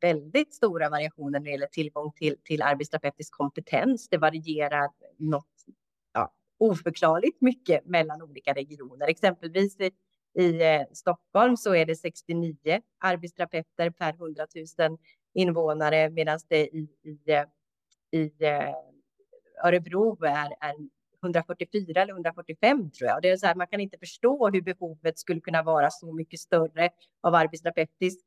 väldigt 0.00 0.54
stora 0.54 0.88
variationer 0.88 1.38
när 1.38 1.44
det 1.44 1.50
gäller 1.50 1.66
tillgång 1.66 2.12
till, 2.12 2.36
till 2.44 2.62
arbetsterapeutisk 2.62 3.32
kompetens. 3.32 4.08
Det 4.08 4.18
varierar 4.18 4.88
något 5.18 5.64
ja, 6.12 6.32
oförklarligt 6.58 7.40
mycket 7.40 7.86
mellan 7.86 8.22
olika 8.22 8.52
regioner. 8.52 9.08
Exempelvis 9.08 9.80
i, 9.80 9.90
i 10.38 10.62
eh, 10.62 10.82
Stockholm 10.92 11.56
så 11.56 11.74
är 11.74 11.86
det 11.86 11.96
69 11.96 12.80
arbetsterapeuter 12.98 13.90
per 13.90 14.12
100 14.12 14.46
000 14.78 14.98
invånare 15.34 16.10
medan 16.10 16.38
det 16.48 16.76
i, 16.76 16.88
i 17.02 17.32
eh, 17.32 17.44
i 18.12 18.32
eh, 18.38 18.74
Örebro 19.64 20.24
är, 20.24 20.50
är 20.60 20.74
144 21.22 22.02
eller 22.02 22.12
145 22.12 22.90
tror 22.90 23.08
jag. 23.08 23.22
Det 23.22 23.30
är 23.30 23.36
så 23.36 23.46
här, 23.46 23.54
man 23.54 23.66
kan 23.66 23.80
inte 23.80 23.98
förstå 23.98 24.50
hur 24.50 24.62
behovet 24.62 25.18
skulle 25.18 25.40
kunna 25.40 25.62
vara 25.62 25.90
så 25.90 26.12
mycket 26.12 26.40
större 26.40 26.90
av 27.20 27.34
arbetsterapeutisk 27.34 28.24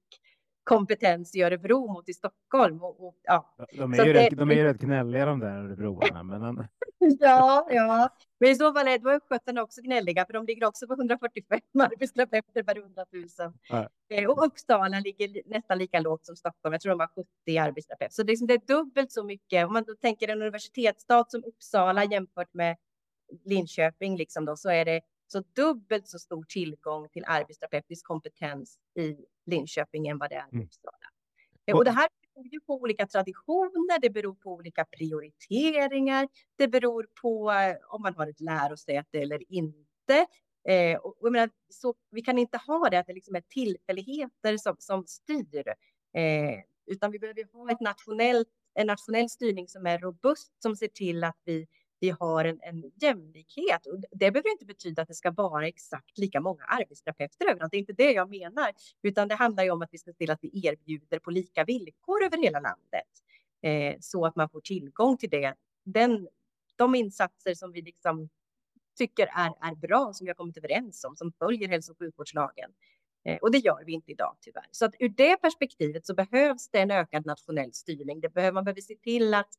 kompetens 0.64 1.36
i 1.36 1.42
Örebro 1.44 1.94
mot 1.94 2.10
i 2.10 2.14
Stockholm. 2.14 2.84
Och, 2.84 3.08
och 3.08 3.16
ja. 3.24 3.56
De 3.78 3.94
är, 3.94 4.06
ju 4.06 4.14
rätt, 4.14 4.38
de 4.38 4.52
är 4.52 4.56
ju 4.56 4.64
rätt 4.64 4.80
gnälliga 4.80 5.26
de 5.26 5.40
där 5.40 5.58
Örebroarna. 5.58 6.24
Men... 6.24 6.68
ja, 7.20 7.68
ja, 7.72 8.10
men 8.40 8.50
i 8.50 8.56
så 8.56 8.74
fall 8.74 8.88
är 8.88 9.08
östgötarna 9.08 9.62
också 9.62 9.82
gnälliga, 9.82 10.26
för 10.26 10.34
de 10.34 10.46
ligger 10.46 10.68
också 10.68 10.88
på 10.88 10.94
145 10.94 11.60
arbetsterapeuter 11.80 12.64
per 12.64 12.78
100 12.78 13.06
000. 13.14 13.54
Ja. 13.70 13.90
Eh, 14.10 14.30
och 14.30 14.46
Uppsala 14.46 15.00
ligger 15.00 15.42
nästan 15.46 15.78
lika 15.78 16.00
lågt 16.00 16.26
som 16.26 16.36
Stockholm. 16.36 16.74
Jag 16.74 16.82
tror 16.82 16.90
de 16.90 17.00
har 17.00 17.08
70 17.46 17.58
arbetsterapeuter. 17.58 18.14
Så 18.14 18.24
det 18.24 18.30
är, 18.30 18.32
liksom, 18.32 18.48
det 18.48 18.54
är 18.54 18.68
dubbelt 18.68 19.12
så 19.12 19.24
mycket. 19.24 19.66
Om 19.66 19.74
man 19.74 19.84
då 19.84 19.96
tänker 19.96 20.28
en 20.28 20.42
universitetsstad 20.42 21.26
som 21.28 21.44
Uppsala 21.44 22.04
jämfört 22.06 22.54
med 22.54 22.78
Linköping, 23.46 24.18
liksom 24.18 24.46
då, 24.46 24.56
så 24.56 24.70
är 24.70 24.86
det 24.86 25.02
så 25.28 25.44
dubbelt 25.56 26.08
så 26.08 26.20
stor 26.20 26.44
tillgång 26.44 27.10
till 27.10 27.24
arbetsterapeutisk 27.28 28.06
kompetens 28.06 28.78
i 29.00 29.16
Linköping 29.46 30.08
än 30.08 30.18
vad 30.18 30.30
det 30.30 30.36
är 30.36 30.48
i 30.52 30.56
mm. 30.56 30.66
Uppsala. 30.66 30.98
Mm. 31.66 31.78
Och 31.78 31.86
det 31.86 31.92
här 31.92 32.08
beror 32.36 32.48
ju 32.48 32.60
på 32.60 32.74
olika 32.74 33.08
traditioner, 33.08 34.00
det 34.02 34.10
beror 34.10 34.36
på 34.36 34.54
olika 34.54 34.86
prioriteringar, 34.86 36.28
det 36.56 36.68
beror 36.68 37.08
på 37.22 37.52
eh, 37.52 37.76
om 37.90 38.02
man 38.02 38.16
har 38.16 38.28
ett 38.28 38.42
lärosäte 38.42 39.20
eller 39.20 39.52
inte. 39.52 40.26
Eh, 40.68 40.98
och, 40.98 41.24
och 41.24 41.32
menar, 41.32 41.50
så 41.70 41.94
vi 42.12 42.22
kan 42.22 42.38
inte 42.38 42.58
ha 42.58 42.90
det 42.90 43.00
att 43.00 43.08
det 43.08 43.14
liksom 43.14 43.36
är 43.36 43.44
tillfälligheter 43.50 44.58
som, 44.58 44.76
som 44.80 45.06
styr. 45.08 45.68
Eh, 46.18 46.60
utan 46.86 47.12
vi 47.12 47.20
behöver 47.20 47.54
ha 47.54 47.72
ett 47.72 47.82
nationellt, 47.82 48.48
en 48.74 48.88
nationell 48.88 49.30
styrning 49.30 49.68
som 49.68 49.86
är 49.86 50.00
robust, 50.00 50.52
som 50.62 50.76
ser 50.76 50.88
till 50.88 51.24
att 51.24 51.38
vi, 51.46 51.68
vi 52.04 52.10
har 52.10 52.46
en, 52.46 52.60
en 52.62 52.92
jämlikhet. 53.02 53.86
Och 53.86 54.00
det 54.12 54.32
behöver 54.32 54.52
inte 54.52 54.66
betyda 54.66 55.02
att 55.02 55.08
det 55.08 55.14
ska 55.14 55.32
vara 55.32 55.68
exakt 55.68 56.18
lika 56.18 56.42
många 56.42 56.64
arbetsterapeuter 56.64 57.46
överallt. 57.50 57.72
Det 57.72 57.78
är 57.78 57.80
inte 57.80 57.94
det 57.94 58.12
jag 58.12 58.30
menar, 58.30 58.72
utan 59.02 59.28
det 59.28 59.36
handlar 59.36 59.64
ju 59.64 59.72
om 59.72 59.82
att 59.82 59.90
vi 59.92 59.98
ska 59.98 60.12
se 60.12 60.18
till 60.18 60.32
att 60.32 60.40
vi 60.42 60.68
erbjuder 60.68 61.20
på 61.20 61.32
lika 61.32 61.64
villkor 61.64 62.24
över 62.26 62.38
hela 62.38 62.60
landet 62.60 63.12
eh, 63.62 63.96
så 64.00 64.26
att 64.26 64.36
man 64.36 64.50
får 64.50 64.62
tillgång 64.62 65.18
till 65.18 65.30
det. 65.30 65.56
Den, 65.84 66.28
de 66.76 66.96
insatser 66.96 67.54
som 67.54 67.72
vi 67.72 67.82
liksom 67.82 68.30
tycker 68.98 69.28
är, 69.28 69.72
är 69.72 69.76
bra, 69.76 70.14
som 70.14 70.26
vi 70.26 70.30
har 70.30 70.36
kommit 70.36 70.58
överens 70.58 71.04
om, 71.04 71.16
som 71.16 71.32
följer 71.32 71.70
hälso 71.70 71.92
och 71.92 71.98
sjukvårdslagen. 71.98 72.72
Eh, 73.26 73.38
och 73.38 73.52
det 73.52 73.58
gör 73.58 73.84
vi 73.86 73.94
inte 73.94 74.12
idag 74.12 74.36
tyvärr. 74.42 74.68
Så 74.72 74.86
att 74.86 74.96
ur 75.00 75.10
det 75.10 75.38
perspektivet 75.38 76.06
så 76.06 76.14
behövs 76.14 76.70
det 76.70 76.80
en 76.80 76.92
ökad 76.92 77.26
nationell 77.26 77.74
styrning. 77.74 78.22
Det 78.22 78.30
behöver, 78.30 78.54
man 78.54 78.64
behöver 78.64 78.82
se 78.82 78.96
till 78.96 79.34
att, 79.34 79.50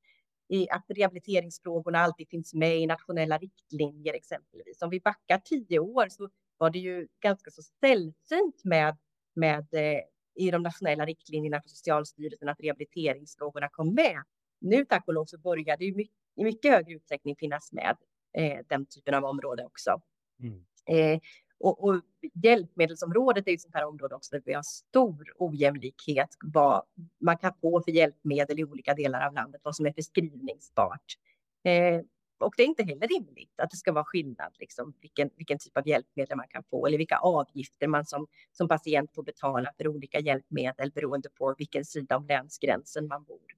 i, 0.49 0.71
att 0.71 0.85
rehabiliteringsfrågorna 0.89 1.99
alltid 1.99 2.29
finns 2.29 2.55
med 2.55 2.81
i 2.81 2.87
nationella 2.87 3.39
riktlinjer 3.39 4.15
exempelvis. 4.15 4.83
Om 4.83 4.91
vi 4.91 5.01
backar 5.01 5.39
tio 5.39 5.79
år 5.79 6.09
så 6.09 6.29
var 6.59 6.71
det 6.71 6.79
ju 6.79 7.09
ganska 7.21 7.51
så 7.51 7.63
sällsynt 7.63 8.65
med, 8.65 8.97
med 9.35 9.75
eh, 9.75 10.01
i 10.35 10.51
de 10.51 10.63
nationella 10.63 11.07
riktlinjerna 11.07 11.61
för 11.63 11.69
Socialstyrelsen 11.69 12.49
att 12.49 12.61
rehabiliteringsfrågorna 12.61 13.69
kom 13.69 13.95
med. 13.95 14.23
Nu 14.61 14.85
tack 14.85 15.09
och 15.09 15.15
lov 15.15 15.25
så 15.25 15.39
börjar 15.39 15.77
det 15.77 15.85
ju 15.85 15.95
mycket, 15.95 16.17
i 16.37 16.45
mycket 16.45 16.71
högre 16.71 16.93
utsträckning 16.93 17.37
finnas 17.37 17.73
med 17.73 17.97
eh, 18.39 18.59
den 18.69 18.87
typen 18.87 19.15
av 19.15 19.25
område 19.25 19.65
också. 19.65 20.01
Mm. 20.41 20.65
Eh, 20.87 21.21
och, 21.61 21.85
och 21.85 22.01
hjälpmedelsområdet 22.43 23.49
är 23.49 23.55
ett 23.55 23.61
sånt 23.61 23.75
här 23.75 23.87
område 23.87 24.15
också 24.15 24.37
där 24.37 24.43
vi 24.45 24.53
har 24.53 24.63
stor 24.63 25.33
ojämlikhet 25.39 26.29
vad 26.41 26.83
man 27.21 27.37
kan 27.37 27.53
få 27.61 27.83
för 27.83 27.93
hjälpmedel 27.93 28.61
i 28.61 28.65
olika 28.65 28.95
delar 28.95 29.27
av 29.27 29.35
landet, 29.35 29.61
vad 29.65 29.77
som 29.77 29.87
är 29.87 29.93
förskrivningsbart. 29.93 31.19
Eh, 31.65 32.01
och 32.39 32.55
det 32.57 32.63
är 32.63 32.67
inte 32.67 32.83
heller 32.83 33.09
rimligt 33.09 33.61
att 33.61 33.71
det 33.71 33.77
ska 33.77 33.93
vara 33.93 34.05
skillnad, 34.05 34.53
liksom, 34.59 34.95
vilken, 35.01 35.31
vilken 35.37 35.59
typ 35.59 35.77
av 35.77 35.89
hjälpmedel 35.89 36.37
man 36.37 36.49
kan 36.49 36.65
få 36.71 36.87
eller 36.87 36.99
vilka 36.99 37.17
avgifter 37.17 37.87
man 37.87 38.05
som, 38.05 38.27
som 38.53 38.69
patient 38.69 39.15
får 39.15 39.23
betala 39.23 39.73
för 39.77 39.89
olika 39.89 40.21
hjälpmedel 40.21 40.91
beroende 40.93 41.29
på 41.29 41.55
vilken 41.59 41.85
sida 41.85 42.17
om 42.17 42.27
länsgränsen 42.27 43.07
man 43.07 43.25
bor. 43.25 43.55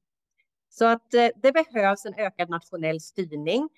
Så 0.68 0.84
att 0.84 1.14
eh, 1.14 1.28
det 1.36 1.53
behövs 1.53 2.07
en 2.07 2.14
ökad 2.14 2.51
nationell 2.51 3.01
styrning 3.01 3.68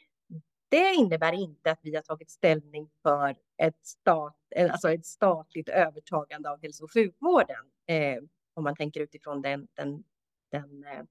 det 0.69 0.95
innebär 0.95 1.33
inte 1.33 1.71
att 1.71 1.79
vi 1.83 1.95
har 1.95 2.03
tagit 2.03 2.31
ställning 2.31 2.91
för 3.03 3.37
ett, 3.57 3.87
stat, 3.87 4.37
eh, 4.57 4.73
alltså 4.73 4.93
ett 4.93 5.07
statligt 5.07 5.69
övertagande 5.69 6.51
av 6.51 6.63
hälso 6.63 6.85
och 6.85 6.93
sjukvården. 6.93 7.71
Eh, 7.87 8.19
om 8.55 8.65
man 8.65 8.77
tänker 8.77 9.01
utifrån 9.01 9.43
den, 9.43 9.69
den, 9.75 10.05
den 10.51 10.85
eh, 10.85 11.05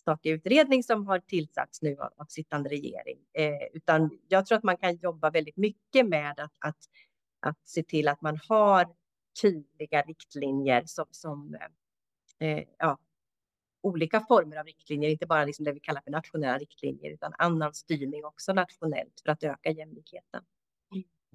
statliga 0.00 0.34
utredning 0.34 0.82
som 0.82 1.06
har 1.06 1.18
tillsatts 1.18 1.82
nu 1.82 1.96
av, 1.98 2.12
av 2.16 2.24
sittande 2.28 2.70
regering. 2.70 3.18
Eh, 3.32 3.66
utan 3.72 4.18
jag 4.28 4.46
tror 4.46 4.58
att 4.58 4.64
man 4.64 4.76
kan 4.76 4.96
jobba 4.96 5.30
väldigt 5.30 5.56
mycket 5.56 6.08
med 6.08 6.40
att, 6.40 6.52
att, 6.58 6.78
att 7.40 7.68
se 7.68 7.82
till 7.82 8.08
att 8.08 8.20
man 8.20 8.38
har 8.48 8.94
tydliga 9.42 10.02
riktlinjer 10.02 10.82
som, 10.86 11.06
som 11.10 11.56
eh, 12.38 12.48
eh 12.48 12.64
ja, 12.78 12.98
olika 13.80 14.20
former 14.20 14.56
av 14.56 14.66
riktlinjer, 14.66 15.10
inte 15.10 15.26
bara 15.26 15.44
liksom 15.44 15.64
det 15.64 15.72
vi 15.72 15.80
kallar 15.80 16.00
för 16.00 16.10
nationella 16.10 16.58
riktlinjer, 16.58 17.12
utan 17.12 17.32
annan 17.38 17.74
styrning 17.74 18.24
också 18.24 18.52
nationellt 18.52 19.20
för 19.24 19.32
att 19.32 19.42
öka 19.42 19.70
jämlikheten. 19.70 20.42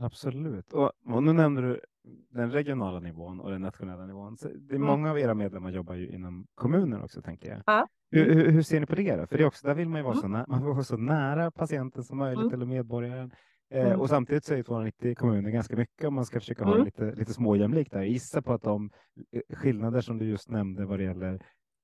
Absolut. 0.01 0.73
Och, 0.73 0.91
och 1.05 1.23
nu 1.23 1.33
nämner 1.33 1.61
du 1.61 1.81
den 2.29 2.51
regionala 2.51 2.99
nivån 2.99 3.39
och 3.39 3.51
den 3.51 3.61
nationella 3.61 4.05
nivån. 4.05 4.37
Så 4.37 4.47
det 4.47 4.73
är 4.73 4.75
mm. 4.75 4.87
många 4.87 5.11
av 5.11 5.19
era 5.19 5.33
medlemmar 5.33 5.71
jobbar 5.71 5.95
ju 5.95 6.09
inom 6.09 6.47
kommunen 6.55 7.01
också, 7.01 7.21
tänker 7.21 7.49
jag. 7.49 7.61
Ja. 7.65 7.87
Hur, 8.11 8.33
hur, 8.33 8.51
hur, 8.51 8.61
ser 8.61 8.79
ni 8.79 8.85
på 8.85 8.95
det? 8.95 9.15
Då? 9.15 9.27
För 9.27 9.37
det 9.37 9.43
är 9.43 9.47
också, 9.47 9.67
där 9.67 9.75
vill 9.75 9.89
man 9.89 9.99
ju 9.99 10.03
vara, 10.03 10.13
mm. 10.13 10.21
så, 10.21 10.27
nära, 10.27 10.45
man 10.47 10.59
vill 10.63 10.73
vara 10.73 10.83
så 10.83 10.97
nära 10.97 11.51
patienten 11.51 12.03
som 12.03 12.17
möjligt 12.17 12.41
mm. 12.41 12.53
eller 12.53 12.65
medborgaren. 12.65 13.31
Eh, 13.71 13.85
mm. 13.85 13.99
och 13.99 14.09
samtidigt 14.09 14.45
så 14.45 14.53
är 14.53 14.63
290 14.63 15.15
kommuner 15.15 15.49
ganska 15.49 15.75
mycket 15.75 16.07
om 16.07 16.13
man 16.13 16.25
ska 16.25 16.39
försöka 16.39 16.65
ha 16.65 16.73
mm. 16.73 16.85
lite, 16.85 17.15
lite 17.15 17.33
småjämlikt 17.33 17.91
där. 17.91 18.03
Gissa 18.03 18.41
på 18.41 18.53
att 18.53 18.61
de 18.61 18.89
eh, 19.31 19.57
skillnader 19.57 20.01
som 20.01 20.17
du 20.17 20.25
just 20.25 20.49
nämnde 20.49 20.85
vad 20.85 20.99
det 20.99 21.03
gäller 21.03 21.41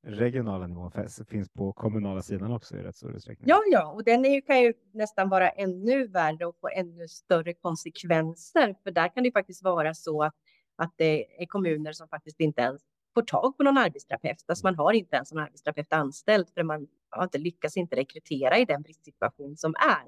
regionala 0.07 0.67
nivån 0.67 0.91
finns 1.29 1.49
på 1.49 1.73
kommunala 1.73 2.21
sidan 2.21 2.51
också 2.51 2.77
i 2.77 2.83
rätt 2.83 2.95
stor 2.95 3.15
utsträckning. 3.15 3.49
Ja, 3.49 3.61
ja, 3.71 3.91
och 3.91 4.03
den 4.03 4.25
är 4.25 4.29
ju, 4.29 4.41
kan 4.41 4.61
ju 4.61 4.73
nästan 4.93 5.29
vara 5.29 5.49
ännu 5.49 6.07
värre 6.07 6.45
och 6.45 6.55
få 6.61 6.69
ännu 6.69 7.07
större 7.07 7.53
konsekvenser. 7.53 8.75
För 8.83 8.91
där 8.91 9.07
kan 9.13 9.23
det 9.23 9.31
faktiskt 9.31 9.63
vara 9.63 9.93
så 9.93 10.23
att, 10.23 10.35
att 10.75 10.93
det 10.95 11.41
är 11.41 11.45
kommuner 11.45 11.91
som 11.91 12.07
faktiskt 12.07 12.39
inte 12.39 12.61
ens 12.61 12.81
får 13.13 13.21
tag 13.21 13.57
på 13.57 13.63
någon 13.63 13.77
arbetsterapeut. 13.77 14.43
Alltså 14.47 14.65
man 14.65 14.75
har 14.75 14.93
inte 14.93 15.15
ens 15.15 15.31
en 15.31 15.37
arbetsterapeut 15.37 15.93
anställd 15.93 16.49
för 16.53 16.63
man 16.63 16.87
har 17.09 17.23
inte 17.23 17.37
lyckats 17.37 17.77
inte 17.77 17.95
rekrytera 17.95 18.57
i 18.57 18.65
den 18.65 18.81
bristsituation 18.81 19.57
som 19.57 19.73
är. 19.75 20.05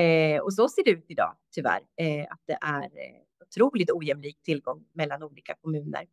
Eh, 0.00 0.40
och 0.40 0.54
så 0.54 0.68
ser 0.68 0.84
det 0.84 0.90
ut 0.90 1.04
idag, 1.08 1.36
tyvärr, 1.54 1.80
eh, 1.96 2.26
att 2.30 2.40
det 2.46 2.58
är 2.60 2.82
eh, 2.82 3.22
otroligt 3.46 3.90
ojämlik 3.90 4.42
tillgång 4.42 4.84
mellan 4.92 5.22
olika 5.22 5.54
kommuner. 5.60 6.06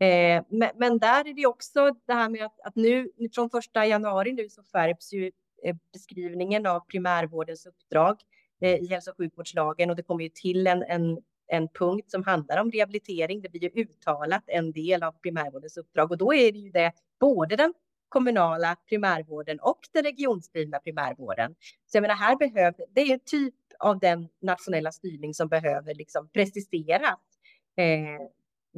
Eh, 0.00 0.44
men, 0.48 0.70
men, 0.76 0.98
där 0.98 1.28
är 1.28 1.34
det 1.34 1.46
också 1.46 1.94
det 2.06 2.12
här 2.12 2.28
med 2.28 2.44
att, 2.44 2.60
att 2.64 2.76
nu 2.76 3.10
från 3.34 3.50
första 3.50 3.86
januari 3.86 4.32
nu 4.32 4.48
så 4.48 4.62
skärps 4.62 5.12
ju 5.12 5.30
eh, 5.64 5.76
beskrivningen 5.92 6.66
av 6.66 6.80
primärvårdens 6.80 7.66
uppdrag 7.66 8.16
eh, 8.60 8.74
i 8.74 8.86
hälso 8.86 9.10
och 9.10 9.16
sjukvårdslagen 9.16 9.90
och 9.90 9.96
det 9.96 10.02
kommer 10.02 10.24
ju 10.24 10.30
till 10.30 10.66
en, 10.66 10.82
en, 10.82 11.18
en 11.46 11.68
punkt 11.68 12.10
som 12.10 12.22
handlar 12.22 12.60
om 12.60 12.70
rehabilitering. 12.70 13.42
Det 13.42 13.48
blir 13.48 13.62
ju 13.62 13.82
uttalat 13.82 14.42
en 14.46 14.72
del 14.72 15.02
av 15.02 15.12
primärvårdens 15.12 15.76
uppdrag 15.76 16.10
och 16.10 16.18
då 16.18 16.34
är 16.34 16.52
det 16.52 16.58
ju 16.58 16.70
det 16.70 16.92
både 17.20 17.56
den 17.56 17.74
kommunala 18.08 18.76
primärvården 18.88 19.60
och 19.60 19.80
den 19.92 20.04
regionsdrivna 20.04 20.78
primärvården. 20.78 21.54
Så 21.86 21.96
jag 21.96 22.02
menar, 22.02 22.14
här 22.14 22.36
behöver 22.36 22.86
det 22.94 23.00
är 23.00 23.12
en 23.12 23.20
typ 23.20 23.54
av 23.78 23.98
den 23.98 24.28
nationella 24.42 24.92
styrning 24.92 25.34
som 25.34 25.48
behöver 25.48 25.94
liksom 25.94 26.28
preciseras. 26.28 27.18
Eh, 27.76 28.28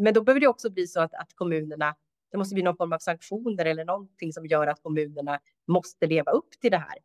men 0.00 0.14
då 0.14 0.22
behöver 0.24 0.40
det 0.40 0.48
också 0.48 0.70
bli 0.70 0.86
så 0.86 1.00
att, 1.00 1.14
att 1.14 1.34
kommunerna, 1.34 1.96
det 2.30 2.38
måste 2.38 2.54
bli 2.54 2.62
någon 2.62 2.76
form 2.76 2.92
av 2.92 2.98
sanktioner 2.98 3.64
eller 3.64 3.84
någonting 3.84 4.32
som 4.32 4.46
gör 4.46 4.66
att 4.66 4.82
kommunerna 4.82 5.40
måste 5.68 6.06
leva 6.06 6.32
upp 6.32 6.50
till 6.60 6.70
det 6.70 6.78
här. 6.78 6.98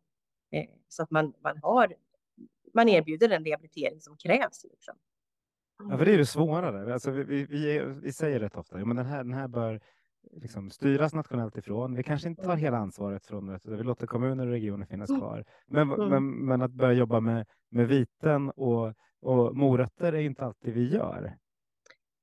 Eh, 0.52 0.70
så 0.88 1.02
att 1.02 1.10
man, 1.10 1.34
man, 1.42 1.58
har, 1.62 1.94
man 2.74 2.88
erbjuder 2.88 3.28
den 3.28 3.44
rehabilitering 3.44 4.00
som 4.00 4.16
krävs. 4.16 4.64
Liksom. 4.64 4.94
Ja, 5.90 5.98
för 5.98 6.04
det 6.04 6.14
är 6.14 6.18
det 6.18 6.26
svårare. 6.26 6.92
Alltså, 6.92 7.10
vi, 7.10 7.24
vi, 7.24 7.44
vi, 7.44 7.78
vi 8.02 8.12
säger 8.12 8.40
rätt 8.40 8.56
ofta, 8.56 8.76
men 8.76 8.96
den 8.96 9.06
här, 9.06 9.24
den 9.24 9.32
här 9.32 9.48
bör 9.48 9.80
liksom 10.32 10.70
styras 10.70 11.14
nationellt 11.14 11.56
ifrån. 11.56 11.94
Vi 11.94 12.02
kanske 12.02 12.28
inte 12.28 12.42
tar 12.42 12.56
hela 12.56 12.76
ansvaret 12.76 13.26
från 13.26 13.46
det, 13.46 13.60
vi 13.64 13.82
låter 13.82 14.06
kommuner 14.06 14.46
och 14.46 14.52
regioner 14.52 14.86
finnas 14.86 15.10
mm. 15.10 15.20
kvar. 15.20 15.44
Men, 15.66 15.90
mm. 15.90 16.08
men, 16.08 16.46
men 16.46 16.62
att 16.62 16.72
börja 16.72 16.92
jobba 16.92 17.20
med, 17.20 17.46
med 17.70 17.88
viten 17.88 18.50
och, 18.50 18.94
och 19.20 19.56
morötter 19.56 20.12
är 20.12 20.20
inte 20.20 20.44
alltid 20.44 20.74
vi 20.74 20.88
gör. 20.92 21.36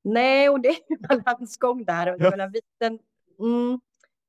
Nej, 0.04 0.49
och 0.49 0.62
det 0.62 0.68
är 0.68 0.80
ju 0.89 0.97
balansgång 0.97 1.86
där. 1.86 2.14
Och 2.14 2.22
ja. 2.22 2.47
viten, 2.47 2.99
mm, 3.39 3.80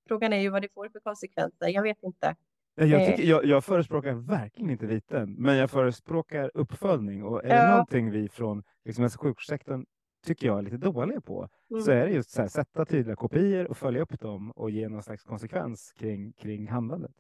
frågan 0.09 0.33
är 0.33 0.41
ju 0.41 0.49
vad 0.49 0.62
det 0.62 0.68
får 0.75 0.89
för 0.89 1.01
konsekvenser. 1.01 1.68
Jag 1.68 1.83
vet 1.83 2.03
inte. 2.03 2.37
Jag, 2.75 3.03
eh. 3.03 3.07
tycker, 3.07 3.22
jag, 3.22 3.45
jag 3.45 3.64
förespråkar 3.64 4.12
verkligen 4.12 4.70
inte 4.70 4.87
viten, 4.87 5.35
men 5.39 5.57
jag 5.57 5.70
förespråkar 5.70 6.51
uppföljning. 6.55 7.25
Och 7.25 7.45
är 7.45 7.49
det 7.49 7.55
ja. 7.55 7.70
någonting 7.70 8.11
vi 8.11 8.29
från 8.29 8.62
liksom, 8.85 9.09
sjukvårdssektorn 9.09 9.85
tycker 10.27 10.47
jag 10.47 10.59
är 10.59 10.62
lite 10.62 10.77
dåliga 10.77 11.20
på, 11.20 11.49
mm. 11.70 11.83
så 11.83 11.91
är 11.91 12.07
det 12.07 12.12
just 12.12 12.31
så 12.31 12.41
här, 12.41 12.49
sätta 12.49 12.85
tydliga 12.85 13.16
kopior 13.16 13.66
och 13.70 13.77
följa 13.77 14.03
upp 14.03 14.20
dem 14.20 14.51
och 14.51 14.70
ge 14.70 14.89
någon 14.89 15.03
slags 15.03 15.22
konsekvens 15.22 15.93
kring, 15.93 16.33
kring 16.33 16.68
handlandet. 16.68 17.14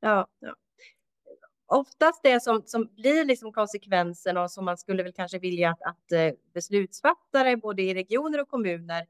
Ja, 0.00 0.26
ja 0.38 0.54
oftast 1.68 2.22
det 2.22 2.42
som, 2.42 2.62
som 2.66 2.88
blir 2.96 3.24
liksom 3.24 3.52
konsekvensen 3.52 4.36
och 4.36 4.50
som 4.50 4.64
man 4.64 4.78
skulle 4.78 5.02
väl 5.02 5.12
kanske 5.12 5.38
vilja 5.38 5.70
att, 5.70 5.82
att 5.82 6.12
eh, 6.12 6.30
beslutsfattare 6.54 7.56
både 7.56 7.82
i 7.82 7.94
regioner 7.94 8.40
och 8.40 8.48
kommuner 8.48 9.06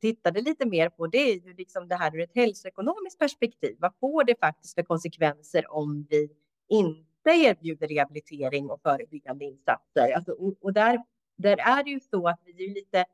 tittade 0.00 0.40
lite 0.40 0.66
mer 0.66 0.88
på 0.88 1.06
det 1.06 1.18
är 1.18 1.34
ju 1.34 1.54
liksom 1.54 1.88
det 1.88 1.96
här 1.96 2.16
ur 2.16 2.20
ett 2.20 2.34
hälsoekonomiskt 2.34 3.18
perspektiv. 3.18 3.76
Vad 3.78 3.92
får 4.00 4.24
det 4.24 4.34
faktiskt 4.40 4.74
för 4.74 4.82
konsekvenser 4.82 5.72
om 5.72 6.06
vi 6.10 6.28
inte 6.68 7.30
erbjuder 7.30 7.88
rehabilitering 7.88 8.70
och 8.70 8.80
förebyggande 8.82 9.44
insatser? 9.44 10.12
Alltså, 10.16 10.32
och, 10.32 10.54
och 10.60 10.72
där, 10.72 11.02
där 11.36 11.56
är 11.56 11.84
det 11.84 11.90
ju 11.90 12.00
så 12.00 12.28
att 12.28 12.40
vi 12.44 12.64
är 12.64 12.74
lite 12.74 13.04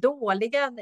dåliga 0.00 0.72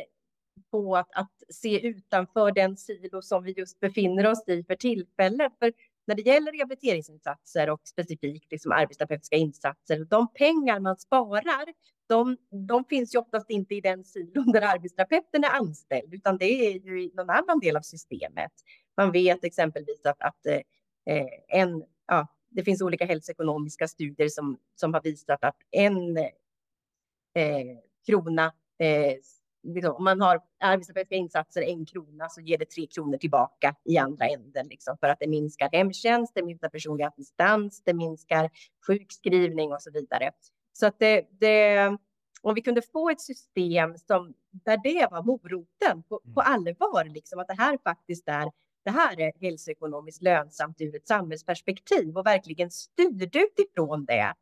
på 0.70 0.96
att, 0.96 1.08
att 1.12 1.42
se 1.48 1.86
utanför 1.86 2.52
den 2.52 2.76
silo 2.76 3.22
som 3.22 3.42
vi 3.42 3.52
just 3.52 3.80
befinner 3.80 4.26
oss 4.26 4.48
i 4.48 4.64
för 4.64 4.74
tillfället. 4.74 5.52
För 5.58 5.72
när 6.10 6.16
det 6.16 6.22
gäller 6.22 6.52
rehabiliteringsinsatser 6.52 7.70
och 7.70 7.80
specifikt 7.84 8.50
liksom 8.50 8.72
arbetsterapeutiska 8.72 9.36
insatser, 9.36 10.04
de 10.04 10.32
pengar 10.32 10.80
man 10.80 10.96
sparar, 10.96 11.74
de, 12.08 12.36
de 12.68 12.84
finns 12.84 13.14
ju 13.14 13.18
oftast 13.18 13.50
inte 13.50 13.74
i 13.74 13.80
den 13.80 14.04
silon 14.04 14.52
där 14.52 14.62
arbetsterapeuten 14.62 15.44
är 15.44 15.50
anställd, 15.50 16.14
utan 16.14 16.38
det 16.38 16.44
är 16.44 16.72
ju 16.72 17.02
i 17.02 17.10
någon 17.14 17.30
annan 17.30 17.60
del 17.60 17.76
av 17.76 17.80
systemet. 17.80 18.52
Man 18.96 19.12
vet 19.12 19.44
exempelvis 19.44 20.06
att, 20.06 20.22
att 20.22 20.46
eh, 20.46 21.26
en, 21.48 21.84
ja, 22.06 22.26
det 22.48 22.64
finns 22.64 22.82
olika 22.82 23.06
hälsoekonomiska 23.06 23.88
studier 23.88 24.28
som, 24.28 24.58
som 24.74 24.94
har 24.94 25.02
visat 25.02 25.44
att 25.44 25.56
en 25.70 26.16
eh, 26.18 27.78
krona 28.06 28.52
eh, 28.78 29.14
liksom, 29.62 29.94
om 29.94 30.04
man 30.04 30.20
har 30.20 30.40
arbetsterapeutiska 30.60 31.14
insatser 31.14 31.62
en 31.62 31.86
krona 31.86 32.28
så 32.28 32.40
ger 32.40 32.58
det 32.58 32.70
tre 32.70 32.86
kronor 32.86 33.16
tillbaka 33.16 33.74
i 33.84 33.98
andra 33.98 34.26
änden 34.26 34.66
liksom, 34.66 34.96
för 35.00 35.08
att 35.08 35.20
det 35.20 35.28
minskar 35.28 35.68
hemtjänst, 35.72 36.32
det 36.34 36.42
minskar 36.42 36.68
personlig 36.68 37.04
assistans, 37.04 37.82
det 37.84 37.94
minskar 37.94 38.50
sjukskrivning 38.86 39.72
och 39.72 39.82
så 39.82 39.90
vidare. 39.90 40.30
Så 40.72 40.86
att 40.86 40.98
det, 40.98 41.26
det 41.40 41.96
om 42.42 42.54
vi 42.54 42.62
kunde 42.62 42.82
få 42.82 43.10
ett 43.10 43.20
system 43.20 43.98
som 43.98 44.34
där 44.50 44.80
det 44.82 45.08
var 45.10 45.22
moroten 45.22 46.02
på, 46.02 46.20
på 46.34 46.40
mm. 46.40 46.54
allvar, 46.54 47.04
liksom 47.04 47.38
att 47.38 47.48
det 47.48 47.56
här 47.58 47.78
faktiskt 47.84 48.28
är 48.28 48.50
det 48.84 48.90
här 48.90 49.20
är 49.20 49.32
hälsoekonomiskt 49.40 50.22
lönsamt 50.22 50.80
ur 50.80 50.96
ett 50.96 51.08
samhällsperspektiv 51.08 52.18
och 52.18 52.26
verkligen 52.26 52.70
styrde 52.70 53.38
utifrån 53.38 54.04
det. 54.04 54.34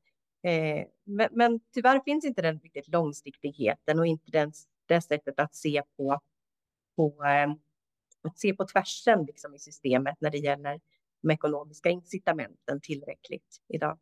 Eh, 0.42 0.86
men, 1.04 1.28
men 1.32 1.60
tyvärr 1.74 2.00
finns 2.00 2.24
inte 2.24 2.42
den 2.42 2.58
riktigt 2.58 2.88
långsiktigheten 2.88 3.98
och 3.98 4.06
inte 4.06 4.30
den, 4.30 4.52
det 4.88 5.00
sättet 5.00 5.38
att 5.40 5.54
se 5.54 5.82
på, 5.96 6.20
på 6.96 7.24
eh, 7.24 7.54
att 8.22 8.38
se 8.38 8.54
på 8.54 8.66
tvärsen 8.66 9.24
liksom 9.24 9.54
i 9.54 9.58
systemet 9.58 10.16
när 10.20 10.30
det 10.30 10.38
gäller 10.38 10.80
de 11.22 11.30
ekonomiska 11.30 11.90
incitamenten 11.90 12.80
tillräckligt 12.80 13.62
idag. 13.68 13.98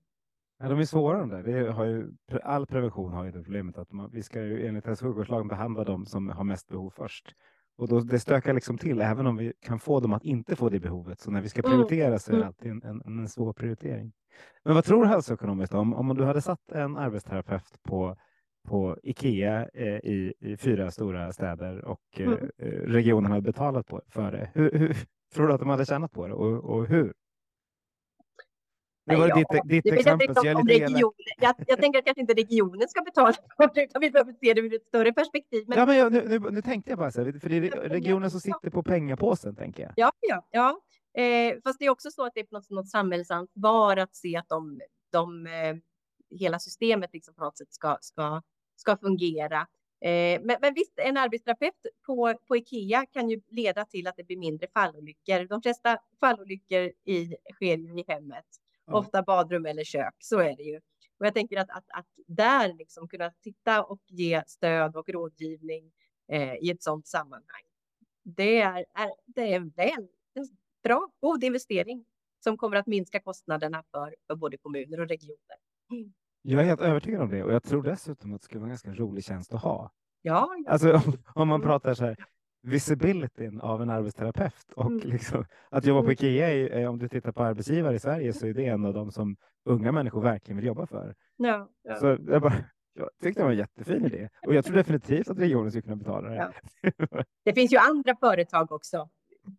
Ja, 0.59 0.69
de 0.69 0.79
är 0.79 0.85
svåra 0.85 1.19
de 1.19 1.29
där. 1.29 1.43
Det 1.43 1.73
har 1.73 1.85
ju, 1.85 2.11
all 2.43 2.67
prevention 2.67 3.13
har 3.13 3.25
ju 3.25 3.31
det 3.31 3.43
problemet 3.43 3.79
att 3.79 3.93
man, 3.93 4.11
vi 4.11 4.23
ska 4.23 4.43
ju 4.43 4.67
enligt 4.67 4.87
hälso 4.87 5.05
och 5.05 5.11
sjukvårdslagen 5.11 5.49
behandla 5.49 5.85
de 5.85 6.07
som 6.07 6.29
har 6.29 6.45
mest 6.45 6.69
behov 6.69 6.91
först. 6.91 7.35
Och 7.77 7.89
då, 7.89 8.01
det 8.01 8.21
stökar 8.21 8.55
liksom 8.55 8.79
till, 8.79 9.01
även 9.01 9.27
om 9.27 9.37
vi 9.37 9.53
kan 9.61 9.79
få 9.79 10.01
dem 10.01 10.13
att 10.13 10.25
inte 10.25 10.57
få 10.57 10.69
det 10.69 10.81
behovet. 10.81 11.21
Så 11.21 11.31
när 11.31 11.41
vi 11.41 11.49
ska 11.49 11.61
mm. 11.61 11.71
prioritera 11.71 12.19
så 12.19 12.31
är 12.31 12.37
det 12.37 12.43
mm. 12.43 12.49
alltid 12.49 12.71
en, 12.71 12.83
en, 12.83 13.19
en 13.19 13.29
svår 13.29 13.53
prioritering. 13.53 14.13
Men 14.65 14.75
vad 14.75 14.85
tror 14.85 15.03
du 15.03 15.09
hälsoekonomiskt 15.09 15.75
om, 15.75 15.95
om 15.95 16.17
du 16.17 16.25
hade 16.25 16.43
satt 16.43 16.73
en 16.73 16.97
arbetsterapeut 16.97 17.83
på, 17.83 18.17
på 18.67 18.97
Ikea 19.03 19.69
eh, 19.75 19.87
i, 19.87 20.35
i 20.41 20.57
fyra 20.57 20.91
stora 20.91 21.33
städer 21.33 21.85
och 21.85 22.01
eh, 22.17 22.27
mm. 22.27 22.51
Eh, 22.59 22.67
regionen 22.69 23.31
hade 23.31 23.43
betalat 23.43 23.87
på, 23.87 24.03
för 24.09 24.33
det? 24.33 24.51
Hur, 24.55 24.71
hur, 24.79 24.97
tror 25.35 25.49
du 25.49 25.55
att 25.55 25.61
de 25.61 25.69
hade 25.69 25.87
tjänat 25.87 26.13
på 26.13 26.27
det 26.27 26.35
och, 26.35 26.65
och 26.65 26.87
hur? 26.87 27.13
Det 29.07 29.17
var 29.17 29.35
ditt, 29.35 29.69
ditt 29.69 29.85
det 29.85 29.99
exempel. 29.99 30.35
Jag, 30.43 30.57
om 30.57 30.69
region, 30.69 31.13
jag, 31.41 31.55
jag 31.67 31.81
tänker 31.81 31.99
att 31.99 32.05
kanske 32.05 32.21
inte 32.21 32.35
regionen 32.35 32.89
ska 32.89 33.03
betala 33.03 33.33
för 33.57 33.71
det, 33.75 33.85
utan 33.85 34.01
vi 34.01 34.11
behöver 34.11 34.33
se 34.33 34.55
det 34.55 34.61
ur 34.61 34.75
ett 34.75 34.87
större 34.87 35.13
perspektiv. 35.13 35.65
Men... 35.69 35.79
Ja, 35.79 35.87
men 35.87 35.97
jag, 35.97 36.13
nu, 36.13 36.29
nu, 36.29 36.51
nu, 36.51 36.63
tänkte 36.63 36.91
jag 36.91 36.99
bara 36.99 37.11
så 37.11 37.25
här, 37.25 37.39
för 37.39 37.49
det 37.49 37.57
är 37.57 37.89
regionen 37.89 38.31
som 38.31 38.41
sitter 38.41 38.71
på 38.71 38.83
pengapåsen, 38.83 39.57
tänker 39.57 39.83
jag. 39.83 39.93
Ja, 39.97 40.13
ja, 40.21 40.47
ja. 40.51 40.81
Eh, 41.23 41.55
fast 41.65 41.79
det 41.79 41.87
är 41.87 41.91
också 41.91 42.11
så 42.11 42.27
att 42.27 42.35
det 42.35 42.41
är 42.41 42.47
något, 42.51 42.71
något 42.71 42.89
samhällsansvar 42.89 43.97
att 43.97 44.17
se 44.17 44.37
att 44.37 44.49
de, 44.49 44.81
de 45.13 45.47
eh, 45.47 45.77
hela 46.31 46.59
systemet 46.59 47.11
liksom 47.13 47.35
på 47.35 47.45
något 47.45 47.59
sätt 47.59 47.73
ska, 47.73 47.99
ska, 48.01 48.43
ska 48.77 48.97
fungera. 48.97 49.67
Eh, 50.01 50.41
men, 50.43 50.57
men 50.61 50.75
visst, 50.75 50.99
en 50.99 51.17
arbetsterapeut 51.17 51.75
på, 52.07 52.35
på 52.49 52.57
Ikea 52.57 53.07
kan 53.07 53.31
ju 53.31 53.41
leda 53.49 53.85
till 53.85 54.07
att 54.07 54.17
det 54.17 54.25
blir 54.25 54.37
mindre 54.37 54.69
fallolyckor. 54.75 55.45
De 55.45 55.63
flesta 55.63 55.99
fallolyckor 56.21 56.93
i, 57.05 57.37
sker 57.55 57.77
ju 57.77 58.01
i 58.01 58.05
hemmet 58.09 58.47
ofta 58.87 59.23
badrum 59.23 59.67
eller 59.67 59.85
kök. 59.85 60.15
Så 60.19 60.39
är 60.39 60.57
det 60.57 60.63
ju. 60.63 60.77
Och 61.19 61.27
jag 61.27 61.35
tänker 61.35 61.57
att, 61.57 61.71
att, 61.71 61.85
att 61.89 62.07
där 62.27 62.73
liksom 62.73 63.09
kunna 63.09 63.31
titta 63.31 63.83
och 63.83 64.01
ge 64.07 64.43
stöd 64.47 64.97
och 64.97 65.09
rådgivning 65.09 65.93
eh, 66.29 66.55
i 66.55 66.71
ett 66.71 66.83
sådant 66.83 67.07
sammanhang. 67.07 67.63
Det 68.23 68.61
är, 68.61 68.85
är, 68.95 69.13
det 69.27 69.53
är 69.53 69.57
en 69.57 69.69
väl, 69.69 70.09
en 70.35 70.49
bra, 70.83 71.11
god 71.21 71.45
investering 71.45 72.05
som 72.45 72.57
kommer 72.57 72.77
att 72.77 72.87
minska 72.87 73.21
kostnaderna 73.21 73.85
för, 73.91 74.15
för 74.27 74.35
både 74.35 74.57
kommuner 74.57 75.01
och 75.01 75.09
regioner. 75.09 75.57
Jag 76.49 76.61
är 76.61 76.65
helt 76.65 76.81
övertygad 76.81 77.23
om 77.23 77.31
det 77.31 77.43
och 77.43 77.53
jag 77.53 77.63
tror 77.63 77.83
dessutom 77.83 78.35
att 78.35 78.41
det 78.41 78.45
skulle 78.45 78.61
vara 78.61 78.67
en 78.67 78.71
ganska 78.71 78.95
rolig 78.95 79.25
tjänst 79.25 79.55
att 79.55 79.63
ha. 79.63 79.91
Ja. 80.23 80.49
Alltså 80.67 80.93
om, 80.93 81.13
om 81.35 81.49
man 81.49 81.61
mm. 81.61 81.67
pratar 81.67 81.95
så 81.95 82.05
här, 82.05 82.17
visibilityn 82.63 83.61
av 83.61 83.83
en 83.83 83.91
arbetsterapeut 83.91 84.73
och 84.77 84.91
mm. 84.91 85.01
liksom, 85.05 85.45
att 85.71 85.85
jobba 85.85 86.01
på 86.01 86.05
mm. 86.05 86.13
Ikea, 86.13 86.49
är, 86.51 86.89
om 86.89 86.99
du 86.99 87.09
tittar 87.09 87.33
på 87.33 87.43
arbetsgivare 87.43 87.95
i 87.95 87.99
Sverige 87.99 88.33
så 88.33 88.47
är 88.47 88.55
det 88.55 88.67
en 88.67 88.85
av 88.85 88.95
de 88.95 89.13
som 89.13 89.37
unga 89.65 89.93
människor 89.93 90.21
verkligen 90.21 90.57
vill 90.57 90.67
jobba 90.67 90.87
för. 90.87 91.15
Ja, 91.37 91.69
ja. 91.83 91.97
Så 91.97 92.07
jag, 92.07 92.43
bara, 92.43 92.55
jag 92.95 93.11
tyckte 93.23 93.41
det 93.41 93.45
var 93.45 93.53
en 93.53 93.59
jättefin 93.59 94.07
idé 94.07 94.29
och 94.47 94.55
jag 94.55 94.65
tror 94.65 94.77
definitivt 94.77 95.31
att 95.31 95.39
regionen 95.39 95.71
skulle 95.71 95.83
kunna 95.83 95.97
betala 95.97 96.29
det. 96.29 96.37
Ja. 96.37 96.53
Det 97.45 97.53
finns 97.53 97.73
ju 97.73 97.77
andra 97.77 98.17
företag 98.21 98.73
också. 98.73 99.09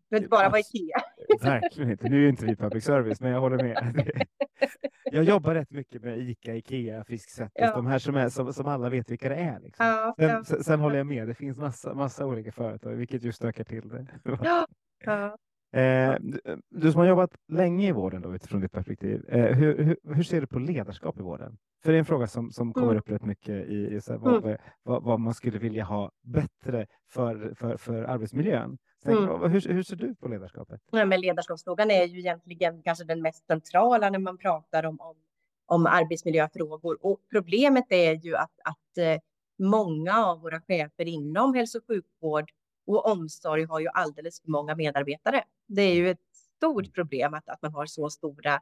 Det 0.09 0.17
inte 0.17 0.29
bara 0.29 0.49
vara 0.49 0.59
Ikea. 0.59 1.01
Verkligen 1.41 1.91
inte. 1.91 2.09
Nu 2.09 2.25
är 2.25 2.29
inte 2.29 2.45
vi 2.45 2.55
public 2.55 2.83
service, 2.83 3.21
men 3.21 3.31
jag 3.31 3.41
håller 3.41 3.63
med. 3.63 4.07
Jag 5.11 5.23
jobbar 5.23 5.53
rätt 5.53 5.71
mycket 5.71 6.03
med 6.03 6.19
Ica, 6.19 6.55
Ikea, 6.55 7.03
Fisksättet, 7.03 7.51
ja. 7.55 7.75
de 7.75 7.85
här 7.85 7.99
som, 7.99 8.15
är, 8.15 8.29
som, 8.29 8.53
som 8.53 8.67
alla 8.67 8.89
vet 8.89 9.11
vilka 9.11 9.29
det 9.29 9.35
är. 9.35 9.59
Liksom. 9.59 9.85
Ja, 9.85 10.15
sen, 10.17 10.45
sen, 10.45 10.63
sen, 10.63 10.79
håller 10.79 10.97
jag 10.97 11.07
med, 11.07 11.27
det 11.27 11.33
finns 11.33 11.57
massa, 11.57 11.93
massa 11.93 12.25
olika 12.25 12.51
företag, 12.51 12.93
vilket 12.95 13.23
just 13.23 13.43
ökar 13.43 13.63
till 13.63 13.89
det. 13.89 14.07
Ja. 14.43 14.67
Eh, 15.73 16.15
du 16.69 16.91
som 16.91 16.99
har 16.99 17.07
jobbat 17.07 17.31
länge 17.47 17.87
i 17.87 17.91
vården 17.91 18.21
då, 18.21 18.35
utifrån 18.35 18.61
ditt 18.61 18.71
perspektiv, 18.71 19.25
eh, 19.27 19.55
hur, 19.55 19.83
hur, 19.83 19.97
hur, 20.13 20.23
ser 20.23 20.41
du 20.41 20.47
på 20.47 20.59
ledarskap 20.59 21.19
i 21.19 21.21
vården? 21.21 21.57
För 21.83 21.91
det 21.91 21.97
är 21.97 21.99
en 21.99 22.05
fråga 22.05 22.27
som, 22.27 22.51
som 22.51 22.73
kommer 22.73 22.87
mm. 22.87 22.97
upp 22.97 23.09
rätt 23.09 23.25
mycket 23.25 23.65
i, 23.69 23.75
i 23.75 24.01
här, 24.07 24.17
vad, 24.17 24.43
mm. 24.45 24.57
vad, 24.83 25.03
vad, 25.03 25.19
man 25.19 25.33
skulle 25.33 25.59
vilja 25.59 25.83
ha 25.83 26.11
bättre 26.23 26.87
för, 27.11 27.53
för, 27.55 27.77
för 27.77 28.03
arbetsmiljön. 28.03 28.77
Mm. 29.11 29.51
Hur, 29.51 29.73
hur, 29.73 29.83
ser 29.83 29.95
du 29.95 30.15
på 30.15 30.27
ledarskapet? 30.27 30.81
Ja, 30.91 31.05
men 31.05 31.21
ledarskapsfrågan 31.21 31.91
är 31.91 32.03
ju 32.03 32.19
egentligen 32.19 32.83
kanske 32.83 33.03
den 33.03 33.21
mest 33.21 33.47
centrala 33.47 34.09
när 34.09 34.19
man 34.19 34.37
pratar 34.37 34.83
om, 34.83 34.99
om, 35.01 35.15
om 35.65 35.85
arbetsmiljöfrågor. 35.85 36.97
Och 37.01 37.19
problemet 37.31 37.85
är 37.89 38.13
ju 38.13 38.35
att, 38.35 38.51
att 38.63 38.97
eh, 38.97 39.21
många 39.59 40.25
av 40.25 40.41
våra 40.41 40.61
chefer 40.61 41.05
inom 41.05 41.53
hälso 41.53 41.77
och 41.77 41.85
sjukvård 41.87 42.51
och 42.87 43.11
omsorg 43.11 43.63
har 43.63 43.79
ju 43.79 43.87
alldeles 43.87 44.41
för 44.41 44.49
många 44.49 44.75
medarbetare. 44.75 45.43
Det 45.67 45.81
är 45.81 45.93
ju 45.93 46.09
ett 46.09 46.35
stort 46.57 46.93
problem 46.93 47.33
att, 47.33 47.49
att 47.49 47.61
man 47.61 47.73
har 47.73 47.85
så 47.85 48.09
stora 48.09 48.61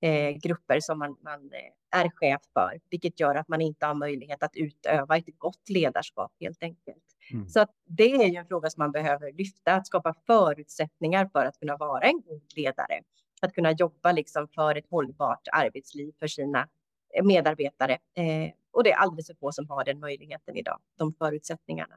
eh, 0.00 0.30
grupper 0.30 0.80
som 0.80 0.98
man, 0.98 1.16
man 1.20 1.50
eh, 1.52 2.00
är 2.00 2.10
chef 2.10 2.42
för, 2.52 2.80
vilket 2.90 3.20
gör 3.20 3.34
att 3.34 3.48
man 3.48 3.60
inte 3.60 3.86
har 3.86 3.94
möjlighet 3.94 4.42
att 4.42 4.56
utöva 4.56 5.16
ett 5.16 5.38
gott 5.38 5.68
ledarskap 5.68 6.32
helt 6.40 6.62
enkelt. 6.62 7.04
Mm. 7.32 7.48
Så 7.48 7.66
det 7.86 8.12
är 8.12 8.28
ju 8.28 8.36
en 8.36 8.46
fråga 8.46 8.70
som 8.70 8.80
man 8.80 8.92
behöver 8.92 9.32
lyfta, 9.32 9.74
att 9.74 9.86
skapa 9.86 10.14
förutsättningar 10.26 11.28
för 11.32 11.46
att 11.46 11.58
kunna 11.58 11.76
vara 11.76 12.00
en 12.00 12.22
god 12.22 12.42
ledare, 12.56 13.02
att 13.42 13.54
kunna 13.54 13.72
jobba 13.72 14.12
liksom 14.12 14.48
för 14.48 14.74
ett 14.74 14.86
hållbart 14.90 15.48
arbetsliv 15.52 16.12
för 16.18 16.26
sina 16.26 16.68
eh, 17.14 17.24
medarbetare. 17.24 17.92
Eh, 17.92 18.52
och 18.72 18.84
det 18.84 18.92
är 18.92 18.96
alldeles 18.96 19.26
för 19.26 19.34
få 19.34 19.52
som 19.52 19.68
har 19.68 19.84
den 19.84 20.00
möjligheten 20.00 20.56
idag, 20.56 20.78
de 20.98 21.14
förutsättningarna. 21.14 21.94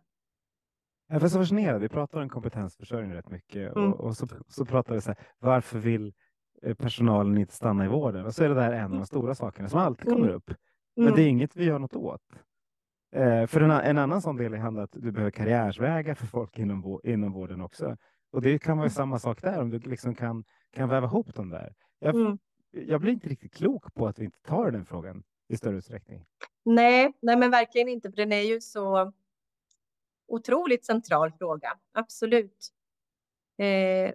Jag 1.07 1.23
är 1.23 1.27
så 1.27 1.39
fascinerad. 1.39 1.81
Vi 1.81 1.89
pratar 1.89 2.21
om 2.21 2.29
kompetensförsörjning 2.29 3.13
rätt 3.13 3.29
mycket 3.29 3.75
mm. 3.75 3.93
och, 3.93 3.99
och, 3.99 4.17
så, 4.17 4.27
så 4.47 4.65
pratar 4.65 4.95
vi 4.95 5.01
så 5.01 5.09
här, 5.09 5.17
varför 5.39 5.79
vill 5.79 6.13
Eh, 6.65 6.73
personalen 6.73 7.37
inte 7.37 7.53
stanna 7.53 7.85
i 7.85 7.87
vården. 7.87 8.25
Och 8.25 8.35
så 8.35 8.43
är 8.43 8.49
det 8.49 8.55
där 8.55 8.71
en 8.71 8.83
av 8.83 8.89
de 8.89 8.95
mm. 8.95 9.05
stora 9.05 9.35
sakerna 9.35 9.69
som 9.69 9.79
alltid 9.79 10.05
kommer 10.05 10.27
mm. 10.27 10.35
upp. 10.35 10.53
Men 10.95 11.05
det 11.05 11.21
är 11.21 11.27
mm. 11.27 11.27
inget 11.27 11.55
vi 11.55 11.65
gör 11.65 11.79
något 11.79 11.95
åt. 11.95 12.21
Eh, 13.15 13.47
för 13.47 13.61
en, 13.61 13.71
en, 13.71 13.97
annan 13.97 14.21
sån 14.21 14.37
del 14.37 14.53
handlar 14.53 14.83
att 14.83 14.91
du 14.91 15.11
behöver 15.11 15.31
karriärsvägar 15.31 16.15
för 16.15 16.27
folk 16.27 16.59
inom, 16.59 16.99
inom 17.03 17.31
vården 17.31 17.61
också. 17.61 17.97
Och 18.31 18.41
det 18.41 18.59
kan 18.59 18.77
vara 18.77 18.89
samma 18.89 19.19
sak 19.19 19.41
där, 19.41 19.61
om 19.61 19.69
du 19.69 19.79
liksom 19.79 20.15
kan, 20.15 20.43
kan 20.71 20.89
väva 20.89 21.07
ihop 21.07 21.35
dem 21.35 21.49
där. 21.49 21.73
Jag, 21.99 22.15
mm. 22.15 22.37
jag 22.71 23.01
blir 23.01 23.13
inte 23.13 23.29
riktigt 23.29 23.53
klok 23.53 23.93
på 23.93 24.07
att 24.07 24.19
vi 24.19 24.25
inte 24.25 24.41
tar 24.41 24.71
den 24.71 24.85
frågan 24.85 25.23
i 25.49 25.57
större 25.57 25.77
utsträckning. 25.77 26.25
Nej, 26.65 27.13
nej 27.21 27.37
men 27.37 27.51
verkligen 27.51 27.87
inte, 27.87 28.09
för 28.09 28.17
den 28.17 28.31
är 28.31 28.41
ju 28.41 28.61
så 28.61 29.13
otroligt 30.27 30.85
central 30.85 31.31
fråga. 31.31 31.77
Absolut. 31.93 32.69
Eh, 33.57 34.13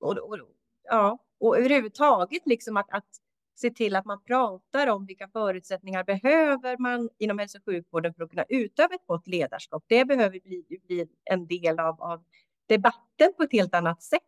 och, 0.00 0.18
och, 0.18 0.38
ja, 0.82 1.18
och 1.40 1.58
överhuvudtaget 1.58 2.46
liksom 2.46 2.76
att, 2.76 2.90
att 2.90 3.08
se 3.54 3.70
till 3.70 3.96
att 3.96 4.04
man 4.04 4.22
pratar 4.24 4.86
om 4.86 5.06
vilka 5.06 5.28
förutsättningar 5.28 6.04
behöver 6.04 6.78
man 6.78 7.08
inom 7.18 7.38
hälso 7.38 7.58
och 7.58 7.64
sjukvården 7.64 8.14
för 8.14 8.24
att 8.24 8.30
kunna 8.30 8.44
utöva 8.48 8.94
ett 8.94 9.06
gott 9.06 9.26
ledarskap. 9.26 9.84
Det 9.86 10.04
behöver 10.04 10.40
bli, 10.40 10.64
bli 10.86 11.06
en 11.24 11.46
del 11.46 11.80
av, 11.80 12.02
av 12.02 12.24
debatten 12.66 13.32
på 13.36 13.42
ett 13.42 13.52
helt 13.52 13.74
annat 13.74 14.02
sätt. 14.02 14.20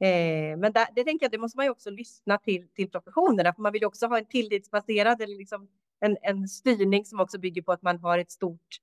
Eh, 0.00 0.58
men 0.58 0.72
där, 0.72 0.86
det 0.94 1.04
tänker 1.04 1.24
jag, 1.24 1.30
det 1.30 1.38
måste 1.38 1.58
man 1.58 1.66
ju 1.66 1.70
också 1.70 1.90
lyssna 1.90 2.38
till, 2.38 2.68
till 2.68 2.90
professionerna, 2.90 3.54
för 3.54 3.62
man 3.62 3.72
vill 3.72 3.82
ju 3.82 3.86
också 3.86 4.06
ha 4.06 4.18
en 4.18 4.26
tillitsbaserad 4.26 5.22
eller 5.22 5.36
liksom 5.36 5.68
en, 6.00 6.16
en 6.22 6.48
styrning 6.48 7.04
som 7.04 7.20
också 7.20 7.38
bygger 7.38 7.62
på 7.62 7.72
att 7.72 7.82
man 7.82 7.98
har 7.98 8.18
ett 8.18 8.30
stort, 8.30 8.76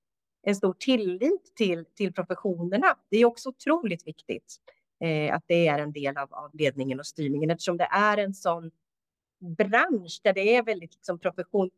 en 0.43 0.55
stor 0.55 0.75
tillit 0.79 1.55
till, 1.55 1.85
till 1.85 2.13
professionerna. 2.13 2.97
Det 3.09 3.17
är 3.17 3.25
också 3.25 3.49
otroligt 3.49 4.07
viktigt 4.07 4.55
eh, 5.03 5.35
att 5.35 5.43
det 5.47 5.67
är 5.67 5.79
en 5.79 5.91
del 5.91 6.17
av, 6.17 6.33
av 6.33 6.49
ledningen 6.53 6.99
och 6.99 7.05
styrningen 7.05 7.49
eftersom 7.49 7.77
det 7.77 7.89
är 7.91 8.17
en 8.17 8.33
sån 8.33 8.71
bransch 9.39 10.21
där 10.23 10.33
det 10.33 10.55
är 10.55 10.63
väldigt 10.63 10.93
liksom 10.93 11.19
profession, 11.19 11.69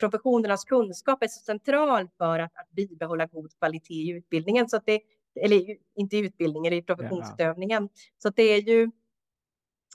professionernas 0.00 0.64
kunskap 0.64 1.22
är 1.22 1.28
så 1.28 1.40
central 1.40 2.08
för 2.18 2.38
att, 2.38 2.56
att 2.56 2.70
bibehålla 2.70 3.26
god 3.26 3.58
kvalitet 3.58 3.94
i 3.94 4.10
utbildningen. 4.10 4.68
Så 4.68 4.76
att 4.76 4.86
det, 4.86 5.00
eller 5.40 5.76
inte 5.94 6.16
i 6.16 6.20
utbildningen, 6.20 6.72
i 6.72 6.82
professionsutövningen. 6.82 7.82
Ja. 7.82 8.00
Så 8.18 8.28
att 8.28 8.36
det 8.36 8.42
är 8.42 8.62
ju, 8.62 8.90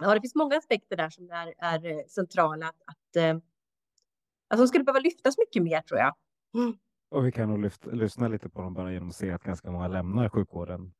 ja 0.02 0.14
det 0.14 0.22
finns 0.22 0.36
många 0.36 0.58
aspekter 0.58 0.98
där 0.98 1.10
som 1.10 1.32
är, 1.32 1.54
är 1.58 1.86
eh, 1.86 2.06
centrala 2.08 2.68
att, 2.68 2.82
att, 2.86 3.16
eh, 3.16 3.38
att 4.48 4.58
de 4.58 4.68
skulle 4.68 4.84
behöva 4.84 5.00
lyftas 5.00 5.38
mycket 5.38 5.64
mer 5.64 5.82
tror 5.82 6.00
jag. 6.00 6.16
Mm. 6.54 6.78
Och 7.10 7.28
vi 7.28 7.32
kan 7.32 7.50
nog 7.50 7.60
lyfta, 7.60 7.90
lyssna 7.90 8.28
lite 8.28 8.50
på 8.50 8.62
dem 8.62 8.74
bara 8.74 8.94
genom 8.94 9.10
att 9.10 9.16
se 9.16 9.32
att 9.32 9.44
ganska 9.44 9.72
många 9.72 9.88
lämnar 9.88 10.30
sjukvården 10.30 10.94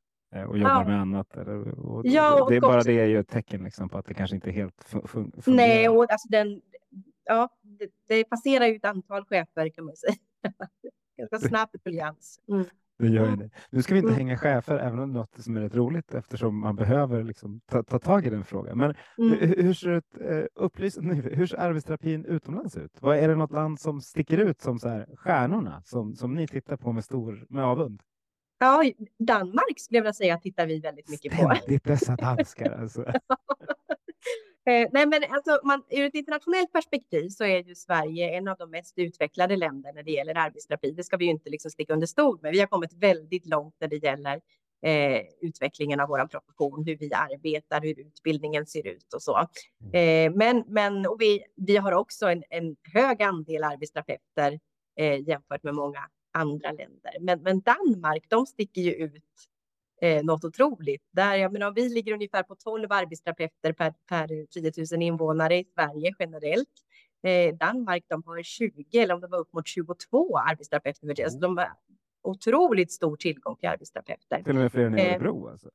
och 0.44 0.58
jobbar 0.58 0.72
ja. 0.72 0.88
med 0.88 1.02
annat. 1.02 1.38
Eller, 1.38 1.80
och 1.80 2.06
ja, 2.06 2.46
det, 2.50 2.56
är 2.56 2.62
bara 2.62 2.82
det 2.82 3.00
är 3.00 3.06
ju 3.06 3.20
ett 3.20 3.30
tecken 3.30 3.64
liksom 3.64 3.90
på 3.90 3.98
att 3.98 4.06
det 4.06 4.14
kanske 4.14 4.36
inte 4.36 4.52
helt 4.52 4.84
fun 4.84 5.32
fungerar. 5.42 5.68
Nej, 5.68 5.90
och 5.90 6.12
alltså 6.12 6.28
den, 6.30 6.62
ja, 7.26 7.50
det, 7.62 7.90
det 8.08 8.24
passerar 8.24 8.66
ju 8.66 8.76
ett 8.76 8.86
antal 8.86 9.26
chefer 9.26 9.70
kan 9.70 9.86
man 9.86 9.96
säga. 9.96 10.16
Ganska 11.18 11.48
snabb 11.48 11.70
ruljans. 11.84 12.40
Mm. 12.50 12.66
Det 12.98 13.08
gör 13.08 13.36
det. 13.36 13.50
Nu 13.70 13.82
ska 13.82 13.94
vi 13.94 14.00
inte 14.00 14.14
mm. 14.14 14.18
hänga 14.18 14.38
chefer, 14.38 14.78
även 14.78 15.00
om 15.00 15.14
det 15.14 15.18
är 15.18 15.20
något 15.20 15.44
som 15.44 15.58
är 15.58 15.62
rätt 15.62 15.76
roligt 15.76 16.14
eftersom 16.14 16.60
man 16.60 16.76
behöver 16.76 17.24
liksom 17.24 17.62
ta, 17.66 17.84
ta 17.84 18.00
tag 18.00 18.26
i 18.26 18.30
den 18.30 18.44
frågan. 18.44 18.78
Men 18.78 18.96
mm. 19.18 19.40
hur, 19.40 19.64
hur, 19.64 19.74
ser 19.74 19.92
ett, 19.92 20.22
eh, 20.22 20.44
upplys, 20.56 20.98
hur 21.32 21.46
ser 21.46 21.58
arbetsterapin 21.58 22.26
utomlands 22.26 22.78
ut? 22.78 22.92
Vad, 23.02 23.18
är 23.18 23.28
det 23.28 23.36
något 23.36 23.52
land 23.52 23.80
som 23.80 24.02
sticker 24.02 24.38
ut 24.38 24.62
som 24.62 24.80
så 24.80 24.90
här, 24.90 25.08
stjärnorna 25.16 25.82
som, 25.86 26.16
som 26.16 26.34
ni 26.34 26.48
tittar 26.48 26.78
på 26.78 26.92
med 26.92 27.04
stor 27.04 27.46
med 27.50 27.64
avund? 27.64 28.02
Ja, 28.58 28.84
Danmark 29.20 29.80
skulle 29.80 29.98
jag 29.98 30.04
vilja 30.04 30.14
säga 30.14 30.38
tittar 30.38 30.68
vi 30.68 30.80
väldigt 30.80 31.10
mycket 31.10 31.38
på. 31.38 31.56
Ständigt 31.56 31.84
dessa 31.84 32.16
danskar 32.20 32.72
alltså. 32.72 33.06
Eh, 34.68 34.88
nej, 34.92 35.06
men 35.06 35.24
alltså, 35.30 35.60
man, 35.64 35.84
ur 35.90 36.06
ett 36.06 36.16
internationellt 36.16 36.72
perspektiv 36.72 37.30
så 37.30 37.44
är 37.44 37.64
ju 37.64 37.76
Sverige 37.76 38.38
en 38.38 38.48
av 38.48 38.58
de 38.58 38.72
mest 38.72 38.94
utvecklade 38.98 39.56
länderna 39.56 39.94
när 39.96 40.04
det 40.04 40.12
gäller 40.12 40.38
arbetsterapi. 40.38 40.92
Det 40.92 41.04
ska 41.04 41.18
vi 41.18 41.26
ju 41.26 41.32
inte 41.32 41.50
liksom 41.50 41.72
sticka 41.72 41.94
under 41.94 42.08
stol 42.08 42.40
med. 42.42 42.52
Vi 42.52 42.60
har 42.60 42.68
kommit 42.68 42.94
väldigt 42.94 43.46
långt 43.46 43.76
när 43.80 43.88
det 43.88 44.04
gäller 44.04 44.42
eh, 44.86 45.22
utvecklingen 45.42 46.00
av 46.00 46.08
vår 46.10 46.28
profession, 46.28 46.84
hur 46.86 46.98
vi 46.98 47.14
arbetar, 47.14 47.82
hur 47.82 48.00
utbildningen 48.00 48.66
ser 48.66 48.88
ut 48.88 49.14
och 49.14 49.22
så. 49.22 49.48
Mm. 49.94 50.34
Eh, 50.34 50.38
men 50.38 50.64
men 50.68 51.06
och 51.06 51.22
vi, 51.22 51.44
vi 51.56 51.78
har 51.78 51.92
också 51.92 52.26
en, 52.26 52.44
en 52.50 52.76
hög 52.94 53.24
andel 53.24 53.64
arbetsterapeuter 53.64 54.60
eh, 55.00 55.28
jämfört 55.28 55.64
med 55.64 55.76
många 55.76 56.00
andra 56.36 56.72
länder. 56.72 57.14
Men, 57.22 57.42
men 57.42 57.62
Danmark, 57.62 58.26
de 58.30 58.46
sticker 58.46 58.82
ju 58.82 58.92
ut 58.92 59.24
eh, 60.02 60.24
något 60.24 60.44
otroligt. 60.44 61.04
Där, 61.12 61.36
jag 61.36 61.54
menar, 61.54 61.72
vi 61.72 61.90
ligger 61.90 62.14
ungefär 62.14 62.44
på 62.44 62.56
12 62.56 62.92
arbetsterapeuter 62.92 63.74
per, 63.74 63.94
per 64.10 64.46
10 64.46 64.72
000 64.92 65.02
invånare 65.02 65.56
i 65.58 65.66
Sverige 65.74 66.14
generellt. 66.20 66.70
Eh, 67.24 67.56
Danmark, 67.56 68.06
de 68.08 68.24
har 68.26 68.44
20 68.44 69.00
eller 69.00 69.14
om 69.14 69.22
det 69.22 69.28
var 69.28 69.38
upp 69.38 69.54
mot 69.54 69.68
22 69.68 70.38
arbetsterapeuter. 70.38 71.04
Mm. 71.04 71.16
Alltså, 71.24 71.40
de 71.40 71.58
har 71.58 71.70
otroligt 72.24 72.92
stor 72.92 73.16
tillgång 73.16 73.56
till 73.56 73.70
arbetsterapeuter. 73.70 74.44
Till 74.44 74.56
och 74.56 74.62
med 74.62 74.72
fler 74.72 74.86
än 74.86 75.00
i 75.00 75.02
eh, 75.02 75.14
Örebro 75.14 75.48
alltså? 75.48 75.70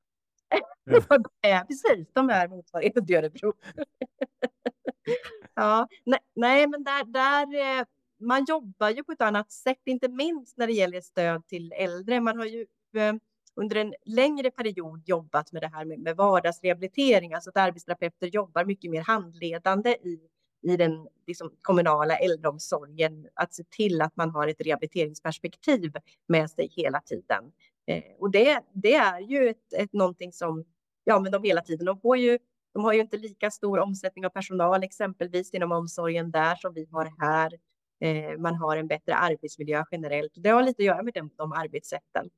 ja, 1.40 1.64
precis. 1.68 2.08
De 2.12 2.30
är 2.30 2.48
motsvarigheten 2.48 3.06
till 3.06 3.16
Örebro. 3.16 3.52
ja, 5.54 5.88
nej, 6.04 6.18
nej, 6.34 6.66
men 6.66 6.84
där, 6.84 7.04
där 7.04 7.78
eh, 7.78 7.84
man 8.21 8.45
jobbar 8.45 8.91
ju 8.91 9.05
på 9.05 9.12
ett 9.12 9.21
annat 9.21 9.53
sätt, 9.53 9.81
inte 9.85 10.09
minst 10.09 10.57
när 10.57 10.66
det 10.66 10.73
gäller 10.73 11.01
stöd 11.01 11.47
till 11.47 11.73
äldre. 11.73 12.21
Man 12.21 12.39
har 12.39 12.45
ju 12.45 12.66
eh, 12.97 13.14
under 13.55 13.77
en 13.77 13.95
längre 14.05 14.51
period 14.51 15.03
jobbat 15.07 15.53
med 15.53 15.62
det 15.62 15.68
här 15.68 15.85
med, 15.85 15.99
med 15.99 16.16
vardagsrehabilitering, 16.16 17.35
alltså 17.35 17.51
att 17.51 17.57
arbetsterapeuter 17.57 18.27
jobbar 18.27 18.64
mycket 18.64 18.91
mer 18.91 19.03
handledande 19.03 19.91
i, 19.91 20.21
i 20.62 20.77
den 20.77 21.09
liksom, 21.27 21.53
kommunala 21.62 22.16
äldreomsorgen, 22.16 23.29
att 23.35 23.55
se 23.55 23.64
till 23.64 24.03
att 24.03 24.16
man 24.16 24.31
har 24.31 24.49
ett 24.49 24.61
rehabiliteringsperspektiv 24.61 25.93
med 26.29 26.51
sig 26.51 26.68
hela 26.77 27.01
tiden. 27.01 27.45
Eh, 27.87 28.03
och 28.18 28.31
det, 28.31 28.61
det 28.73 28.95
är 28.95 29.21
ju 29.21 29.49
ett, 29.49 29.73
ett 29.77 29.93
någonting 29.93 30.33
som, 30.33 30.64
ja 31.05 31.21
men 31.21 31.33
de 31.33 31.43
hela 31.43 31.62
tiden, 31.62 31.87
de 31.87 32.01
får 32.01 32.16
ju 32.16 32.39
de 32.73 32.85
har 32.85 32.93
ju 32.93 33.01
inte 33.01 33.16
lika 33.16 33.51
stor 33.51 33.79
omsättning 33.79 34.27
av 34.27 34.31
personal 34.31 34.83
exempelvis 34.83 35.51
inom 35.55 35.73
omsorgen 35.73 36.31
där 36.31 36.57
som 36.57 36.75
vi 36.75 36.89
har 36.91 37.12
här. 37.18 37.53
Eh, 38.01 38.38
man 38.38 38.55
har 38.55 38.76
en 38.76 38.86
bättre 38.86 39.14
arbetsmiljö 39.14 39.84
generellt. 39.90 40.32
Det 40.34 40.48
har 40.48 40.62
lite 40.62 40.82
att 40.82 40.86
göra 40.86 41.03
med 41.03 41.14
de, 41.14 41.30
de 41.36 41.53
arbetssätten. 41.53 42.30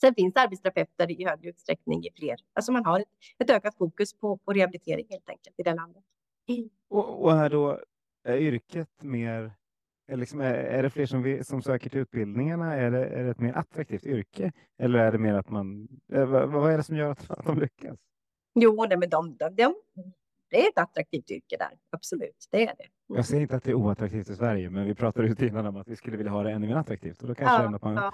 Sen 0.00 0.14
finns 0.14 0.36
arbetsterapeuter 0.36 1.10
i 1.10 1.24
högre 1.24 1.48
utsträckning 1.48 2.04
i 2.04 2.10
fler. 2.16 2.36
Alltså 2.52 2.72
man 2.72 2.84
har 2.84 3.00
ett, 3.00 3.08
ett 3.38 3.50
ökat 3.50 3.76
fokus 3.76 4.14
på, 4.14 4.36
på 4.36 4.52
rehabilitering 4.52 5.06
helt 5.10 5.28
enkelt 5.28 5.54
i 5.58 5.62
det 5.62 5.74
landet. 5.74 6.02
Och, 6.88 7.24
och 7.24 7.32
här 7.32 7.50
då, 7.50 7.80
är 8.24 8.36
yrket 8.36 9.02
mer 9.02 9.52
är, 10.06 10.16
liksom, 10.16 10.40
är, 10.40 10.54
är 10.54 10.82
det 10.82 10.90
fler 10.90 11.06
som, 11.06 11.22
vi, 11.22 11.44
som 11.44 11.62
söker 11.62 11.90
till 11.90 12.00
utbildningarna? 12.00 12.74
Är 12.74 12.90
det, 12.90 13.06
är 13.06 13.24
det 13.24 13.30
ett 13.30 13.40
mer 13.40 13.52
attraktivt 13.52 14.06
yrke? 14.06 14.52
Eller 14.78 14.98
är 14.98 15.12
det 15.12 15.18
mer 15.18 15.34
att 15.34 15.50
man... 15.50 15.88
Vad, 16.06 16.50
vad 16.52 16.72
är 16.72 16.76
det 16.76 16.82
som 16.82 16.96
gör 16.96 17.10
att, 17.10 17.30
att 17.30 17.46
de 17.46 17.58
lyckas? 17.58 17.98
Jo, 18.54 18.86
nej, 18.88 18.98
men 18.98 19.10
de, 19.10 19.36
de, 19.36 19.54
de, 19.54 19.74
det 20.50 20.64
är 20.64 20.68
ett 20.68 20.78
attraktivt 20.78 21.30
yrke 21.30 21.56
där. 21.56 21.78
Absolut, 21.90 22.48
det 22.50 22.68
är 22.68 22.74
det. 22.76 22.86
Jag 23.14 23.26
säger 23.26 23.42
inte 23.42 23.56
att 23.56 23.64
det 23.64 23.70
är 23.70 23.74
oattraktivt 23.74 24.30
i 24.30 24.36
Sverige, 24.36 24.70
men 24.70 24.86
vi 24.86 24.94
pratade 24.94 25.28
ut 25.28 25.42
innan 25.42 25.66
om 25.66 25.76
att 25.76 25.88
vi 25.88 25.96
skulle 25.96 26.16
vilja 26.16 26.32
ha 26.32 26.42
det 26.42 26.50
ännu 26.50 26.66
mer 26.66 26.76
attraktivt. 26.76 27.22
Och 27.22 27.28
då 27.28 27.34
kanske 27.34 27.62
ja, 27.62 27.78
man, 27.82 27.94
ja. 27.94 28.12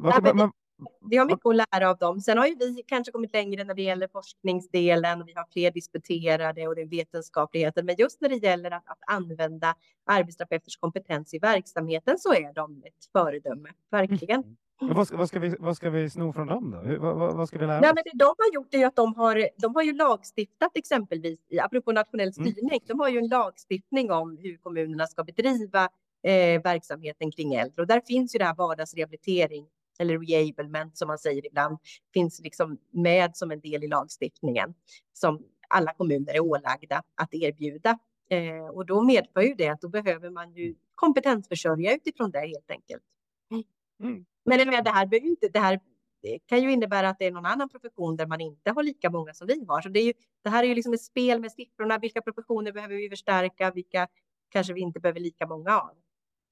Vad, 0.00 0.14
ja, 0.26 0.34
man, 0.34 0.52
vi 1.10 1.16
har 1.16 1.26
mycket 1.26 1.46
att 1.46 1.56
lära 1.56 1.90
av 1.90 1.98
dem. 1.98 2.20
Sen 2.20 2.38
har 2.38 2.46
ju 2.46 2.54
vi 2.58 2.82
kanske 2.86 3.12
kommit 3.12 3.32
längre 3.32 3.64
när 3.64 3.74
det 3.74 3.82
gäller 3.82 4.08
forskningsdelen. 4.08 5.24
Vi 5.26 5.32
har 5.32 5.46
fler 5.52 5.70
disputerade 5.70 6.68
och 6.68 6.74
det 6.74 6.82
är 6.82 6.86
vetenskapligheten. 6.86 7.86
Men 7.86 7.94
just 7.98 8.20
när 8.20 8.28
det 8.28 8.36
gäller 8.36 8.70
att, 8.70 8.88
att 8.88 8.98
använda 9.06 9.74
arbetsterapeuters 10.06 10.76
kompetens 10.76 11.34
i 11.34 11.38
verksamheten 11.38 12.18
så 12.18 12.32
är 12.34 12.52
de 12.54 12.82
ett 12.84 13.04
föredöme, 13.12 13.68
verkligen. 13.90 14.42
Mm. 14.42 14.56
Men 14.80 14.94
vad, 14.94 15.06
ska, 15.06 15.16
vad, 15.16 15.28
ska 15.28 15.40
vi, 15.40 15.56
vad 15.58 15.76
ska 15.76 15.90
vi 15.90 16.10
sno 16.10 16.32
från 16.32 16.46
dem 16.46 16.70
då? 16.70 16.78
Hur, 16.78 16.98
vad, 16.98 17.36
vad, 17.36 17.48
ska 17.48 17.58
vi 17.58 17.66
lära 17.66 17.80
Nej, 17.80 17.90
oss? 17.90 17.94
Men 17.94 18.04
det 18.04 18.24
de 18.24 18.34
har 18.38 18.54
gjort 18.54 18.74
är 18.74 18.86
att 18.86 18.96
de 18.96 19.14
har, 19.14 19.48
de 19.56 19.74
har 19.74 19.82
ju 19.82 19.92
lagstiftat 19.92 20.70
exempelvis, 20.74 21.40
i, 21.48 21.58
apropå 21.58 21.92
nationell 21.92 22.32
mm. 22.36 22.52
styrning, 22.52 22.70
mm. 22.70 22.80
de 22.86 23.00
har 23.00 23.08
ju 23.08 23.18
en 23.18 23.28
lagstiftning 23.28 24.10
om 24.10 24.36
hur 24.36 24.56
kommunerna 24.56 25.06
ska 25.06 25.24
bedriva 25.24 25.88
eh, 26.22 26.62
verksamheten 26.62 27.32
kring 27.32 27.54
äldre. 27.54 27.82
Och 27.82 27.86
där 27.86 28.00
finns 28.00 28.34
ju 28.34 28.38
det 28.38 28.44
här 28.44 28.54
vardagsrehabilitering 28.54 29.66
eller 29.98 30.18
reablement 30.18 30.98
som 30.98 31.08
man 31.08 31.18
säger 31.18 31.46
ibland, 31.46 31.78
finns 32.14 32.40
liksom 32.40 32.78
med 32.90 33.36
som 33.36 33.50
en 33.50 33.60
del 33.60 33.84
i 33.84 33.88
lagstiftningen 33.88 34.74
som 35.12 35.42
alla 35.68 35.92
kommuner 35.92 36.34
är 36.34 36.40
ålagda 36.40 37.02
att 37.14 37.34
erbjuda. 37.34 37.98
Eh, 38.30 38.66
och 38.66 38.86
då 38.86 39.02
medför 39.02 39.40
ju 39.40 39.54
det 39.54 39.68
att 39.68 39.80
då 39.80 39.88
behöver 39.88 40.30
man 40.30 40.52
ju 40.52 40.74
kompetensförsörja 40.94 41.94
utifrån 41.94 42.30
det 42.30 42.40
helt 42.40 42.70
enkelt. 42.70 43.02
Mm. 44.00 44.24
Men 44.44 44.58
det 44.58 44.90
här, 44.90 45.06
det 45.52 45.58
här 45.58 45.80
kan 46.46 46.62
ju 46.62 46.72
innebära 46.72 47.08
att 47.08 47.18
det 47.18 47.26
är 47.26 47.32
någon 47.32 47.46
annan 47.46 47.68
profession 47.68 48.16
där 48.16 48.26
man 48.26 48.40
inte 48.40 48.70
har 48.70 48.82
lika 48.82 49.10
många 49.10 49.34
som 49.34 49.46
vi 49.46 49.64
har. 49.68 49.80
Så 49.80 49.88
det, 49.88 50.00
är 50.00 50.04
ju, 50.04 50.12
det 50.44 50.50
här 50.50 50.62
är 50.62 50.68
ju 50.68 50.74
liksom 50.74 50.92
ett 50.92 51.02
spel 51.02 51.40
med 51.40 51.52
siffrorna. 51.52 51.98
Vilka 51.98 52.22
professioner 52.22 52.72
behöver 52.72 52.94
vi 52.94 53.10
förstärka? 53.10 53.70
Vilka 53.70 54.08
kanske 54.48 54.72
vi 54.72 54.80
inte 54.80 55.00
behöver 55.00 55.20
lika 55.20 55.46
många 55.46 55.80
av? 55.80 55.90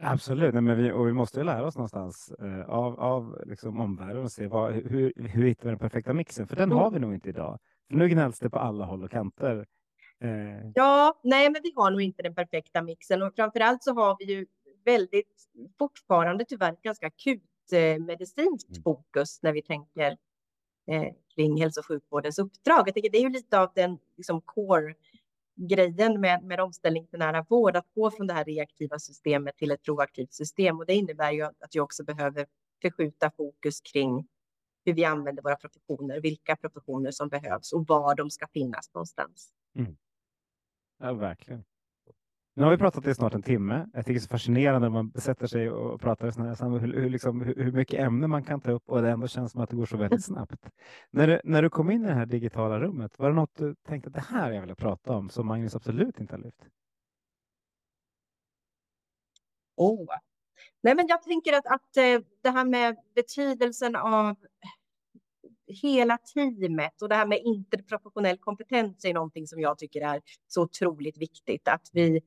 Absolut, 0.04 0.54
Nej, 0.54 0.62
men 0.62 0.76
vi, 0.76 0.92
och 0.92 1.08
vi 1.08 1.12
måste 1.12 1.42
lära 1.42 1.66
oss 1.66 1.76
någonstans 1.76 2.32
eh, 2.38 2.70
av, 2.70 3.00
av 3.00 3.42
liksom 3.46 3.80
omvärlden 3.80 4.22
och 4.22 4.32
se 4.32 4.46
vad, 4.46 4.72
hur, 4.72 5.12
hur 5.16 5.46
hittar 5.46 5.64
vi 5.64 5.70
den 5.70 5.78
perfekta 5.78 6.12
mixen? 6.12 6.48
För 6.48 6.56
den 6.56 6.64
mm. 6.72 6.78
har 6.78 6.90
vi 6.90 6.98
nog 6.98 7.14
inte 7.14 7.28
idag. 7.28 7.58
För 7.88 7.96
nu 7.96 8.08
gnälls 8.08 8.38
det 8.38 8.50
på 8.50 8.58
alla 8.58 8.84
håll 8.84 9.04
och 9.04 9.10
kanter. 9.10 9.66
Eh. 10.20 10.70
Ja, 10.74 11.20
nej, 11.24 11.50
men 11.50 11.60
vi 11.62 11.72
har 11.76 11.90
nog 11.90 12.00
inte 12.00 12.22
den 12.22 12.34
perfekta 12.34 12.82
mixen 12.82 13.22
och 13.22 13.34
framför 13.36 13.60
allt 13.60 13.82
så 13.82 13.94
har 13.94 14.16
vi 14.18 14.24
ju 14.24 14.46
väldigt 14.84 15.48
fortfarande 15.78 16.44
tyvärr 16.44 16.76
ganska 16.82 17.06
eh, 17.06 17.12
medicinskt 18.00 18.70
mm. 18.70 18.82
fokus 18.82 19.42
när 19.42 19.52
vi 19.52 19.62
tänker 19.62 20.16
eh, 20.86 21.14
kring 21.34 21.60
hälso 21.60 21.80
och 21.80 21.86
sjukvårdens 21.86 22.38
uppdrag. 22.38 22.88
Jag 22.88 22.94
tänker 22.94 23.10
det 23.10 23.18
är 23.18 23.22
ju 23.22 23.30
lite 23.30 23.60
av 23.60 23.72
den 23.74 23.98
liksom, 24.16 24.40
core 24.40 24.94
grejen 25.54 26.20
med, 26.20 26.44
med 26.44 26.60
omställning 26.60 27.06
till 27.06 27.18
nära 27.18 27.46
vård, 27.48 27.76
att 27.76 27.86
gå 27.94 28.10
från 28.10 28.26
det 28.26 28.34
här 28.34 28.44
reaktiva 28.44 28.98
systemet 28.98 29.56
till 29.56 29.70
ett 29.70 29.82
proaktivt 29.82 30.32
system. 30.32 30.78
Och 30.78 30.86
det 30.86 30.94
innebär 30.94 31.32
ju 31.32 31.42
att 31.42 31.74
jag 31.74 31.84
också 31.84 32.04
behöver 32.04 32.46
förskjuta 32.82 33.30
fokus 33.30 33.80
kring 33.80 34.28
hur 34.84 34.94
vi 34.94 35.04
använder 35.04 35.42
våra 35.42 35.56
professioner, 35.56 36.20
vilka 36.20 36.56
professioner 36.56 37.10
som 37.10 37.28
behövs 37.28 37.72
och 37.72 37.86
var 37.88 38.14
de 38.14 38.30
ska 38.30 38.48
finnas 38.48 38.94
någonstans. 38.94 39.52
Mm. 39.76 39.96
Ja, 40.98 41.12
verkligen. 41.12 41.64
Nu 42.54 42.62
har 42.64 42.70
vi 42.70 42.78
pratat 42.78 43.06
i 43.06 43.14
snart 43.14 43.34
en 43.34 43.42
timme. 43.42 43.86
Jag 43.92 44.04
tycker 44.04 44.12
det 44.12 44.18
är 44.18 44.20
så 44.20 44.28
fascinerande 44.28 44.88
när 44.88 45.02
man 45.02 45.12
sätter 45.12 45.46
sig 45.46 45.70
och 45.70 46.00
pratar 46.00 46.28
i 46.28 46.32
sådana 46.32 46.54
här 46.54 46.78
hur, 46.78 46.92
hur, 46.92 47.10
liksom, 47.10 47.40
hur, 47.40 47.72
mycket 47.72 48.00
ämne 48.00 48.26
man 48.26 48.44
kan 48.44 48.60
ta 48.60 48.70
upp 48.70 48.82
och 48.86 49.02
det 49.02 49.10
ändå 49.10 49.28
känns 49.28 49.52
som 49.52 49.60
att 49.60 49.70
det 49.70 49.76
går 49.76 49.86
så 49.86 49.96
väldigt 49.96 50.24
snabbt. 50.24 50.68
när, 51.10 51.26
du, 51.26 51.40
när 51.44 51.62
du 51.62 51.70
kom 51.70 51.90
in 51.90 52.04
i 52.04 52.06
det 52.06 52.14
här 52.14 52.26
digitala 52.26 52.80
rummet, 52.80 53.18
var 53.18 53.28
det 53.28 53.34
något 53.34 53.54
du 53.54 53.74
tänkte 53.74 54.08
att 54.08 54.14
det 54.14 54.20
här 54.20 54.52
jag 54.52 54.66
vill 54.66 54.74
prata 54.74 55.12
om 55.12 55.30
som 55.30 55.46
Magnus 55.46 55.76
absolut 55.76 56.20
inte 56.20 56.34
har 56.34 56.42
lyft? 56.42 56.66
Oh. 59.76 60.06
Nej, 60.82 60.94
men 60.94 61.06
jag 61.08 61.22
tänker 61.22 61.52
att, 61.52 61.66
att 61.66 61.96
eh, 61.96 62.20
det 62.42 62.50
här 62.50 62.64
med 62.64 62.96
betydelsen 63.14 63.96
av 63.96 64.36
hela 65.66 66.18
teamet 66.18 67.02
och 67.02 67.08
det 67.08 67.14
här 67.14 67.26
med 67.26 67.40
interprofessionell 67.44 68.38
kompetens 68.38 69.04
är 69.04 69.14
någonting 69.14 69.46
som 69.46 69.60
jag 69.60 69.78
tycker 69.78 70.00
är 70.00 70.20
så 70.48 70.62
otroligt 70.62 71.18
viktigt. 71.18 71.68
Att 71.68 71.88
vi 71.92 72.20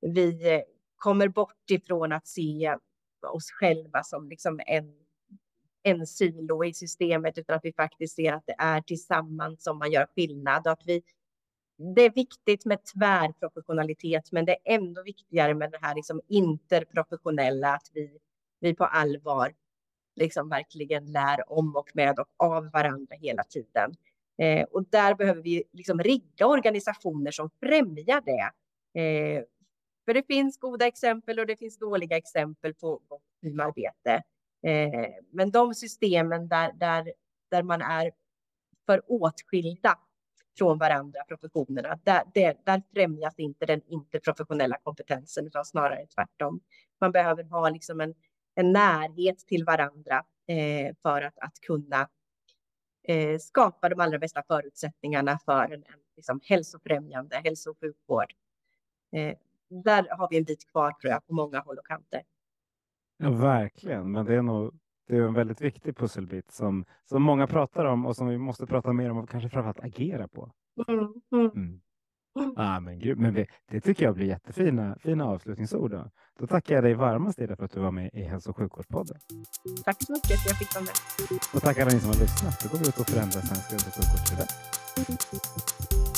vi 0.00 0.54
eh, 0.54 0.62
kommer 0.96 1.28
bort 1.28 1.70
ifrån 1.70 2.12
att 2.12 2.28
se 2.28 2.76
oss 3.32 3.50
själva 3.50 4.02
som 4.02 4.28
liksom 4.28 4.60
en, 4.66 4.94
en 5.82 6.06
silo 6.06 6.64
i 6.64 6.74
systemet, 6.74 7.38
utan 7.38 7.56
att 7.56 7.64
vi 7.64 7.72
faktiskt 7.72 8.16
ser 8.16 8.32
att 8.32 8.46
det 8.46 8.56
är 8.58 8.80
tillsammans 8.80 9.62
som 9.62 9.78
man 9.78 9.90
gör 9.90 10.06
skillnad 10.14 10.66
och 10.66 10.72
att 10.72 10.82
vi 10.86 11.02
det 11.94 12.02
är 12.02 12.10
viktigt 12.10 12.64
med 12.64 12.78
tvärprofessionalitet, 12.84 14.32
men 14.32 14.44
det 14.44 14.52
är 14.52 14.74
ändå 14.74 15.02
viktigare 15.02 15.54
med 15.54 15.70
det 15.70 15.78
här 15.82 15.94
liksom 15.94 16.20
interprofessionella, 16.28 17.74
att 17.74 17.90
vi, 17.92 18.18
vi 18.60 18.74
på 18.74 18.84
allvar 18.84 19.54
liksom 20.16 20.48
verkligen 20.48 21.12
lär 21.12 21.52
om 21.52 21.76
och 21.76 21.90
med 21.94 22.18
och 22.18 22.28
av 22.36 22.70
varandra 22.70 23.16
hela 23.16 23.44
tiden. 23.44 23.94
Eh, 24.38 24.62
och 24.62 24.84
där 24.90 25.14
behöver 25.14 25.42
vi 25.42 25.64
liksom 25.72 26.00
rigga 26.00 26.46
organisationer 26.46 27.30
som 27.30 27.50
främjar 27.60 28.22
det. 28.24 28.50
Eh, 29.00 29.42
för 30.10 30.14
det 30.14 30.26
finns 30.26 30.58
goda 30.58 30.86
exempel 30.86 31.38
och 31.38 31.46
det 31.46 31.56
finns 31.56 31.78
dåliga 31.78 32.16
exempel 32.16 32.74
på, 32.74 33.02
på 33.08 33.20
teamarbete. 33.42 34.22
Eh, 34.62 35.10
men 35.32 35.50
de 35.50 35.74
systemen 35.74 36.48
där, 36.48 36.72
där, 36.72 37.12
där 37.50 37.62
man 37.62 37.82
är 37.82 38.12
för 38.86 39.02
åtskilda 39.06 39.98
från 40.58 40.78
varandra, 40.78 41.20
professionerna, 41.28 41.98
där, 42.04 42.22
där, 42.34 42.56
där 42.64 42.82
främjas 42.94 43.34
inte 43.38 43.66
den 43.66 43.80
interprofessionella 43.86 44.76
kompetensen, 44.82 45.46
utan 45.46 45.64
snarare 45.64 46.06
tvärtom. 46.06 46.60
Man 47.00 47.12
behöver 47.12 47.44
ha 47.44 47.68
liksom 47.68 48.00
en, 48.00 48.14
en 48.54 48.72
närhet 48.72 49.38
till 49.38 49.64
varandra 49.64 50.24
eh, 50.46 50.94
för 51.02 51.22
att, 51.22 51.38
att 51.38 51.60
kunna 51.60 52.08
eh, 53.08 53.38
skapa 53.38 53.88
de 53.88 54.00
allra 54.00 54.18
bästa 54.18 54.42
förutsättningarna 54.48 55.38
för 55.44 55.64
en, 55.64 55.72
en 55.72 56.00
liksom, 56.16 56.40
hälsofrämjande 56.44 57.40
hälso 57.44 57.70
och 57.70 57.78
sjukvård. 57.80 58.32
Eh, 59.12 59.36
där 59.70 60.16
har 60.18 60.28
vi 60.30 60.38
en 60.38 60.44
bit 60.44 60.70
kvar 60.70 60.92
tror 60.92 61.12
jag 61.12 61.26
på 61.26 61.34
många 61.34 61.60
håll 61.60 61.78
och 61.78 61.86
kanter. 61.86 62.22
Ja, 63.16 63.30
verkligen, 63.30 64.12
men 64.12 64.26
det 64.26 64.34
är 64.34 64.42
nog 64.42 64.74
det 65.10 65.16
är 65.16 65.22
en 65.22 65.34
väldigt 65.34 65.60
viktig 65.60 65.96
pusselbit 65.96 66.50
som, 66.50 66.84
som 67.04 67.22
många 67.22 67.46
pratar 67.46 67.84
om 67.84 68.06
och 68.06 68.16
som 68.16 68.26
vi 68.26 68.38
måste 68.38 68.66
prata 68.66 68.92
mer 68.92 69.10
om 69.10 69.18
och 69.18 69.28
kanske 69.28 69.48
framförallt 69.48 69.80
agera 69.80 70.28
på. 70.28 70.52
Mm. 71.32 71.80
Ah, 72.56 72.80
men 72.80 72.98
gud, 72.98 73.18
men 73.18 73.34
det, 73.34 73.46
det, 73.70 73.80
tycker 73.80 74.04
jag 74.04 74.14
blir 74.14 74.26
jättefina 74.26 74.96
fina 75.00 75.26
avslutningsord. 75.26 75.90
Då. 75.90 76.10
då 76.38 76.46
tackar 76.46 76.74
jag 76.74 76.84
dig 76.84 76.94
varmast 76.94 77.38
Ida 77.38 77.56
för 77.56 77.64
att 77.64 77.72
du 77.72 77.80
var 77.80 77.90
med 77.90 78.10
i 78.12 78.22
Hälso 78.22 78.50
och 78.50 78.56
sjukvårdspodden. 78.56 79.16
Tack 79.84 80.02
så 80.02 80.12
mycket 80.12 80.26
för 80.26 80.34
att 80.34 80.46
jag 80.46 80.58
fick 80.58 80.74
vara 80.74 80.84
med. 80.84 80.94
Och 81.54 81.60
tack 81.60 81.78
alla 81.78 81.90
ni 81.90 82.00
som 82.00 82.08
har 82.08 82.20
lyssnat. 82.20 82.60
Då 82.62 82.68
går 82.68 82.78
vi 82.78 82.88
ut 82.88 82.98
och 82.98 83.06
förändrar 83.06 83.40
svensk 83.40 83.70
hälso 83.70 84.00
och 84.00 84.06
sjukvård 84.10 86.09